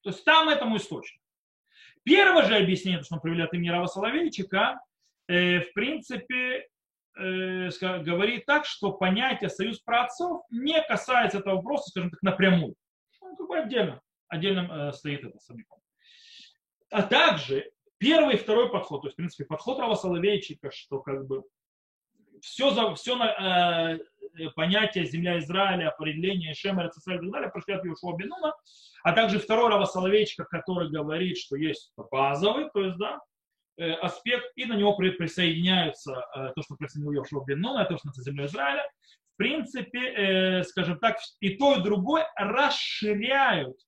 То 0.00 0.08
есть 0.08 0.24
там 0.24 0.48
этому 0.48 0.78
источник. 0.78 1.20
Первое 2.02 2.44
же 2.46 2.56
объяснение, 2.56 3.02
что 3.02 3.16
мы 3.16 3.20
привели 3.20 3.42
от 3.42 3.52
имени 3.52 3.68
Рава 3.68 3.86
Соловейчика, 3.86 4.80
в 5.32 5.72
принципе, 5.74 6.66
говорит 7.14 8.46
так, 8.46 8.64
что 8.64 8.92
понятие 8.92 9.50
союз 9.50 9.80
праотцов 9.80 10.42
не 10.50 10.80
касается 10.82 11.38
этого 11.38 11.56
вопроса, 11.56 11.90
скажем 11.90 12.10
так, 12.10 12.22
напрямую. 12.22 12.74
Он 13.20 13.36
как 13.36 13.48
бы 13.48 13.58
отдельно 13.58 14.00
отдельно 14.32 14.88
э, 14.88 14.92
стоит 14.92 15.24
это 15.24 15.38
самиком. 15.38 15.78
А 16.90 17.02
также 17.02 17.70
первый 17.98 18.34
и 18.34 18.38
второй 18.38 18.70
подход, 18.70 19.02
то 19.02 19.08
есть, 19.08 19.14
в 19.14 19.16
принципе, 19.16 19.44
подход 19.44 19.78
Рава 19.78 19.94
Соловейчика, 19.94 20.70
что 20.72 21.00
как 21.00 21.26
бы 21.26 21.44
все, 22.40 22.70
за, 22.70 22.94
все 22.94 23.16
на, 23.16 23.94
э, 23.94 24.50
понятие 24.56 25.04
земля 25.04 25.38
Израиля, 25.38 25.90
определение 25.90 26.54
Шема, 26.54 26.86
и 26.86 26.88
так 26.88 27.30
далее 27.30 27.50
прошли 27.50 27.74
от 27.74 27.84
Юшуа 27.84 28.16
Бенуна, 28.16 28.54
а 29.04 29.12
также 29.12 29.38
второй 29.38 29.68
Рава 29.68 29.84
Соловейчика, 29.84 30.44
который 30.44 30.90
говорит, 30.90 31.36
что 31.36 31.56
есть 31.56 31.92
базовый, 32.10 32.70
то 32.72 32.80
есть, 32.80 32.96
да, 32.96 33.16
э, 33.16 33.18
аспект, 33.76 34.52
и 34.56 34.64
на 34.64 34.74
него 34.74 34.96
при, 34.96 35.10
присоединяются 35.10 36.12
э, 36.34 36.52
то, 36.54 36.62
что 36.62 36.76
присоединил 36.76 37.12
Йошуа 37.12 37.44
Бенуна, 37.44 37.84
то, 37.84 37.96
что 37.96 38.10
это 38.10 38.22
земля 38.22 38.46
Израиля. 38.46 38.82
В 39.34 39.36
принципе, 39.36 40.00
э, 40.00 40.62
скажем 40.64 40.98
так, 40.98 41.18
и 41.40 41.56
то, 41.56 41.76
и 41.76 41.82
другое 41.82 42.26
расширяют 42.36 43.78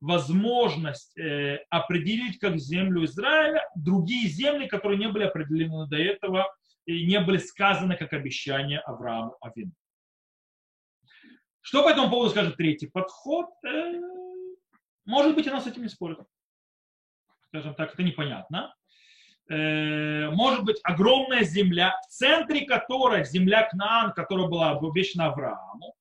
возможность 0.00 1.16
э, 1.18 1.64
определить 1.70 2.38
как 2.38 2.58
землю 2.58 3.04
Израиля 3.04 3.68
другие 3.74 4.28
земли, 4.28 4.66
которые 4.66 4.98
не 4.98 5.08
были 5.08 5.24
определены 5.24 5.86
до 5.88 5.96
этого 5.96 6.46
и 6.86 7.06
не 7.06 7.20
были 7.20 7.38
сказаны 7.38 7.96
как 7.96 8.12
обещание 8.12 8.80
Аврааму 8.80 9.36
Авину. 9.40 9.72
Что 11.60 11.82
по 11.82 11.90
этому 11.90 12.10
поводу 12.10 12.30
скажет 12.30 12.56
третий 12.56 12.86
подход? 12.86 13.46
Э, 13.64 13.94
может 15.04 15.34
быть, 15.34 15.46
она 15.48 15.60
с 15.60 15.66
этим 15.66 15.82
не 15.82 15.88
спорит. 15.88 16.18
Скажем 17.48 17.74
так, 17.74 17.94
это 17.94 18.02
непонятно. 18.02 18.74
Э, 19.50 20.30
может 20.30 20.64
быть, 20.64 20.78
огромная 20.82 21.42
земля, 21.42 21.94
в 22.06 22.12
центре 22.12 22.66
которой 22.66 23.24
земля 23.24 23.66
Кнаан, 23.70 24.12
которая 24.12 24.46
была 24.46 24.72
обещана 24.72 25.26
Аврааму. 25.26 25.94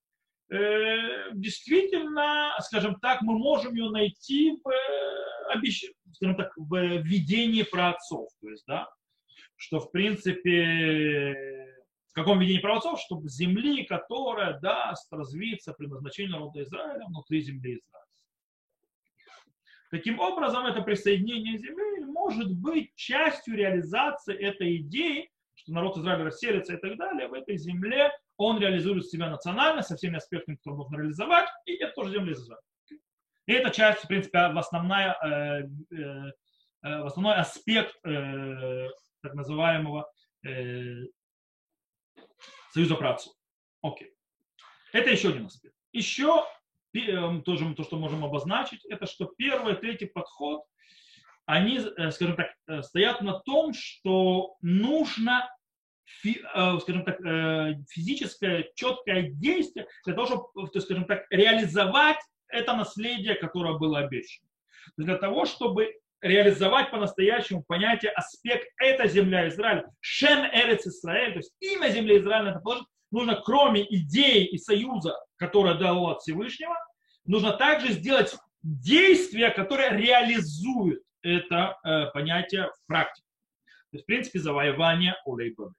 Э, 0.50 1.32
действительно, 1.34 2.54
скажем 2.60 2.96
так, 3.00 3.22
мы 3.22 3.38
можем 3.38 3.74
ее 3.74 3.90
найти 3.90 4.60
в, 4.64 4.72
скажем 6.14 6.36
так, 6.36 6.52
в 6.58 6.98
видении 7.04 7.64
про 7.64 7.92
отцов. 7.92 8.30
То 8.42 8.50
есть, 8.50 8.66
да, 8.68 8.88
что, 9.56 9.80
в 9.80 9.92
принципе, 9.92 11.74
в 12.10 12.14
каком 12.14 12.40
видении 12.40 12.62
праотцов, 12.62 13.00
чтобы 13.00 13.30
земли, 13.30 13.84
которая 13.84 14.60
даст 14.60 15.12
развиться 15.12 15.74
предназначение 15.74 16.34
народа 16.34 16.64
Израиля 16.64 17.06
внутри 17.08 17.42
земли 17.42 17.78
Израиля. 17.78 18.07
Таким 19.90 20.20
образом, 20.20 20.66
это 20.66 20.82
присоединение 20.82 21.58
земли 21.58 22.06
может 22.06 22.52
быть 22.52 22.94
частью 22.96 23.56
реализации 23.56 24.36
этой 24.36 24.78
идеи, 24.78 25.30
что 25.56 25.74
народ 25.74 25.98
Израиля 25.98 26.26
расселится 26.26 26.74
и 26.74 26.78
так 26.78 26.98
далее, 26.98 27.28
в 27.28 27.34
этой 27.34 27.58
земле 27.58 28.12
он 28.38 28.60
реализует 28.60 29.06
себя 29.08 29.30
национально, 29.30 29.82
со 29.82 29.96
всеми 29.96 30.18
аспектами, 30.18 30.56
которые 30.56 30.78
нужно 30.78 30.98
реализовать, 30.98 31.50
и 31.66 31.76
это 31.76 31.94
тоже 31.94 32.12
земля 32.12 32.34
Израиля. 32.34 32.62
И 33.48 33.54
это 33.54 33.72
часть, 33.72 34.04
в 34.04 34.08
принципе, 34.08 34.40
основная, 34.40 35.18
э, 35.24 35.64
э, 35.92 36.32
э, 36.84 37.04
основной 37.04 37.36
аспект 37.36 37.96
так 38.04 39.34
называемого 39.34 40.12
союза 42.72 42.96
працу. 42.96 43.32
Окей. 43.82 44.14
Это 44.94 45.10
еще 45.10 45.30
один 45.30 45.48
аспект. 45.48 45.76
Еще 45.92 46.46
тоже 47.46 47.74
то, 47.76 47.84
что 47.84 47.98
можем 47.98 48.24
обозначить, 48.24 48.86
это 48.86 49.06
что 49.06 49.26
первый 49.38 49.76
третий 49.76 50.06
подход, 50.06 50.64
они, 51.46 51.80
э, 51.80 52.12
скажем 52.12 52.36
так, 52.36 52.48
э, 52.68 52.82
стоят 52.82 53.22
на 53.22 53.40
том, 53.40 53.74
что 53.74 54.56
нужно 54.62 55.50
скажем 56.80 57.04
так, 57.04 57.20
физическое 57.90 58.72
четкое 58.76 59.24
действие 59.24 59.88
для 60.06 60.14
того, 60.14 60.26
чтобы, 60.26 60.70
то, 60.70 60.80
скажем 60.80 61.04
так, 61.04 61.26
реализовать 61.30 62.18
это 62.48 62.78
наследие, 62.78 63.36
которое 63.36 63.78
было 63.78 64.00
обещано. 64.00 64.48
Для 64.96 65.18
того, 65.18 65.46
чтобы 65.46 65.94
реализовать 66.22 66.92
по-настоящему 66.92 67.64
понятие 67.64 68.12
аспект 68.12 68.68
«это 68.78 69.08
земля 69.08 69.48
Израиля», 69.50 69.92
«Шем 70.00 70.46
Эрец 70.52 70.88
Израиль», 70.88 71.34
то 71.34 71.40
есть 71.40 71.54
имя 71.60 71.90
земли 71.90 72.18
Израиля 72.18 72.52
это 72.52 72.60
положить, 72.60 72.88
нужно 73.12 73.36
кроме 73.36 73.84
идеи 73.84 74.46
и 74.46 74.58
союза, 74.58 75.16
которое 75.38 75.76
дало 75.76 76.12
от 76.12 76.22
Всевышнего, 76.22 76.76
нужно 77.28 77.54
также 77.54 77.94
сделать 77.94 78.36
действия, 78.64 79.52
которые 79.52 79.92
реализуют 79.92 81.04
это 81.22 81.78
э, 81.84 82.08
понятие 82.14 82.72
в 82.72 82.88
практике. 82.88 83.28
То 83.66 83.98
есть, 83.98 84.04
в 84.04 84.08
принципе, 84.08 84.40
завоевание 84.40 85.16
Олейбабы. 85.26 85.74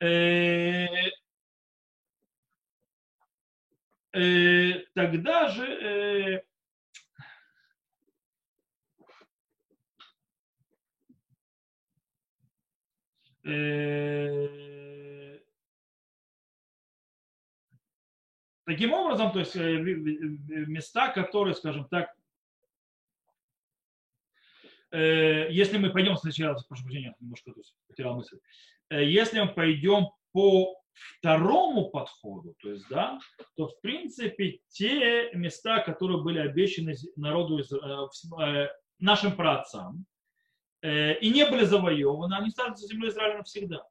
Э, 0.00 0.86
э, 4.12 4.72
тогда 4.94 5.48
же 5.48 5.64
э, 5.64 6.42
Э, 13.42 14.69
таким 18.70 18.92
образом, 18.92 19.32
то 19.32 19.40
есть 19.40 19.56
э, 19.56 19.78
места, 19.78 21.08
которые, 21.08 21.54
скажем 21.54 21.86
так, 21.88 22.14
э, 24.90 25.48
если 25.50 25.78
мы 25.78 25.90
пойдем 25.90 26.16
сначала, 26.16 26.54
прошу 26.68 26.84
прощения, 26.84 27.14
немножко 27.20 27.52
то 27.52 27.60
есть, 27.60 27.76
потерял 27.88 28.16
мысль, 28.16 28.38
если 28.90 29.40
мы 29.40 29.48
пойдем 29.48 30.08
по 30.32 30.76
второму 31.18 31.90
подходу, 31.90 32.54
то 32.60 32.70
есть, 32.70 32.88
да, 32.88 33.18
то 33.56 33.68
в 33.68 33.80
принципе 33.80 34.60
те 34.68 35.30
места, 35.32 35.80
которые 35.80 36.22
были 36.22 36.38
обещаны 36.38 36.94
народу, 37.16 37.62
нашим 38.98 39.36
праотцам, 39.36 40.06
Э, 40.82 41.18
и 41.18 41.30
не 41.30 41.44
были 41.46 41.64
завоеваны, 41.64 42.34
они 42.34 42.50
станут 42.50 42.78
землей 42.78 43.10
Израиля 43.10 43.38
навсегда. 43.38 43.86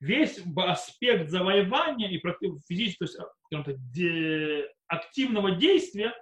Весь 0.00 0.40
аспект 0.56 1.28
завоевания 1.28 2.08
и 2.08 2.20
физического, 2.68 3.32
то 3.50 3.70
есть, 3.70 4.68
активного 4.86 5.52
действия 5.52 6.14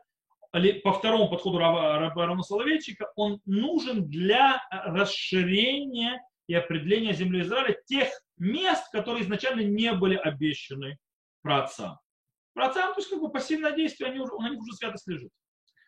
по 0.82 0.92
второму 0.92 1.28
подходу 1.30 1.58
Равана 1.58 2.42
Соловейчика, 2.42 3.10
он 3.14 3.40
нужен 3.46 4.08
для 4.08 4.60
расширения 4.70 6.20
и 6.48 6.54
определения 6.54 7.12
земли 7.12 7.42
Израиля 7.42 7.80
тех 7.86 8.08
мест, 8.36 8.90
которые 8.90 9.22
изначально 9.22 9.60
не 9.60 9.92
были 9.92 10.16
обещаны 10.16 10.98
праотцам. 11.42 11.98
Праотцам, 12.54 12.94
то 12.94 13.00
есть 13.00 13.10
как 13.10 13.20
бы 13.20 13.30
пассивное 13.30 13.72
действие, 13.72 14.10
они 14.10 14.18
уже, 14.20 14.32
на 14.34 14.50
них 14.50 14.60
уже 14.60 14.72
святость 14.72 15.06
лежит 15.06 15.30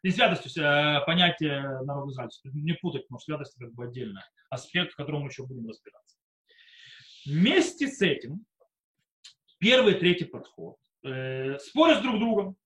не 0.02 0.10
святость, 0.10 0.42
то 0.42 0.48
есть 0.48 1.04
понятие 1.04 1.60
народа 1.82 2.10
Израиля, 2.12 2.30
не 2.44 2.72
путать, 2.72 3.04
но 3.10 3.18
святость 3.18 3.54
как 3.58 3.72
бы 3.74 3.84
отдельный 3.84 4.22
аспект, 4.48 4.92
в 4.92 4.96
котором 4.96 5.22
мы 5.22 5.28
еще 5.28 5.44
будем 5.44 5.68
разбираться. 5.68 6.16
Вместе 7.26 7.88
с 7.88 8.00
этим 8.00 8.44
первый 9.58 9.94
и 9.94 9.98
третий 9.98 10.24
подход 10.24 10.76
э, 11.04 11.58
спорят 11.58 12.02
друг 12.02 12.16
с 12.16 12.18
другом. 12.18 12.56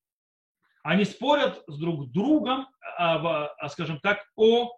Они 0.83 1.05
спорят 1.05 1.63
с 1.67 1.79
друг 1.79 2.11
другом, 2.11 2.69
а, 2.99 3.47
а, 3.47 3.69
скажем 3.71 4.01
так, 4.01 4.19
о 4.37 4.77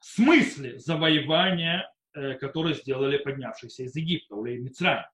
смысле 0.00 0.78
завоевания, 0.78 1.92
э, 2.14 2.34
которое 2.34 2.74
сделали 2.74 3.18
поднявшиеся 3.18 3.84
из 3.84 3.94
Египта, 3.94 4.34
Улей 4.34 4.58
Мицраем. 4.58 5.04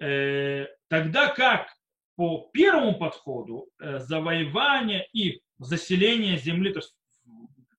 Э, 0.00 0.66
тогда 0.88 1.28
как 1.28 1.68
по 2.14 2.48
первому 2.52 2.98
подходу 2.98 3.68
э, 3.78 3.98
завоевание 3.98 5.06
и 5.12 5.42
заселение 5.58 6.38
земли, 6.38 6.72
то 6.72 6.78
есть 6.78 6.94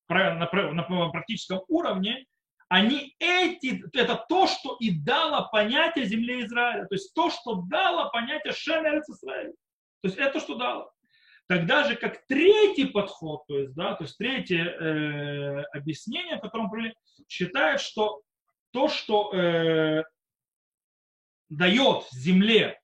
на, 0.10 0.50
на 0.50 1.10
практическом 1.10 1.62
уровне, 1.68 2.26
они 2.70 3.16
эти, 3.20 3.84
это 3.94 4.26
то, 4.28 4.48
что 4.48 4.76
и 4.80 4.92
дало 4.92 5.48
понятие 5.52 6.06
земли 6.06 6.46
Израиля, 6.46 6.86
то 6.86 6.96
есть 6.96 7.14
то, 7.14 7.30
что 7.30 7.62
дало 7.70 8.10
понятие 8.10 8.54
Шемерец 8.54 9.10
Израиля. 9.10 9.54
То 10.02 10.10
есть 10.10 10.18
это 10.18 10.40
что 10.40 10.56
дало. 10.56 10.92
Тогда 11.48 11.86
же 11.86 11.96
как 11.96 12.26
третий 12.28 12.86
подход, 12.86 13.46
то 13.48 13.58
есть, 13.58 13.74
да, 13.74 13.96
то 13.96 14.04
есть 14.04 14.18
третье 14.18 14.66
э, 14.66 15.62
объяснение, 15.72 16.38
в 16.38 16.42
котором 16.42 16.70
провели, 16.70 16.94
считает, 17.30 17.80
что 17.80 18.22
то, 18.72 18.90
что 18.90 19.34
э, 19.34 20.04
дает 21.50 22.04
земле 22.12 22.82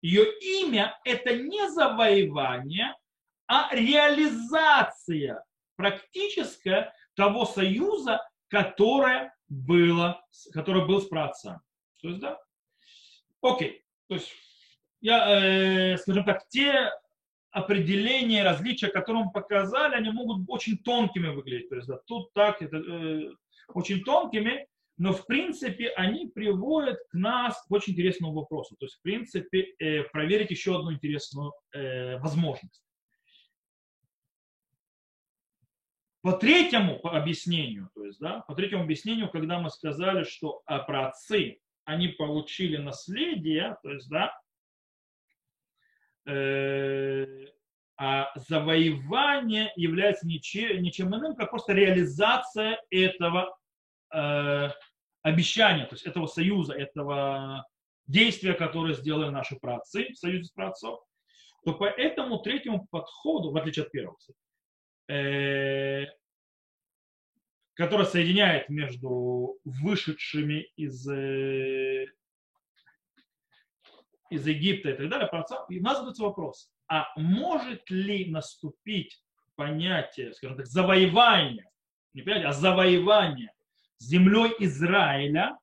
ее 0.00 0.32
имя, 0.62 0.96
это 1.04 1.34
не 1.34 1.68
завоевание, 1.70 2.94
а 3.48 3.68
реализация 3.74 5.44
практическая 5.74 6.94
того 7.14 7.46
союза, 7.46 8.20
которое 8.48 9.34
было, 9.48 10.22
который 10.52 10.86
был 10.86 11.00
с 11.00 11.06
праотцами. 11.06 11.60
То 12.00 12.08
есть, 12.08 12.20
да? 12.20 12.38
Окей. 13.42 13.84
То 14.08 14.14
есть, 14.14 14.32
я, 15.00 15.92
э, 15.92 15.96
скажем 15.98 16.24
так, 16.24 16.48
те 16.48 16.90
определения, 17.50 18.42
различия, 18.42 18.88
которые 18.88 19.24
мы 19.24 19.32
показали, 19.32 19.94
они 19.94 20.10
могут 20.10 20.44
очень 20.48 20.78
тонкими 20.78 21.28
выглядеть. 21.28 21.68
То 21.68 21.76
есть, 21.76 21.88
да, 21.88 21.98
тут 22.06 22.32
так, 22.32 22.62
это, 22.62 22.76
э, 22.76 23.30
очень 23.74 24.02
тонкими, 24.02 24.66
но 24.96 25.12
в 25.12 25.26
принципе 25.26 25.90
они 25.90 26.26
приводят 26.26 26.98
к 27.10 27.14
нас 27.14 27.62
к 27.62 27.70
очень 27.70 27.92
интересному 27.92 28.34
вопросу. 28.34 28.76
То 28.78 28.86
есть, 28.86 28.96
в 28.96 29.02
принципе, 29.02 29.74
э, 29.78 30.02
проверить 30.04 30.50
еще 30.50 30.76
одну 30.76 30.92
интересную 30.92 31.52
э, 31.72 32.18
возможность. 32.18 32.82
По 36.28 36.34
третьему 36.34 37.00
объяснению, 37.06 37.88
то 37.94 38.04
есть, 38.04 38.20
да, 38.20 38.40
по 38.40 38.54
третьему 38.54 38.82
объяснению, 38.82 39.30
когда 39.30 39.60
мы 39.60 39.70
сказали, 39.70 40.24
что 40.24 40.60
праотцы, 40.66 41.58
они 41.86 42.08
получили 42.08 42.76
наследие, 42.76 43.78
то 43.82 43.90
есть, 43.90 44.10
да, 44.10 44.38
э, 46.26 47.24
а 47.96 48.30
завоевание 48.46 49.72
является 49.76 50.26
ничем, 50.26 50.82
ничем 50.82 51.16
иным, 51.16 51.34
как 51.34 51.48
просто 51.48 51.72
реализация 51.72 52.78
этого 52.90 53.58
э, 54.12 54.68
обещания, 55.22 55.86
то 55.86 55.94
есть 55.94 56.04
этого 56.04 56.26
союза, 56.26 56.74
этого 56.74 57.66
действия, 58.06 58.52
которое 58.52 58.92
сделали 58.92 59.30
наши 59.30 59.56
праотцы 59.56 60.12
в 60.12 60.18
союзе 60.18 60.44
с 60.44 60.50
праотцов, 60.50 61.00
то 61.64 61.72
по 61.72 61.86
этому 61.86 62.40
третьему 62.40 62.86
подходу, 62.90 63.50
в 63.50 63.56
отличие 63.56 63.86
от 63.86 63.92
первого, 63.92 64.18
Э, 65.10 65.14
которая 67.78 68.06
соединяет 68.06 68.68
между 68.68 69.56
вышедшими 69.64 70.68
из 70.74 71.08
э, 71.08 72.06
из 74.30 74.46
Египта 74.46 74.90
и 74.90 74.94
так 74.94 75.08
далее, 75.08 75.30
и 75.70 75.78
у 75.78 75.82
нас 75.82 75.98
задается 75.98 76.24
вопрос, 76.24 76.70
а 76.88 77.06
может 77.16 77.88
ли 77.88 78.30
наступить 78.30 79.22
понятие, 79.54 80.34
скажем 80.34 80.56
так, 80.56 80.66
завоевания, 80.66 81.70
не 82.14 82.22
понятие, 82.22 82.48
а 82.48 82.52
завоевание 82.52 83.52
землей 83.98 84.54
Израиля, 84.58 85.56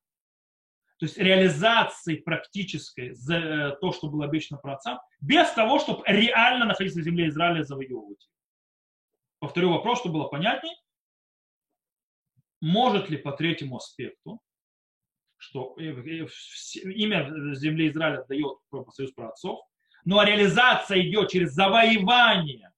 то 0.98 1.06
есть 1.06 1.18
реализации 1.18 2.16
практической 2.16 3.14
за 3.14 3.36
э, 3.36 3.72
то, 3.82 3.92
что 3.92 4.10
было 4.10 4.24
обещано 4.24 4.58
праотцам, 4.58 5.00
без 5.20 5.52
того, 5.52 5.80
чтобы 5.80 6.02
реально 6.08 6.64
находиться 6.64 7.02
в 7.02 7.04
земле 7.04 7.28
Израиля 7.28 7.64
завоевывать. 7.64 8.30
Повторю 9.40 9.72
вопрос, 9.72 10.00
чтобы 10.00 10.20
было 10.20 10.28
понятней. 10.30 10.74
Может 12.62 13.10
ли 13.10 13.18
по 13.18 13.32
третьему 13.32 13.78
аспекту, 13.78 14.40
что 15.38 15.76
э, 15.78 15.84
э, 15.84 16.28
имя 16.92 17.56
земли 17.56 17.90
Израиля 17.90 18.26
дает 18.28 18.58
союз 18.92 19.12
праотцов, 19.14 19.60
но 20.06 20.24
реализация 20.24 21.02
идет 21.02 21.30
через 21.30 21.52
завоевание. 21.54 22.72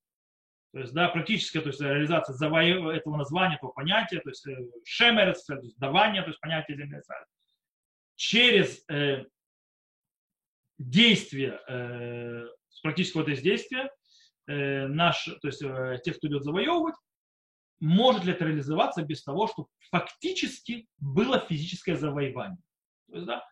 То 0.74 0.80
есть, 0.80 0.94
да, 0.94 1.10
практически, 1.10 1.60
то 1.60 1.68
есть 1.68 1.82
реализация 1.82 2.34
завоев... 2.34 2.88
этого 2.88 3.18
названия, 3.18 3.56
этого 3.56 3.72
понятия, 3.72 4.20
то 4.20 4.30
есть 4.30 4.46
шемерец, 4.86 5.44
то 5.46 5.56
есть 5.56 5.78
давание, 5.78 6.22
то 6.22 6.30
есть 6.30 6.40
понятие 6.40 6.78
земли 6.78 7.00
Израиля. 7.00 7.26
Через 8.16 8.84
э, 8.90 9.26
действие, 10.78 11.60
э, 11.68 12.48
практического 12.84 13.24
действия, 13.26 13.90
э, 14.48 14.88
наш, 14.88 15.26
то 15.26 15.48
есть 15.48 15.62
э, 15.64 16.00
тех, 16.04 16.18
кто 16.18 16.28
идет 16.28 16.44
завоевывать, 16.44 16.96
может 17.80 18.24
ли 18.24 18.34
это 18.34 18.46
реализоваться 18.46 19.04
без 19.04 19.24
того, 19.24 19.48
чтобы 19.48 19.68
фактически 19.92 20.88
было 20.98 21.40
физическое 21.40 21.96
завоевание. 21.96 22.60
То 23.10 23.16
есть, 23.16 23.28
да, 23.28 23.44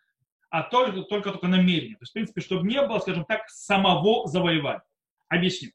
а 0.49 0.63
только, 0.63 1.01
только, 1.03 1.31
только 1.31 1.47
намерение. 1.47 1.95
То 1.95 2.03
есть, 2.03 2.11
в 2.11 2.13
принципе, 2.13 2.41
чтобы 2.41 2.67
не 2.67 2.81
было, 2.81 2.99
скажем 2.99 3.25
так, 3.25 3.49
самого 3.49 4.27
завоевания. 4.27 4.83
Объясню. 5.27 5.71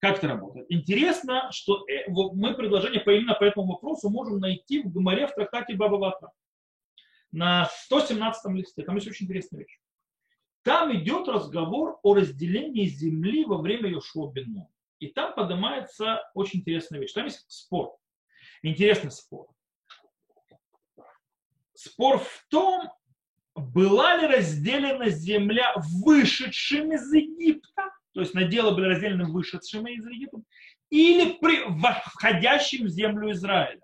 Как 0.00 0.18
это 0.18 0.28
работает? 0.28 0.66
Интересно, 0.68 1.50
что 1.50 1.84
э, 1.88 2.04
мы 2.08 2.54
предложение 2.54 3.00
по 3.00 3.10
именно 3.10 3.34
по 3.34 3.44
этому 3.44 3.66
вопросу 3.72 4.10
можем 4.10 4.38
найти 4.38 4.82
в 4.82 4.92
Гумаре 4.92 5.26
в 5.26 5.34
трактате 5.34 5.74
Баба 5.74 5.96
Ватра 5.96 6.32
на 7.32 7.64
117 7.64 8.52
листе. 8.52 8.82
Там 8.82 8.94
есть 8.96 9.08
очень 9.08 9.26
интересная 9.26 9.60
вещь. 9.60 9.78
Там 10.62 10.94
идет 10.94 11.28
разговор 11.28 11.98
о 12.02 12.14
разделении 12.14 12.86
земли 12.86 13.44
во 13.44 13.58
время 13.58 13.88
Йошуа 13.88 14.30
Бену. 14.30 14.70
И 15.00 15.08
там 15.08 15.34
поднимается 15.34 16.22
очень 16.34 16.60
интересная 16.60 17.00
вещь. 17.00 17.12
Там 17.12 17.24
есть 17.24 17.44
спор. 17.48 17.96
Интересный 18.62 19.10
спор. 19.10 19.46
Спор 21.74 22.18
в 22.18 22.46
том, 22.48 22.90
была 23.54 24.16
ли 24.16 24.26
разделена 24.26 25.08
земля 25.08 25.74
вышедшим 26.04 26.92
из 26.92 27.12
Египта, 27.12 27.90
то 28.12 28.20
есть 28.20 28.34
наделы 28.34 28.74
были 28.74 28.86
разделены 28.86 29.30
вышедшими 29.30 29.92
из 29.92 30.04
Египта, 30.04 30.38
или 30.90 31.38
при 31.38 31.62
входящим 32.02 32.86
в 32.86 32.88
землю 32.88 33.30
Израиля. 33.32 33.80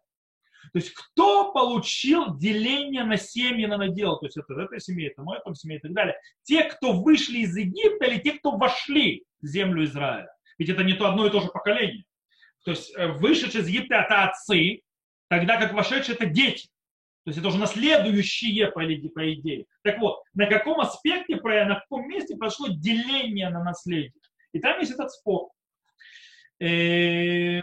То 0.72 0.78
есть 0.78 0.92
кто 0.92 1.52
получил 1.52 2.36
деление 2.36 3.04
на 3.04 3.16
семьи, 3.16 3.66
на 3.66 3.76
надел, 3.76 4.18
то 4.18 4.26
есть 4.26 4.36
это 4.36 4.60
эта 4.60 4.80
семья, 4.80 5.08
это 5.08 5.22
моя 5.22 5.40
там 5.40 5.54
семья 5.54 5.76
и 5.76 5.80
так 5.80 5.92
далее. 5.92 6.16
Те, 6.42 6.64
кто 6.64 7.00
вышли 7.00 7.38
из 7.38 7.56
Египта 7.56 8.06
или 8.06 8.18
те, 8.18 8.32
кто 8.32 8.56
вошли 8.56 9.24
в 9.40 9.46
землю 9.46 9.84
Израиля. 9.84 10.33
Ведь 10.58 10.68
это 10.68 10.84
не 10.84 10.94
то 10.94 11.08
одно 11.08 11.26
и 11.26 11.30
то 11.30 11.40
же 11.40 11.48
поколение. 11.48 12.04
То 12.64 12.72
есть 12.72 12.94
э, 12.96 13.08
вышедшие 13.08 13.62
из 13.62 13.68
Египта 13.68 13.96
это 13.96 14.24
отцы, 14.24 14.82
тогда 15.28 15.58
как 15.58 15.74
вошедшие 15.74 16.16
это 16.16 16.26
дети. 16.26 16.68
То 17.24 17.30
есть 17.30 17.38
это 17.38 17.48
уже 17.48 17.58
наследующие, 17.58 18.70
по 18.70 18.84
идее. 18.86 19.66
Так 19.82 19.98
вот, 19.98 20.22
на 20.34 20.46
каком 20.46 20.80
аспекте, 20.80 21.36
на 21.36 21.80
каком 21.80 22.06
месте 22.08 22.36
прошло 22.36 22.68
деление 22.68 23.48
на 23.48 23.64
наследие? 23.64 24.12
И 24.52 24.60
там 24.60 24.78
есть 24.78 24.92
этот 24.92 25.10
спор. 25.10 25.50
Э, 26.60 27.62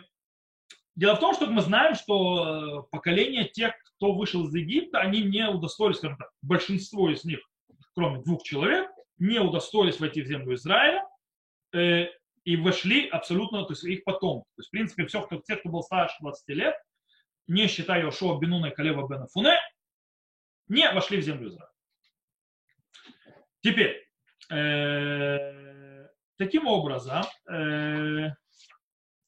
Дело 0.96 1.16
в 1.16 1.20
том, 1.20 1.34
что 1.34 1.48
мы 1.48 1.62
знаем, 1.62 1.96
что 1.96 2.84
э, 2.84 2.84
поколение 2.92 3.46
тех, 3.46 3.74
кто 3.84 4.14
вышел 4.14 4.46
из 4.46 4.54
Египта, 4.54 5.00
они 5.00 5.24
не 5.24 5.48
удостоились, 5.48 5.98
скажем 5.98 6.18
так, 6.18 6.30
большинство 6.42 7.10
из 7.10 7.24
них, 7.24 7.40
кроме 7.96 8.22
двух 8.22 8.44
человек, 8.44 8.90
не 9.18 9.40
удостоились 9.40 10.00
войти 10.00 10.22
в 10.22 10.28
землю 10.28 10.54
Израиля 10.56 11.04
и 12.44 12.58
вошли 12.58 13.08
абсолютно, 13.08 13.64
то 13.64 13.74
есть 13.74 13.84
их 13.84 14.04
потом. 14.04 14.42
То 14.56 14.60
есть, 14.60 14.70
в 14.70 14.72
принципе, 14.72 15.06
все, 15.06 15.22
кто, 15.22 15.40
те, 15.42 15.56
кто 15.58 15.70
был 15.70 15.84
старше 15.84 16.16
20 16.22 16.50
лет, 16.50 16.76
не 17.48 17.68
считая 17.68 18.02
Йошуа 18.04 18.40
Бенуна 18.40 18.68
и 18.68 18.76
Калева 18.76 19.08
Бена 19.08 19.28
Фуне, 19.28 19.60
не 20.68 20.90
вошли 20.92 21.18
в 21.18 21.24
землю 21.24 21.50
Израиля. 21.50 21.72
Теперь, 23.62 24.08
э, 24.50 26.08
таким 26.38 26.68
образом, 26.68 27.24
э, 27.50 28.30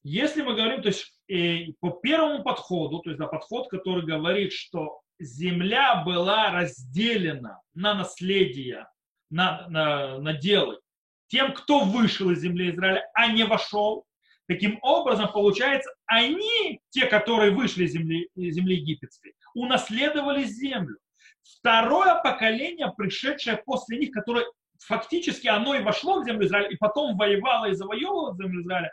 если 0.03 0.41
мы 0.41 0.55
говорим, 0.55 0.81
то 0.81 0.87
есть 0.87 1.19
и 1.27 1.73
по 1.79 1.91
первому 1.91 2.43
подходу, 2.43 2.99
то 2.99 3.09
есть 3.09 3.19
да, 3.19 3.27
подход, 3.27 3.69
который 3.69 4.05
говорит, 4.05 4.51
что 4.51 5.01
земля 5.19 6.03
была 6.03 6.51
разделена 6.51 7.61
на 7.73 7.93
наследие, 7.93 8.87
на, 9.29 9.67
на, 9.69 10.19
на 10.19 10.33
делы 10.33 10.79
тем, 11.27 11.53
кто 11.53 11.81
вышел 11.81 12.29
из 12.29 12.39
земли 12.39 12.69
Израиля, 12.71 13.09
а 13.13 13.27
не 13.27 13.43
вошел. 13.43 14.05
Таким 14.47 14.77
образом, 14.81 15.31
получается, 15.31 15.89
они, 16.05 16.81
те, 16.89 17.05
которые 17.05 17.51
вышли 17.51 17.85
из 17.85 17.93
земли, 17.93 18.29
из 18.35 18.55
земли 18.55 18.75
египетской, 18.75 19.33
унаследовали 19.53 20.43
землю. 20.43 20.97
Второе 21.41 22.21
поколение, 22.21 22.91
пришедшее 22.95 23.57
после 23.65 23.99
них, 23.99 24.11
которое 24.11 24.45
фактически 24.79 25.47
оно 25.47 25.75
и 25.75 25.81
вошло 25.81 26.21
в 26.21 26.25
землю 26.25 26.45
Израиля, 26.45 26.69
и 26.69 26.75
потом 26.75 27.17
воевало 27.17 27.67
и 27.69 27.73
завоевывало 27.73 28.35
землю 28.35 28.61
Израиля, 28.61 28.91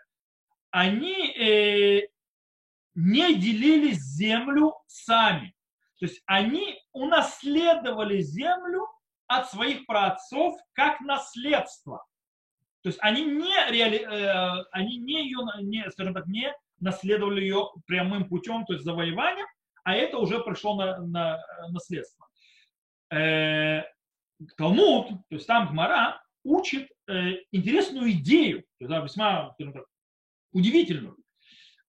они 0.70 1.32
э, 1.32 2.08
не 2.94 3.34
делили 3.34 3.92
землю 3.92 4.74
сами. 4.86 5.54
То 5.98 6.06
есть 6.06 6.22
они 6.26 6.80
унаследовали 6.92 8.20
землю 8.20 8.86
от 9.26 9.50
своих 9.50 9.86
праотцов 9.86 10.58
как 10.72 11.00
наследство. 11.00 12.04
То 12.82 12.88
есть 12.88 12.98
они 13.02 13.24
не, 13.24 13.70
реали, 13.70 13.98
э, 13.98 14.64
они 14.72 14.96
не 14.96 15.24
ее, 15.24 15.38
не, 15.60 15.90
скажем 15.90 16.14
так, 16.14 16.26
не 16.26 16.52
наследовали 16.78 17.42
ее 17.42 17.70
прямым 17.86 18.28
путем, 18.28 18.64
то 18.64 18.72
есть 18.72 18.84
завоеванием, 18.84 19.46
а 19.84 19.94
это 19.94 20.18
уже 20.18 20.42
пришло 20.42 20.76
на, 20.76 20.98
на 20.98 21.42
наследство. 21.68 22.26
Э, 23.12 23.82
Талмуд, 24.56 25.08
то 25.28 25.34
есть 25.34 25.46
там 25.46 25.68
Гмара, 25.68 26.22
учит 26.42 26.88
э, 27.06 27.32
интересную 27.52 28.12
идею, 28.12 28.64
есть, 28.78 28.90
весьма 29.02 29.54
так, 29.58 29.84
удивительную. 30.52 31.16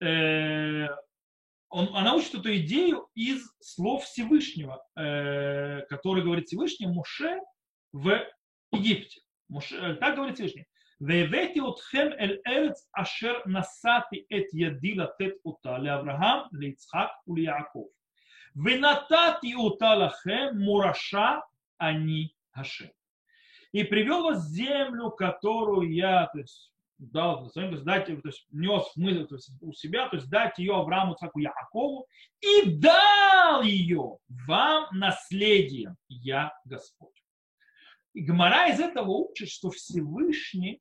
Э, 0.02 0.88
он, 1.70 1.96
она 1.96 2.16
учит 2.16 2.36
эту 2.36 2.56
идею 2.58 3.08
из 3.16 3.50
слов 3.62 4.04
Всевышнего, 4.04 4.84
э, 4.98 5.82
который 5.88 6.24
говорит 6.24 6.48
Всевышний 6.48 6.88
Муше 6.88 7.40
в 7.94 8.22
Египте. 8.74 9.22
Э, 9.50 9.96
так 9.96 10.16
говорит 10.16 10.36
Всевышний. 10.36 10.66
והבאתי 11.01 11.61
אתכם 11.75 12.09
אל 12.21 12.37
ארץ 12.47 12.91
אשר 12.97 13.33
נשאתי 13.47 14.25
את 14.37 14.45
ידי 14.55 14.95
לתת 14.95 15.33
אותה 15.45 15.79
לאברהם, 15.79 16.39
ליצחק 16.53 17.09
וליעקב. 17.27 17.87
ונתתי 18.57 19.55
אותה 19.55 19.95
לכם 19.95 20.47
מורשה 20.55 21.39
אני 21.81 22.29
השם. 22.57 22.87
И 23.73 23.85
привел 23.85 24.25
вас 24.25 24.47
в 24.47 24.49
землю, 24.49 25.11
которую 25.11 25.93
я, 25.93 26.27
то 26.33 26.39
есть 26.39 26.73
дал 26.99 27.51
своим, 27.51 27.69
то 27.69 27.75
есть, 27.75 27.85
дать, 27.85 28.07
то 28.07 28.29
есть, 28.29 28.47
нес 28.51 28.85
мысль 28.97 29.27
то 29.27 29.35
есть, 29.35 29.51
у 29.61 29.73
себя, 29.73 30.09
то 30.09 30.17
есть 30.17 30.31
дать 30.31 30.59
ее 30.59 30.77
Аврааму, 30.77 31.15
Цаку, 31.15 31.41
Якову, 31.41 32.07
и 32.41 32.71
дал 32.71 33.63
ее 33.63 34.17
вам 34.47 34.87
наследием, 34.93 35.97
я 36.09 36.53
Господь. 36.65 37.23
И 38.15 38.23
Гмара 38.23 38.73
из 38.73 38.81
этого 38.81 39.11
учит, 39.11 39.51
что 39.51 39.71
Всевышний 39.71 40.81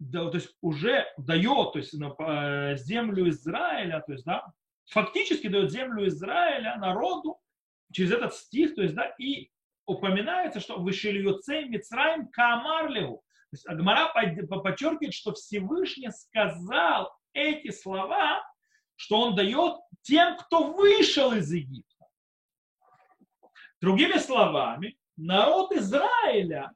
да, 0.00 0.30
то 0.30 0.38
есть 0.38 0.56
уже 0.62 1.06
дает 1.18 1.72
то 1.72 1.78
есть, 1.78 1.92
на, 1.92 2.74
землю 2.76 3.28
Израиля, 3.28 4.02
то 4.04 4.12
есть, 4.12 4.24
да, 4.24 4.50
фактически 4.86 5.46
дает 5.46 5.70
землю 5.70 6.08
Израиля 6.08 6.76
народу 6.78 7.38
через 7.92 8.12
этот 8.12 8.34
стих, 8.34 8.74
то 8.74 8.82
есть, 8.82 8.94
да, 8.94 9.14
и 9.18 9.50
упоминается, 9.86 10.58
что 10.58 10.80
вышельюцей 10.80 11.68
Мицраим 11.68 12.28
Камарлеву, 12.28 13.22
то 13.50 13.54
есть 13.54 13.68
Агмара 13.68 14.12
подчеркивает, 14.62 15.12
что 15.12 15.34
Всевышний 15.34 16.10
сказал 16.10 17.12
эти 17.34 17.70
слова, 17.70 18.42
что 18.96 19.20
он 19.20 19.34
дает 19.34 19.80
тем, 20.02 20.36
кто 20.38 20.72
вышел 20.72 21.32
из 21.32 21.52
Египта. 21.52 22.06
Другими 23.80 24.18
словами, 24.18 24.96
народ 25.16 25.72
Израиля 25.72 26.72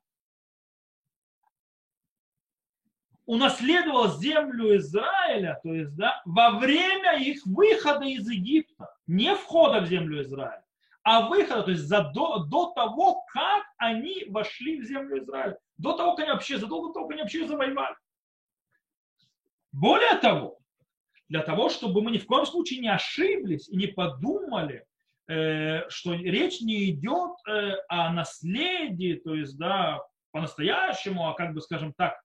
унаследовал 3.26 4.18
землю 4.18 4.76
Израиля, 4.76 5.58
то 5.62 5.72
есть 5.72 5.94
да, 5.96 6.20
во 6.24 6.58
время 6.58 7.18
их 7.18 7.44
выхода 7.46 8.04
из 8.04 8.28
Египта, 8.28 8.94
не 9.06 9.34
входа 9.34 9.80
в 9.80 9.86
землю 9.86 10.22
Израиля, 10.22 10.64
а 11.02 11.28
выхода, 11.28 11.62
то 11.62 11.70
есть 11.70 11.84
за, 11.84 12.10
до, 12.14 12.72
того, 12.74 13.24
как 13.32 13.64
они 13.78 14.24
вошли 14.28 14.80
в 14.80 14.84
землю 14.84 15.22
Израиля, 15.22 15.58
до 15.78 15.94
того, 15.94 16.14
как 16.14 16.24
они 16.24 16.32
вообще, 16.32 16.58
задолго 16.58 16.88
до 16.88 16.94
того, 16.94 17.06
как 17.06 17.14
они 17.14 17.22
вообще 17.22 17.46
завоевали. 17.46 17.96
Более 19.72 20.14
того, 20.16 20.58
для 21.28 21.42
того, 21.42 21.68
чтобы 21.68 22.02
мы 22.02 22.10
ни 22.10 22.18
в 22.18 22.26
коем 22.26 22.46
случае 22.46 22.80
не 22.80 22.88
ошиблись 22.88 23.68
и 23.68 23.76
не 23.76 23.86
подумали, 23.86 24.84
э, 25.26 25.88
что 25.88 26.12
речь 26.14 26.60
не 26.60 26.90
идет 26.90 27.32
э, 27.48 27.72
о 27.88 28.12
наследии, 28.12 29.14
то 29.14 29.34
есть, 29.34 29.58
да, 29.58 30.00
по-настоящему, 30.30 31.28
а 31.28 31.34
как 31.34 31.54
бы, 31.54 31.60
скажем 31.60 31.92
так, 31.94 32.20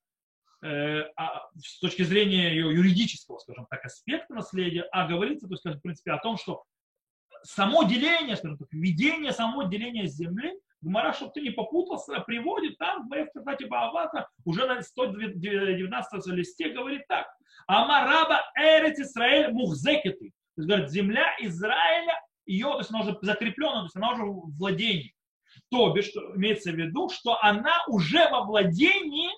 с 0.62 1.80
точки 1.80 2.04
зрения 2.04 2.50
ее 2.50 2.74
юридического, 2.74 3.38
скажем 3.40 3.66
так, 3.70 3.86
аспекта 3.86 4.34
наследия, 4.34 4.84
а 4.92 5.08
говорится, 5.08 5.48
то 5.48 5.54
есть, 5.54 5.66
в 5.66 5.82
принципе, 5.82 6.12
о 6.12 6.20
том, 6.20 6.38
что 6.38 6.64
само 7.44 7.84
деление, 7.84 8.36
скажем 8.36 8.58
так, 8.58 8.68
введение 8.72 9.32
само 9.32 9.64
деления 9.64 10.06
земли, 10.06 10.54
Гмара, 10.82 11.14
чтобы 11.14 11.34
ты 11.34 11.42
не 11.42 11.50
попутался, 11.50 12.20
приводит 12.22 12.78
там, 12.78 13.10
в 13.10 13.26
кстати, 13.36 13.66
Баавата, 13.66 14.28
уже 14.46 14.66
на 14.66 14.82
119 14.82 16.28
листе 16.28 16.70
говорит 16.70 17.06
так. 17.08 17.28
Амараба 17.68 18.42
Эрец 18.56 18.98
Исраэль 19.00 19.52
Мухзекеты. 19.52 20.32
То 20.56 20.62
есть, 20.62 20.70
говорит, 20.70 20.90
земля 20.90 21.36
Израиля, 21.42 22.14
ее, 22.46 22.72
то 22.72 22.78
есть 22.80 22.92
она 22.92 23.02
уже 23.02 23.18
закреплена, 23.22 23.80
то 23.80 23.84
есть 23.84 23.96
она 23.96 24.14
уже 24.14 24.24
в 24.24 24.58
владении. 24.58 25.14
То 25.70 25.92
бишь, 25.92 26.12
имеется 26.36 26.72
в 26.72 26.76
виду, 26.76 27.10
что 27.10 27.38
она 27.42 27.84
уже 27.88 28.30
во 28.30 28.44
владении 28.44 29.30
э, 29.30 29.34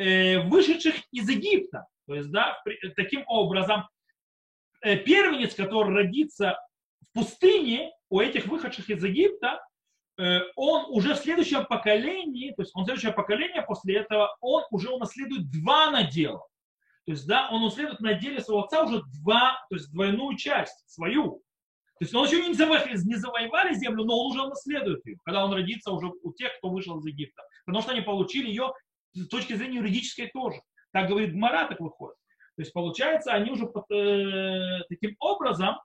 вышедших 0.00 0.94
из 1.12 1.28
Египта. 1.28 1.86
То 2.10 2.14
есть, 2.16 2.30
да, 2.32 2.60
таким 2.96 3.22
образом, 3.28 3.88
э, 4.82 4.96
первенец, 4.96 5.54
который 5.54 5.94
родится 5.94 6.58
в 7.02 7.12
пустыне 7.12 7.92
у 8.08 8.18
этих 8.18 8.46
выходших 8.46 8.90
из 8.90 9.04
Египта, 9.04 9.64
э, 10.18 10.40
он 10.56 10.86
уже 10.88 11.14
в 11.14 11.18
следующем 11.18 11.66
поколении, 11.66 12.50
то 12.50 12.62
есть 12.62 12.72
он 12.74 12.84
следующее 12.84 13.12
поколение 13.12 13.62
после 13.62 13.98
этого, 13.98 14.36
он 14.40 14.64
уже 14.72 14.90
унаследует 14.90 15.52
два 15.52 15.92
надела. 15.92 16.44
То 17.06 17.12
есть, 17.12 17.28
да, 17.28 17.48
он 17.50 17.62
унаследует 17.62 18.00
на 18.00 18.14
деле 18.14 18.40
своего 18.40 18.64
отца 18.64 18.82
уже 18.82 19.02
два, 19.22 19.64
то 19.68 19.76
есть 19.76 19.92
двойную 19.92 20.36
часть, 20.36 20.82
свою. 20.88 21.42
То 22.00 22.04
есть 22.04 22.14
он 22.14 22.26
еще 22.26 22.44
не 22.44 22.54
завоевали, 22.54 22.96
не 23.04 23.16
завоевали 23.16 23.74
землю, 23.74 24.04
но 24.04 24.18
он 24.18 24.32
уже 24.32 24.48
наследует 24.48 25.04
ее, 25.06 25.18
когда 25.24 25.44
он 25.44 25.52
родится 25.52 25.92
уже 25.92 26.10
у 26.22 26.32
тех, 26.32 26.56
кто 26.58 26.70
вышел 26.70 26.98
из 26.98 27.06
Египта. 27.06 27.42
Потому 27.66 27.82
что 27.82 27.92
они 27.92 28.00
получили 28.00 28.48
ее 28.48 28.72
с 29.12 29.28
точки 29.28 29.54
зрения 29.54 29.76
юридической 29.76 30.28
тоже. 30.28 30.60
Так 30.92 31.08
говорит 31.08 31.32
Гмара, 31.32 31.68
так 31.68 31.80
выходит. 31.80 32.16
То 32.56 32.62
есть 32.62 32.72
получается, 32.72 33.32
они 33.32 33.50
уже 33.50 33.64
э, 33.64 34.80
таким 34.88 35.16
образом 35.18 35.80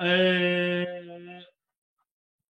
э, 0.00 1.40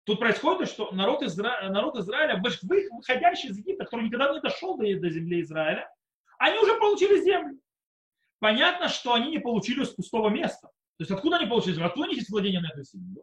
тут 0.05 0.21
происходит, 0.21 0.69
что 0.69 0.93
народ, 0.93 1.23
Изра... 1.23 1.69
народ 1.69 1.97
Израиля, 1.97 2.41
выходящий 2.41 3.49
из 3.49 3.59
Египта, 3.59 3.85
который 3.85 4.07
никогда 4.07 4.33
не 4.33 4.41
дошел 4.41 4.77
до, 4.77 4.85
до 4.85 5.11
земли 5.11 5.43
Израиля, 5.43 5.91
они 6.39 6.59
уже 6.59 6.79
получили 6.79 7.21
землю. 7.23 7.59
Понятно, 8.39 8.89
что 8.89 9.15
они 9.15 9.31
не 9.31 9.39
получили 9.39 9.83
с 9.85 9.91
пустого 9.91 10.29
места. 10.29 10.69
То 10.69 11.03
есть 11.03 11.11
откуда 11.11 11.39
они 11.39 11.47
получили 11.47 11.75
землю? 11.75 11.89
Откуда 11.89 12.07
у 12.07 12.11
них 12.11 12.19
есть 12.19 12.31
владение 12.31 12.61
на 12.61 12.69
этой 12.69 12.85
земле? 12.85 13.23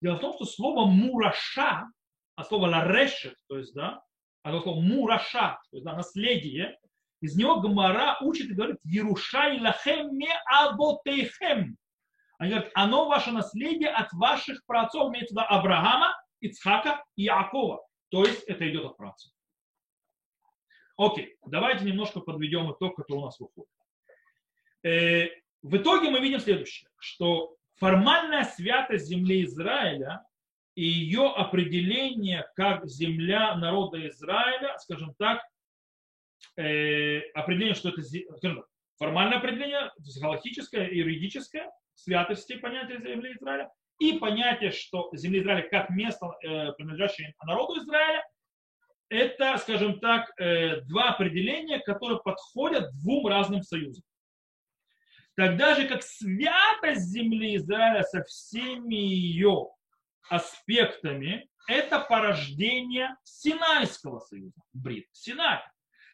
Дело 0.00 0.16
в 0.16 0.20
том, 0.20 0.34
что 0.34 0.44
слово 0.44 0.86
мураша, 0.86 1.88
а 2.36 2.44
слово 2.44 2.68
ларешет, 2.68 3.36
то 3.48 3.58
есть, 3.58 3.74
да, 3.74 4.02
а 4.42 4.60
слово 4.60 4.80
мураша, 4.80 5.60
то 5.70 5.76
есть, 5.76 5.84
да, 5.84 5.94
наследие, 5.94 6.78
из 7.20 7.36
него 7.36 7.60
Гмара 7.60 8.18
учит 8.20 8.50
и 8.50 8.54
говорит, 8.54 8.78
Ерушай 8.84 9.60
лахем 9.60 10.16
ме 10.16 10.28
аботейхем. 10.46 11.76
Они 12.38 12.50
говорят, 12.50 12.72
оно 12.74 13.06
ваше 13.06 13.30
наследие 13.30 13.90
от 13.90 14.12
ваших 14.12 14.64
праотцов, 14.66 15.10
имеется 15.10 15.34
туда 15.34 15.46
Авраама, 15.46 16.16
Ицхака 16.40 17.04
и 17.14 17.26
Иакова. 17.26 17.86
То 18.10 18.24
есть 18.24 18.42
это 18.44 18.68
идет 18.68 18.84
от 18.84 18.96
праотцов. 18.96 19.32
Окей, 20.96 21.36
давайте 21.46 21.84
немножко 21.84 22.20
подведем 22.20 22.72
итог, 22.72 22.96
который 22.96 23.18
у 23.18 23.24
нас 23.24 23.38
выходит. 23.38 23.70
Э, 24.82 25.28
в 25.62 25.76
итоге 25.76 26.10
мы 26.10 26.18
видим 26.18 26.40
следующее, 26.40 26.90
что 26.98 27.54
формальная 27.76 28.44
святость 28.44 29.06
земли 29.06 29.44
Израиля 29.44 30.24
и 30.74 30.84
ее 30.84 31.28
определение 31.28 32.46
как 32.56 32.86
земля 32.86 33.54
народа 33.56 34.08
Израиля, 34.08 34.78
скажем 34.78 35.14
так, 35.18 35.42
э, 36.56 37.20
определение, 37.34 37.74
что 37.74 37.90
это 37.90 38.02
скажем, 38.02 38.64
формальное 38.98 39.38
определение, 39.38 39.90
галактическое 40.20 40.86
и 40.86 40.98
юридическое 40.98 41.70
святости 41.94 42.56
понятия 42.56 42.98
земли 42.98 43.34
Израиля, 43.34 43.70
и 43.98 44.18
понятие, 44.18 44.70
что 44.72 45.10
земля 45.12 45.42
Израиля 45.42 45.68
как 45.68 45.90
место, 45.90 46.26
э, 46.42 46.72
принадлежащее 46.72 47.34
народу 47.44 47.80
Израиля, 47.80 48.24
это, 49.08 49.58
скажем 49.58 50.00
так, 50.00 50.30
э, 50.40 50.80
два 50.82 51.10
определения, 51.10 51.80
которые 51.80 52.20
подходят 52.22 52.90
двум 52.94 53.26
разным 53.26 53.62
союзам. 53.62 54.02
Тогда 55.36 55.74
же, 55.74 55.86
как 55.86 56.02
святость 56.02 57.10
земли 57.10 57.56
Израиля 57.56 58.02
со 58.04 58.22
всеми 58.24 58.94
ее 58.94 59.68
аспектами, 60.28 61.48
это 61.68 62.00
порождение 62.00 63.16
Синайского 63.24 64.20
союза, 64.20 64.60
Брит, 64.72 65.06
Синай. 65.12 65.60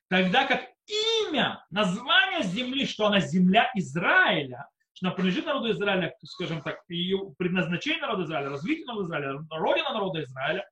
Тогда 0.09 0.47
как 0.47 0.63
имя, 0.87 1.65
название 1.71 2.43
земли, 2.43 2.87
что 2.87 3.07
она 3.07 3.21
земля 3.21 3.71
Израиля, 3.75 4.69
что 4.95 5.07
она 5.07 5.15
принадлежит 5.15 5.47
народу 5.47 5.71
Израиля, 5.71 6.15
скажем 6.23 6.63
так, 6.63 6.81
ее 6.89 7.35
предназначение 7.39 8.01
народа 8.01 8.25
Израиля, 8.25 8.51
развитие 8.51 8.87
народа 8.87 9.07
Израиля, 9.07 9.39
родина 9.51 9.93
народа 9.93 10.23
Израиля, 10.23 10.69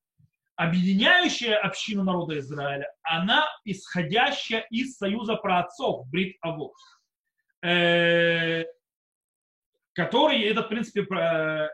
объединяющая 0.57 1.59
общину 1.59 2.03
народа 2.03 2.39
Израиля, 2.39 2.91
она 3.03 3.47
исходящая 3.65 4.67
из 4.71 4.97
союза 4.97 5.37
праотцов, 5.37 6.09
Брит 6.09 6.37
Авов, 6.41 6.75
э, 7.63 8.65
который, 9.97 10.43
этот, 10.43 10.67
в 10.67 10.69
принципе, 10.69 11.07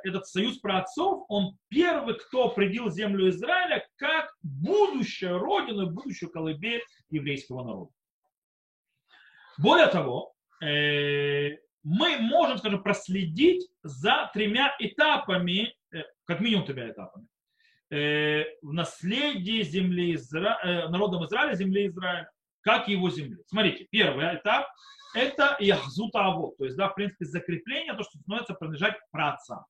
этот 0.04 0.26
союз 0.28 0.58
праотцов, 0.58 1.24
он 1.28 1.58
первый, 1.68 2.14
кто 2.14 2.50
определил 2.50 2.88
землю 2.88 3.28
Израиля 3.30 3.84
как 3.96 4.32
будущую 4.42 5.38
родину, 5.38 5.90
будущую 5.90 6.30
колыбель 6.30 6.82
еврейского 7.10 7.64
народа. 7.64 7.90
Более 9.58 9.88
того, 9.88 10.32
э, 10.64 11.58
мы 11.82 12.18
можем, 12.18 12.58
скажем, 12.58 12.84
проследить 12.84 13.68
за 13.82 14.30
тремя 14.32 14.72
этапами, 14.78 15.74
э, 15.92 16.02
как 16.24 16.40
минимум 16.40 16.64
тремя 16.64 16.90
этапами 16.90 17.26
э, 17.90 18.44
в 18.62 18.72
наследии 18.72 19.62
земли 19.62 20.14
Изра... 20.14 20.60
э, 20.62 20.88
народом 20.88 21.24
Израиля, 21.26 21.54
земли 21.54 21.88
Израиля, 21.88 22.30
как 22.62 22.88
его 22.88 23.10
земли. 23.10 23.38
Смотрите, 23.46 23.86
первый 23.90 24.36
этап– 24.36 24.66
это 25.14 25.56
яхзута 25.60 26.26
авод, 26.26 26.56
то 26.56 26.64
есть, 26.64 26.76
да, 26.76 26.88
в 26.88 26.94
принципе, 26.94 27.24
закрепление, 27.26 27.94
то, 27.94 28.02
что 28.02 28.18
становится 28.18 28.54
принадлежать 28.54 28.96
працам. 29.10 29.64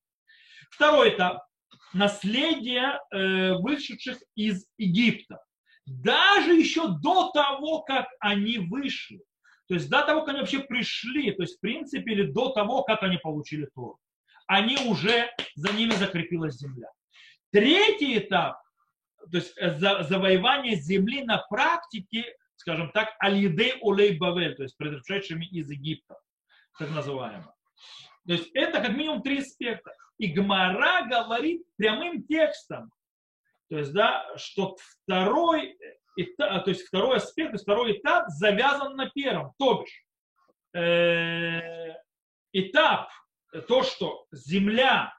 Второй 0.71 1.09
этап– 1.15 1.43
наследие 1.93 2.99
э, 3.11 3.53
вышедших 3.55 4.17
из 4.35 4.65
Египта. 4.77 5.39
Даже 5.85 6.53
еще 6.53 6.87
до 7.01 7.31
того, 7.31 7.81
как 7.81 8.07
они 8.19 8.57
вышли. 8.57 9.21
То 9.67 9.75
есть 9.75 9.89
до 9.89 10.01
того, 10.03 10.21
как 10.21 10.29
они 10.29 10.39
вообще 10.39 10.59
пришли, 10.59 11.31
то 11.31 11.43
есть 11.43 11.57
в 11.57 11.59
принципе, 11.59 12.11
или 12.11 12.31
до 12.31 12.49
того, 12.49 12.83
как 12.83 13.03
они 13.03 13.17
получили 13.17 13.67
Тору. 13.73 13.97
Они 14.47 14.77
уже, 14.87 15.29
за 15.55 15.73
ними 15.73 15.91
закрепилась 15.91 16.57
земля. 16.57 16.87
Третий 17.51 18.17
этап, 18.17 18.57
то 19.31 19.37
есть 19.37 19.53
э, 19.57 19.77
завоевание 20.03 20.75
земли 20.75 21.23
на 21.23 21.37
практике, 21.37 22.35
скажем 22.63 22.91
так, 22.91 23.13
алидей 23.19 23.73
улей 23.81 24.17
бавель, 24.17 24.55
то 24.55 24.63
есть 24.63 24.77
пришедшими 24.77 25.45
из 25.45 25.69
Египта, 25.69 26.17
так 26.79 26.89
называемо. 26.91 27.53
То 28.25 28.33
есть 28.33 28.49
это 28.53 28.79
как 28.79 28.91
минимум 28.91 29.21
три 29.21 29.39
аспекта. 29.39 29.91
И 30.17 30.27
Гмара 30.27 31.05
говорит 31.09 31.63
прямым 31.75 32.23
текстом, 32.23 32.89
то 33.69 33.77
есть, 33.79 33.91
да, 33.91 34.25
что 34.37 34.77
второй, 35.03 35.77
то 36.37 36.63
есть 36.67 36.87
второй 36.87 37.17
аспект, 37.17 37.49
то 37.49 37.55
есть 37.55 37.63
второй 37.63 37.97
этап 37.97 38.29
завязан 38.29 38.95
на 38.95 39.09
первом. 39.09 39.51
То 39.59 39.81
бишь, 39.81 40.05
э, 40.73 41.95
этап, 42.53 43.09
то, 43.67 43.83
что 43.83 44.25
земля 44.31 45.13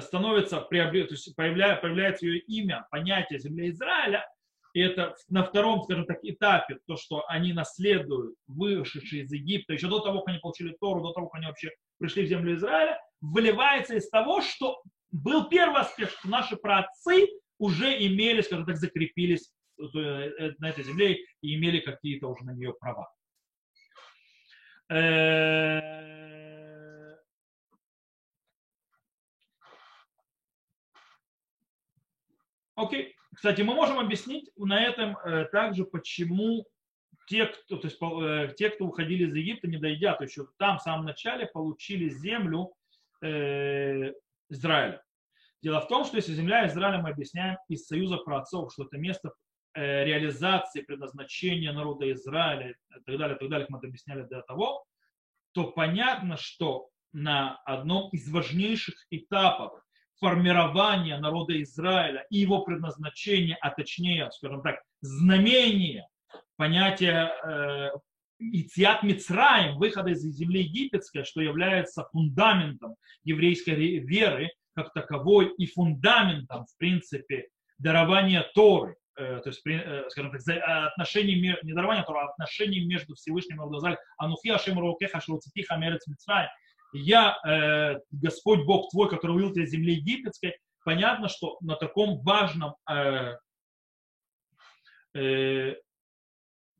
становится, 0.00 0.60
то 0.62 0.74
есть 0.74 1.36
появляется, 1.36 1.80
появляется 1.80 2.26
ее 2.26 2.40
имя, 2.40 2.88
понятие 2.90 3.38
земли 3.38 3.70
Израиля, 3.70 4.26
и 4.72 4.80
это 4.80 5.14
на 5.28 5.44
втором, 5.44 5.82
скажем 5.82 6.06
так, 6.06 6.18
этапе, 6.22 6.78
то, 6.86 6.96
что 6.96 7.24
они 7.28 7.52
наследуют, 7.52 8.36
вышедшие 8.46 9.24
из 9.24 9.32
Египта, 9.32 9.74
еще 9.74 9.88
до 9.88 10.00
того, 10.00 10.20
как 10.20 10.28
они 10.28 10.38
получили 10.38 10.76
Тору, 10.80 11.02
до 11.02 11.12
того, 11.12 11.28
как 11.28 11.38
они 11.38 11.46
вообще 11.46 11.70
пришли 11.98 12.24
в 12.24 12.28
землю 12.28 12.54
Израиля, 12.54 12.98
выливается 13.20 13.94
из 13.96 14.08
того, 14.08 14.40
что 14.40 14.82
был 15.10 15.48
первый 15.48 15.82
аспект, 15.82 16.12
что 16.18 16.28
наши 16.28 16.56
праотцы 16.56 17.26
уже 17.58 18.06
имели, 18.06 18.40
скажем 18.40 18.64
так, 18.64 18.76
закрепились 18.76 19.52
э, 19.78 20.52
на 20.58 20.70
этой 20.70 20.84
земле 20.84 21.18
и 21.42 21.54
имели 21.54 21.80
какие-то 21.80 22.28
уже 22.28 22.44
на 22.44 22.52
нее 22.52 22.72
права. 22.72 23.12
Окей. 32.74 33.14
Кстати, 33.34 33.62
мы 33.62 33.74
можем 33.74 33.98
объяснить 33.98 34.50
на 34.56 34.82
этом 34.82 35.16
э, 35.16 35.46
также, 35.46 35.84
почему 35.84 36.66
те, 37.26 37.46
кто, 37.46 37.78
то 37.78 37.86
есть, 37.86 37.98
э, 38.00 38.54
те, 38.56 38.70
кто 38.70 38.86
уходили 38.86 39.24
из 39.24 39.34
Египта, 39.34 39.68
не 39.68 39.78
дойдя, 39.78 40.14
то 40.14 40.24
еще 40.24 40.46
там 40.58 40.78
в 40.78 40.82
самом 40.82 41.06
начале 41.06 41.46
получили 41.46 42.08
землю 42.08 42.74
э, 43.22 44.12
Израиля. 44.50 45.02
Дело 45.62 45.80
в 45.80 45.88
том, 45.88 46.04
что 46.04 46.16
если 46.16 46.34
земля 46.34 46.66
Израиля, 46.66 46.98
мы 46.98 47.10
объясняем 47.10 47.56
из 47.68 47.86
союза 47.86 48.18
праотцов, 48.18 48.72
что 48.72 48.84
это 48.84 48.98
место 48.98 49.32
реализации 49.74 50.82
предназначения 50.82 51.72
народа 51.72 52.10
Израиля 52.12 52.72
и 52.72 53.02
так 53.06 53.16
далее, 53.16 53.36
и 53.36 53.38
так 53.38 53.48
далее, 53.48 53.64
как 53.64 53.70
мы 53.70 53.78
это 53.78 53.86
объясняли 53.86 54.22
до 54.24 54.42
того, 54.42 54.84
то 55.52 55.70
понятно, 55.70 56.36
что 56.36 56.90
на 57.12 57.56
одном 57.64 58.10
из 58.10 58.28
важнейших 58.30 59.06
этапов 59.10 59.82
формирования 60.22 61.18
народа 61.18 61.60
Израиля 61.62 62.24
и 62.30 62.38
его 62.38 62.62
предназначения, 62.62 63.58
а 63.60 63.70
точнее, 63.70 64.30
скажем 64.30 64.62
так, 64.62 64.80
знамения, 65.00 66.06
понятие 66.56 67.32
э, 67.44 67.90
Итиат 68.38 69.02
Мицраем, 69.02 69.78
выхода 69.78 70.10
из 70.10 70.22
земли 70.22 70.62
египетской, 70.62 71.24
что 71.24 71.40
является 71.40 72.04
фундаментом 72.12 72.94
еврейской 73.24 73.74
веры 73.74 74.52
как 74.76 74.92
таковой 74.92 75.52
и 75.58 75.66
фундаментом, 75.66 76.66
в 76.66 76.78
принципе, 76.78 77.48
дарования 77.78 78.46
Торы, 78.54 78.94
э, 79.18 79.40
то 79.42 79.50
есть, 79.50 79.66
э, 79.66 80.04
скажем 80.10 80.30
так, 80.30 80.40
отношений, 80.92 81.56
не 81.64 81.72
дарования 81.72 82.04
Торы, 82.04 82.20
а 82.20 82.28
отношений 82.28 82.86
между 82.86 83.16
Всевышним 83.16 83.60
и 83.60 83.64
Абдазаль, 83.64 83.96
Анухи 84.18 84.50
Ашем 84.50 84.78
Рокеха 84.78 85.20
Шлоцитиха 85.20 85.74
Мерец 85.78 86.06
Мицраем, 86.06 86.48
я 86.92 87.38
э, 87.44 88.00
Господь 88.10 88.64
Бог 88.64 88.90
твой, 88.90 89.08
который 89.08 89.32
вывел 89.32 89.52
тебя 89.52 89.64
из 89.64 89.70
земли 89.70 89.94
египетской, 89.94 90.58
понятно, 90.84 91.28
что 91.28 91.56
на 91.60 91.76
таком 91.76 92.20
важном 92.22 92.74
э, 92.90 93.36
э, 95.14 95.76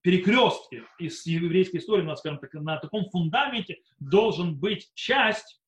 перекрестке 0.02 0.84
из 0.98 1.24
еврейской 1.26 1.78
истории, 1.78 2.02
на, 2.02 2.16
скажем 2.16 2.38
так, 2.38 2.52
на 2.54 2.76
таком 2.78 3.08
фундаменте 3.10 3.78
должен 3.98 4.56
быть 4.56 4.90
часть, 4.94 5.60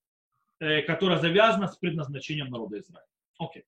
э, 0.61 0.83
которая 0.83 1.19
завязана 1.19 1.69
с 1.69 1.77
предназначением 1.77 2.51
народа 2.51 2.81
Израиля. 2.81 3.07
Окей. 3.39 3.65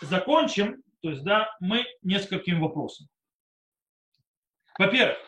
Закончим, 0.00 0.82
то 1.02 1.10
есть, 1.10 1.24
да, 1.24 1.54
мы 1.60 1.84
нескольким 2.02 2.60
вопросом. 2.60 3.08
Во-первых, 4.78 5.18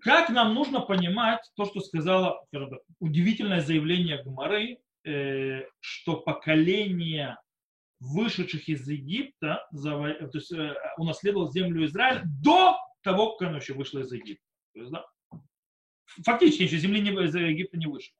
как 0.00 0.30
нам 0.30 0.54
нужно 0.54 0.80
понимать 0.80 1.40
то, 1.56 1.64
что 1.64 1.80
сказала 1.80 2.44
так, 2.52 2.68
удивительное 3.00 3.60
заявление 3.60 4.22
Гмары, 4.22 4.78
э, 5.04 5.62
что 5.80 6.16
поколение 6.20 7.36
вышедших 8.00 8.68
из 8.68 8.88
Египта 8.88 9.66
то 9.72 10.30
есть, 10.32 10.52
э, 10.52 10.74
унаследовал 10.98 11.50
землю 11.50 11.84
Израиля 11.84 12.22
до 12.42 12.76
того, 13.02 13.36
как 13.36 13.48
оно 13.48 13.58
еще 13.58 13.74
вышло 13.74 14.00
из 14.00 14.12
Египта. 14.12 14.44
То 14.74 14.80
есть, 14.80 14.92
да, 14.92 15.04
фактически 16.24 16.62
еще 16.62 16.78
земли 16.78 17.00
не, 17.00 17.10
из 17.10 17.34
Египта 17.34 17.76
не 17.76 17.86
вышло. 17.86 18.14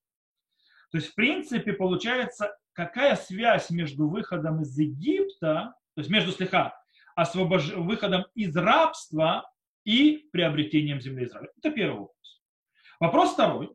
То 0.91 0.99
есть, 0.99 1.11
в 1.11 1.14
принципе, 1.14 1.72
получается, 1.74 2.57
какая 2.72 3.14
связь 3.16 3.70
между 3.70 4.09
выходом 4.09 4.62
из 4.62 4.76
Египта, 4.79 5.74
то 5.95 6.01
есть 6.01 6.11
между 6.11 6.33
слегка 6.33 6.81
освобож... 7.14 7.72
выходом 7.72 8.24
из 8.35 8.57
рабства 8.57 9.51
и 9.89 10.28
приобретением 10.32 11.01
земли 11.01 11.24
Израиля. 11.24 11.51
Это 11.57 11.70
первый 11.70 12.01
вопрос. 12.01 12.43
Вопрос 13.01 13.32
второй. 13.32 13.74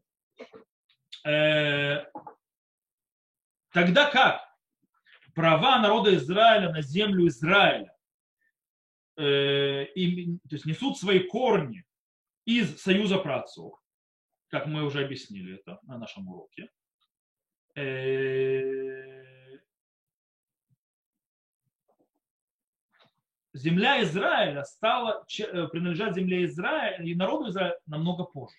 Э, 1.26 2.06
тогда 3.72 4.12
как 4.12 4.42
права 5.34 5.80
народа 5.80 6.14
Израиля 6.14 6.72
на 6.72 6.84
землю 6.84 7.28
Израиля 7.28 7.92
э, 9.18 9.86
и, 9.86 10.38
то 10.48 10.56
есть 10.56 10.68
несут 10.68 11.00
свои 11.00 11.18
корни 11.18 11.84
из 12.46 12.80
союза 12.80 13.18
праотцов, 13.18 13.74
как 14.50 14.68
мы 14.68 14.84
уже 14.84 15.04
объяснили 15.04 15.56
это 15.56 15.80
на 15.82 15.98
нашем 15.98 16.28
уроке. 16.28 16.70
Э, 17.76 19.23
земля 23.54 24.02
Израиля 24.04 24.64
стала 24.64 25.24
э, 25.40 25.68
принадлежать 25.68 26.16
земле 26.16 26.46
Израиля 26.46 27.04
и 27.04 27.16
народу 27.16 27.50
Израиля 27.50 27.78
намного 27.86 28.24
позже. 28.24 28.58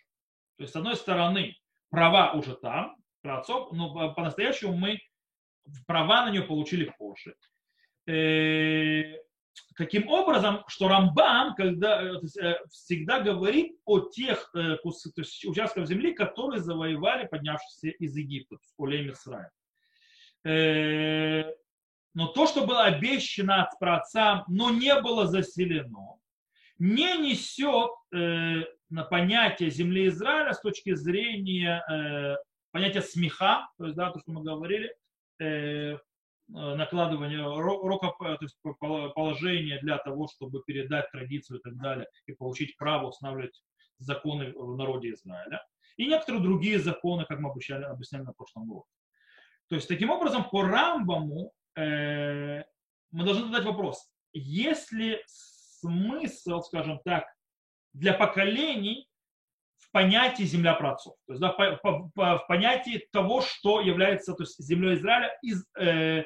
То 0.57 0.63
есть, 0.63 0.73
с 0.73 0.77
одной 0.77 0.97
стороны, 0.97 1.57
права 1.91 2.33
уже 2.33 2.55
там, 2.55 2.97
про 3.23 3.39
отцов, 3.41 3.73
но 3.73 4.15
по-настоящему 4.15 4.77
мы 4.77 5.01
права 5.87 6.27
на 6.27 6.31
нее 6.31 6.43
получили 6.43 6.93
позже. 6.99 7.35
Э, 8.07 9.17
таким 9.77 10.09
образом, 10.09 10.63
что 10.69 10.89
Рамбам 10.89 11.55
когда, 11.55 12.03
э, 12.03 12.21
есть, 12.23 12.59
всегда 12.71 13.21
говорит 13.21 13.77
о 13.85 14.01
тех 14.01 14.51
есть, 14.55 15.45
участках 15.47 15.87
земли, 15.87 16.15
которые 16.15 16.61
завоевали 16.61 17.27
поднявшиеся 17.27 17.89
из 17.89 18.17
Египта, 18.17 18.57
о 18.59 18.87
Израиля 18.87 19.51
но 22.15 22.29
то, 22.29 22.47
что 22.47 22.65
было 22.65 22.85
обещано 22.85 23.65
от 23.65 23.79
праотцам, 23.79 24.45
но 24.47 24.71
не 24.71 24.99
было 25.01 25.27
заселено, 25.27 26.19
не 26.79 27.19
несет 27.19 27.91
э, 28.15 28.63
на 28.89 29.05
понятие 29.05 29.71
земли 29.71 30.09
Израиля 30.09 30.53
с 30.53 30.61
точки 30.61 30.95
зрения 30.95 31.85
э, 31.91 32.37
понятия 32.71 33.03
смеха, 33.03 33.69
то 33.79 33.87
есть 33.87 33.97
да, 33.97 34.13
то, 34.13 34.21
что 34.21 34.31
мы 34.31 34.43
говорили, 34.43 34.95
э, 35.41 35.99
накладывание 36.47 37.43
рукоположения 38.63 39.81
для 39.81 39.99
того, 39.99 40.29
чтобы 40.29 40.63
передать 40.63 41.11
традицию 41.11 41.59
и 41.59 41.63
так 41.63 41.75
далее, 41.77 42.07
и 42.27 42.33
получить 42.33 42.77
право 42.77 43.09
устанавливать 43.09 43.61
законы 43.99 44.53
в 44.53 44.77
народе 44.77 45.15
Израиля. 45.15 45.65
И 45.97 46.07
некоторые 46.07 46.43
другие 46.43 46.79
законы, 46.79 47.25
как 47.25 47.41
мы 47.41 47.51
объясняли, 47.51 47.85
объясняли 47.85 48.25
на 48.25 48.35
прошлом 48.35 48.71
уроке. 48.71 48.91
То 49.69 49.77
есть, 49.77 49.89
таким 49.89 50.11
образом, 50.11 50.45
по 50.51 50.63
Рамбаму 50.63 51.47
Э, 51.47 51.51
мы 51.77 52.65
должны 53.25 53.47
задать 53.47 53.65
вопрос, 53.65 54.09
есть 54.33 54.93
ли 54.93 55.23
смысл, 55.27 56.61
скажем 56.63 57.01
так, 57.05 57.25
для 57.93 58.13
поколений 58.13 59.09
в 59.79 59.91
понятии 59.93 60.43
земля 60.43 60.75
праотцов, 60.75 61.15
то 61.27 61.35
есть 61.35 61.41
да, 61.41 61.53
в 61.85 62.45
понятии 62.49 63.07
того, 63.13 63.41
что 63.43 63.81
является 63.81 64.35
то 64.35 64.43
есть, 64.43 64.59
землей 64.59 64.95
Израиля 64.95 65.37
из, 65.43 65.65
э, 65.79 66.25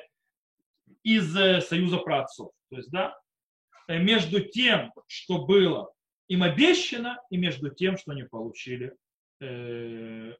из 1.02 1.36
э, 1.36 1.60
союза 1.60 1.98
праотцов. 1.98 2.52
То 2.70 2.76
есть, 2.76 2.90
да, 2.90 3.18
э, 3.88 3.98
между 3.98 4.40
тем, 4.40 4.92
что 5.06 5.44
было 5.44 5.92
им 6.28 6.42
обещано, 6.42 7.20
и 7.30 7.36
между 7.36 7.70
тем, 7.70 7.96
что 7.96 8.12
они 8.12 8.22
получили 8.22 8.94
э, 9.40 10.34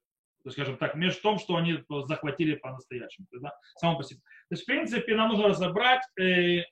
то, 0.49 0.53
скажем 0.53 0.78
так, 0.78 0.94
между 0.94 1.20
тем, 1.20 1.38
что 1.38 1.57
они 1.57 1.84
захватили 2.07 2.55
по-настоящему. 2.55 3.26
Да, 3.32 3.53
само 3.76 3.99
по 3.99 4.03
себе. 4.03 4.20
То 4.49 4.55
есть, 4.55 4.62
в 4.62 4.66
принципе, 4.66 5.14
нам 5.14 5.28
нужно 5.28 5.49
разобрать 5.49 6.03
э, 6.18 6.62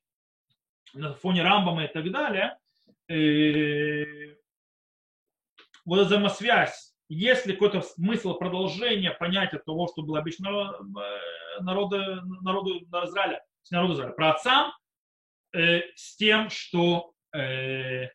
на 0.95 1.14
фоне 1.14 1.43
Рамбама 1.43 1.85
и 1.85 1.93
так 1.93 2.11
далее 2.11 2.57
э, 3.09 4.35
вот 5.85 6.07
взаимосвязь. 6.07 6.95
Есть 7.09 7.47
ли 7.47 7.53
какой-то 7.53 7.83
смысл 7.83 8.35
продолжения 8.35 9.12
понятия 9.12 9.59
того, 9.59 9.89
что 9.89 10.03
было 10.03 10.18
обещано 10.18 10.74
э, 10.74 11.62
народу, 11.62 11.99
народу 12.43 12.79
Израиля, 12.81 13.45
с 13.62 13.70
народу 13.70 13.95
Израиля, 13.95 14.12
про 14.12 14.31
отцам, 14.33 14.72
э, 15.53 15.83
с 15.95 16.16
тем, 16.16 16.51
что 16.51 17.12
э, 17.35 18.09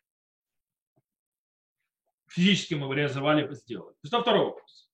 физически 2.28 2.74
мы 2.74 2.94
реализовали, 2.94 3.50
сделали. 3.54 3.94
То 4.10 4.20
второй 4.20 4.46
вопрос. 4.46 4.91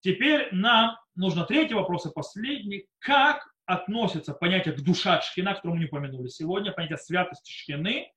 Теперь 0.00 0.48
нам 0.52 0.96
нужно 1.14 1.44
третий 1.44 1.74
вопрос 1.74 2.06
и 2.06 2.12
последний. 2.12 2.86
Как 2.98 3.46
относится 3.66 4.34
понятие 4.34 4.74
к 4.74 4.80
душа 4.80 5.20
шхина, 5.20 5.54
которое 5.54 5.74
мы 5.74 5.80
не 5.80 5.86
упомянули 5.86 6.28
сегодня, 6.28 6.72
понятие 6.72 6.98
святости 6.98 7.50
шхины, 7.52 8.10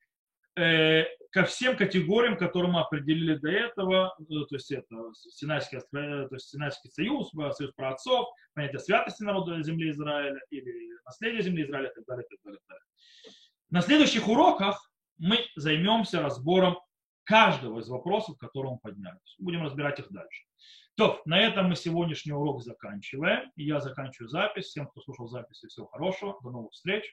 э, 0.56 1.06
ко 1.32 1.44
всем 1.46 1.76
категориям, 1.76 2.38
которые 2.38 2.72
мы 2.72 2.82
определили 2.82 3.36
до 3.36 3.50
этого, 3.50 4.16
э, 4.20 4.24
то 4.24 4.56
есть 4.56 4.72
это 4.72 5.12
Синайский, 5.14 5.80
то 5.92 6.28
есть 6.32 6.50
Синайский 6.50 6.90
союз, 6.90 7.32
союз 7.32 7.74
про 7.76 7.92
отцов, 7.92 8.28
понятие 8.54 8.80
святости 8.80 9.24
народа 9.24 9.62
земли 9.62 9.92
Израиля 9.92 10.40
или 10.50 10.94
наследие 11.06 11.42
земли 11.44 11.64
Израиля 11.64 11.90
и 11.90 11.94
так 11.94 12.06
далее, 12.06 12.26
и 12.26 12.36
так 12.36 12.40
далее. 12.44 12.82
На 13.70 13.82
следующих 13.82 14.28
уроках 14.28 14.92
мы 15.18 15.40
займемся 15.56 16.22
разбором 16.22 16.78
каждого 17.24 17.80
из 17.80 17.90
вопросов, 17.90 18.38
которые 18.38 18.74
мы 18.74 18.80
подняли. 18.80 19.20
Будем 19.40 19.64
разбирать 19.64 20.00
их 20.00 20.12
дальше. 20.12 20.46
То, 20.96 21.22
на 21.26 21.40
этом 21.40 21.70
мы 21.70 21.76
сегодняшний 21.76 22.34
урок 22.34 22.62
заканчиваем. 22.62 23.52
Я 23.56 23.80
заканчиваю 23.80 24.30
запись. 24.30 24.66
Всем, 24.66 24.88
кто 24.88 25.02
слушал 25.02 25.28
запись, 25.28 25.64
всего 25.68 25.88
хорошего. 25.88 26.38
До 26.44 26.52
новых 26.52 26.72
встреч. 26.74 27.04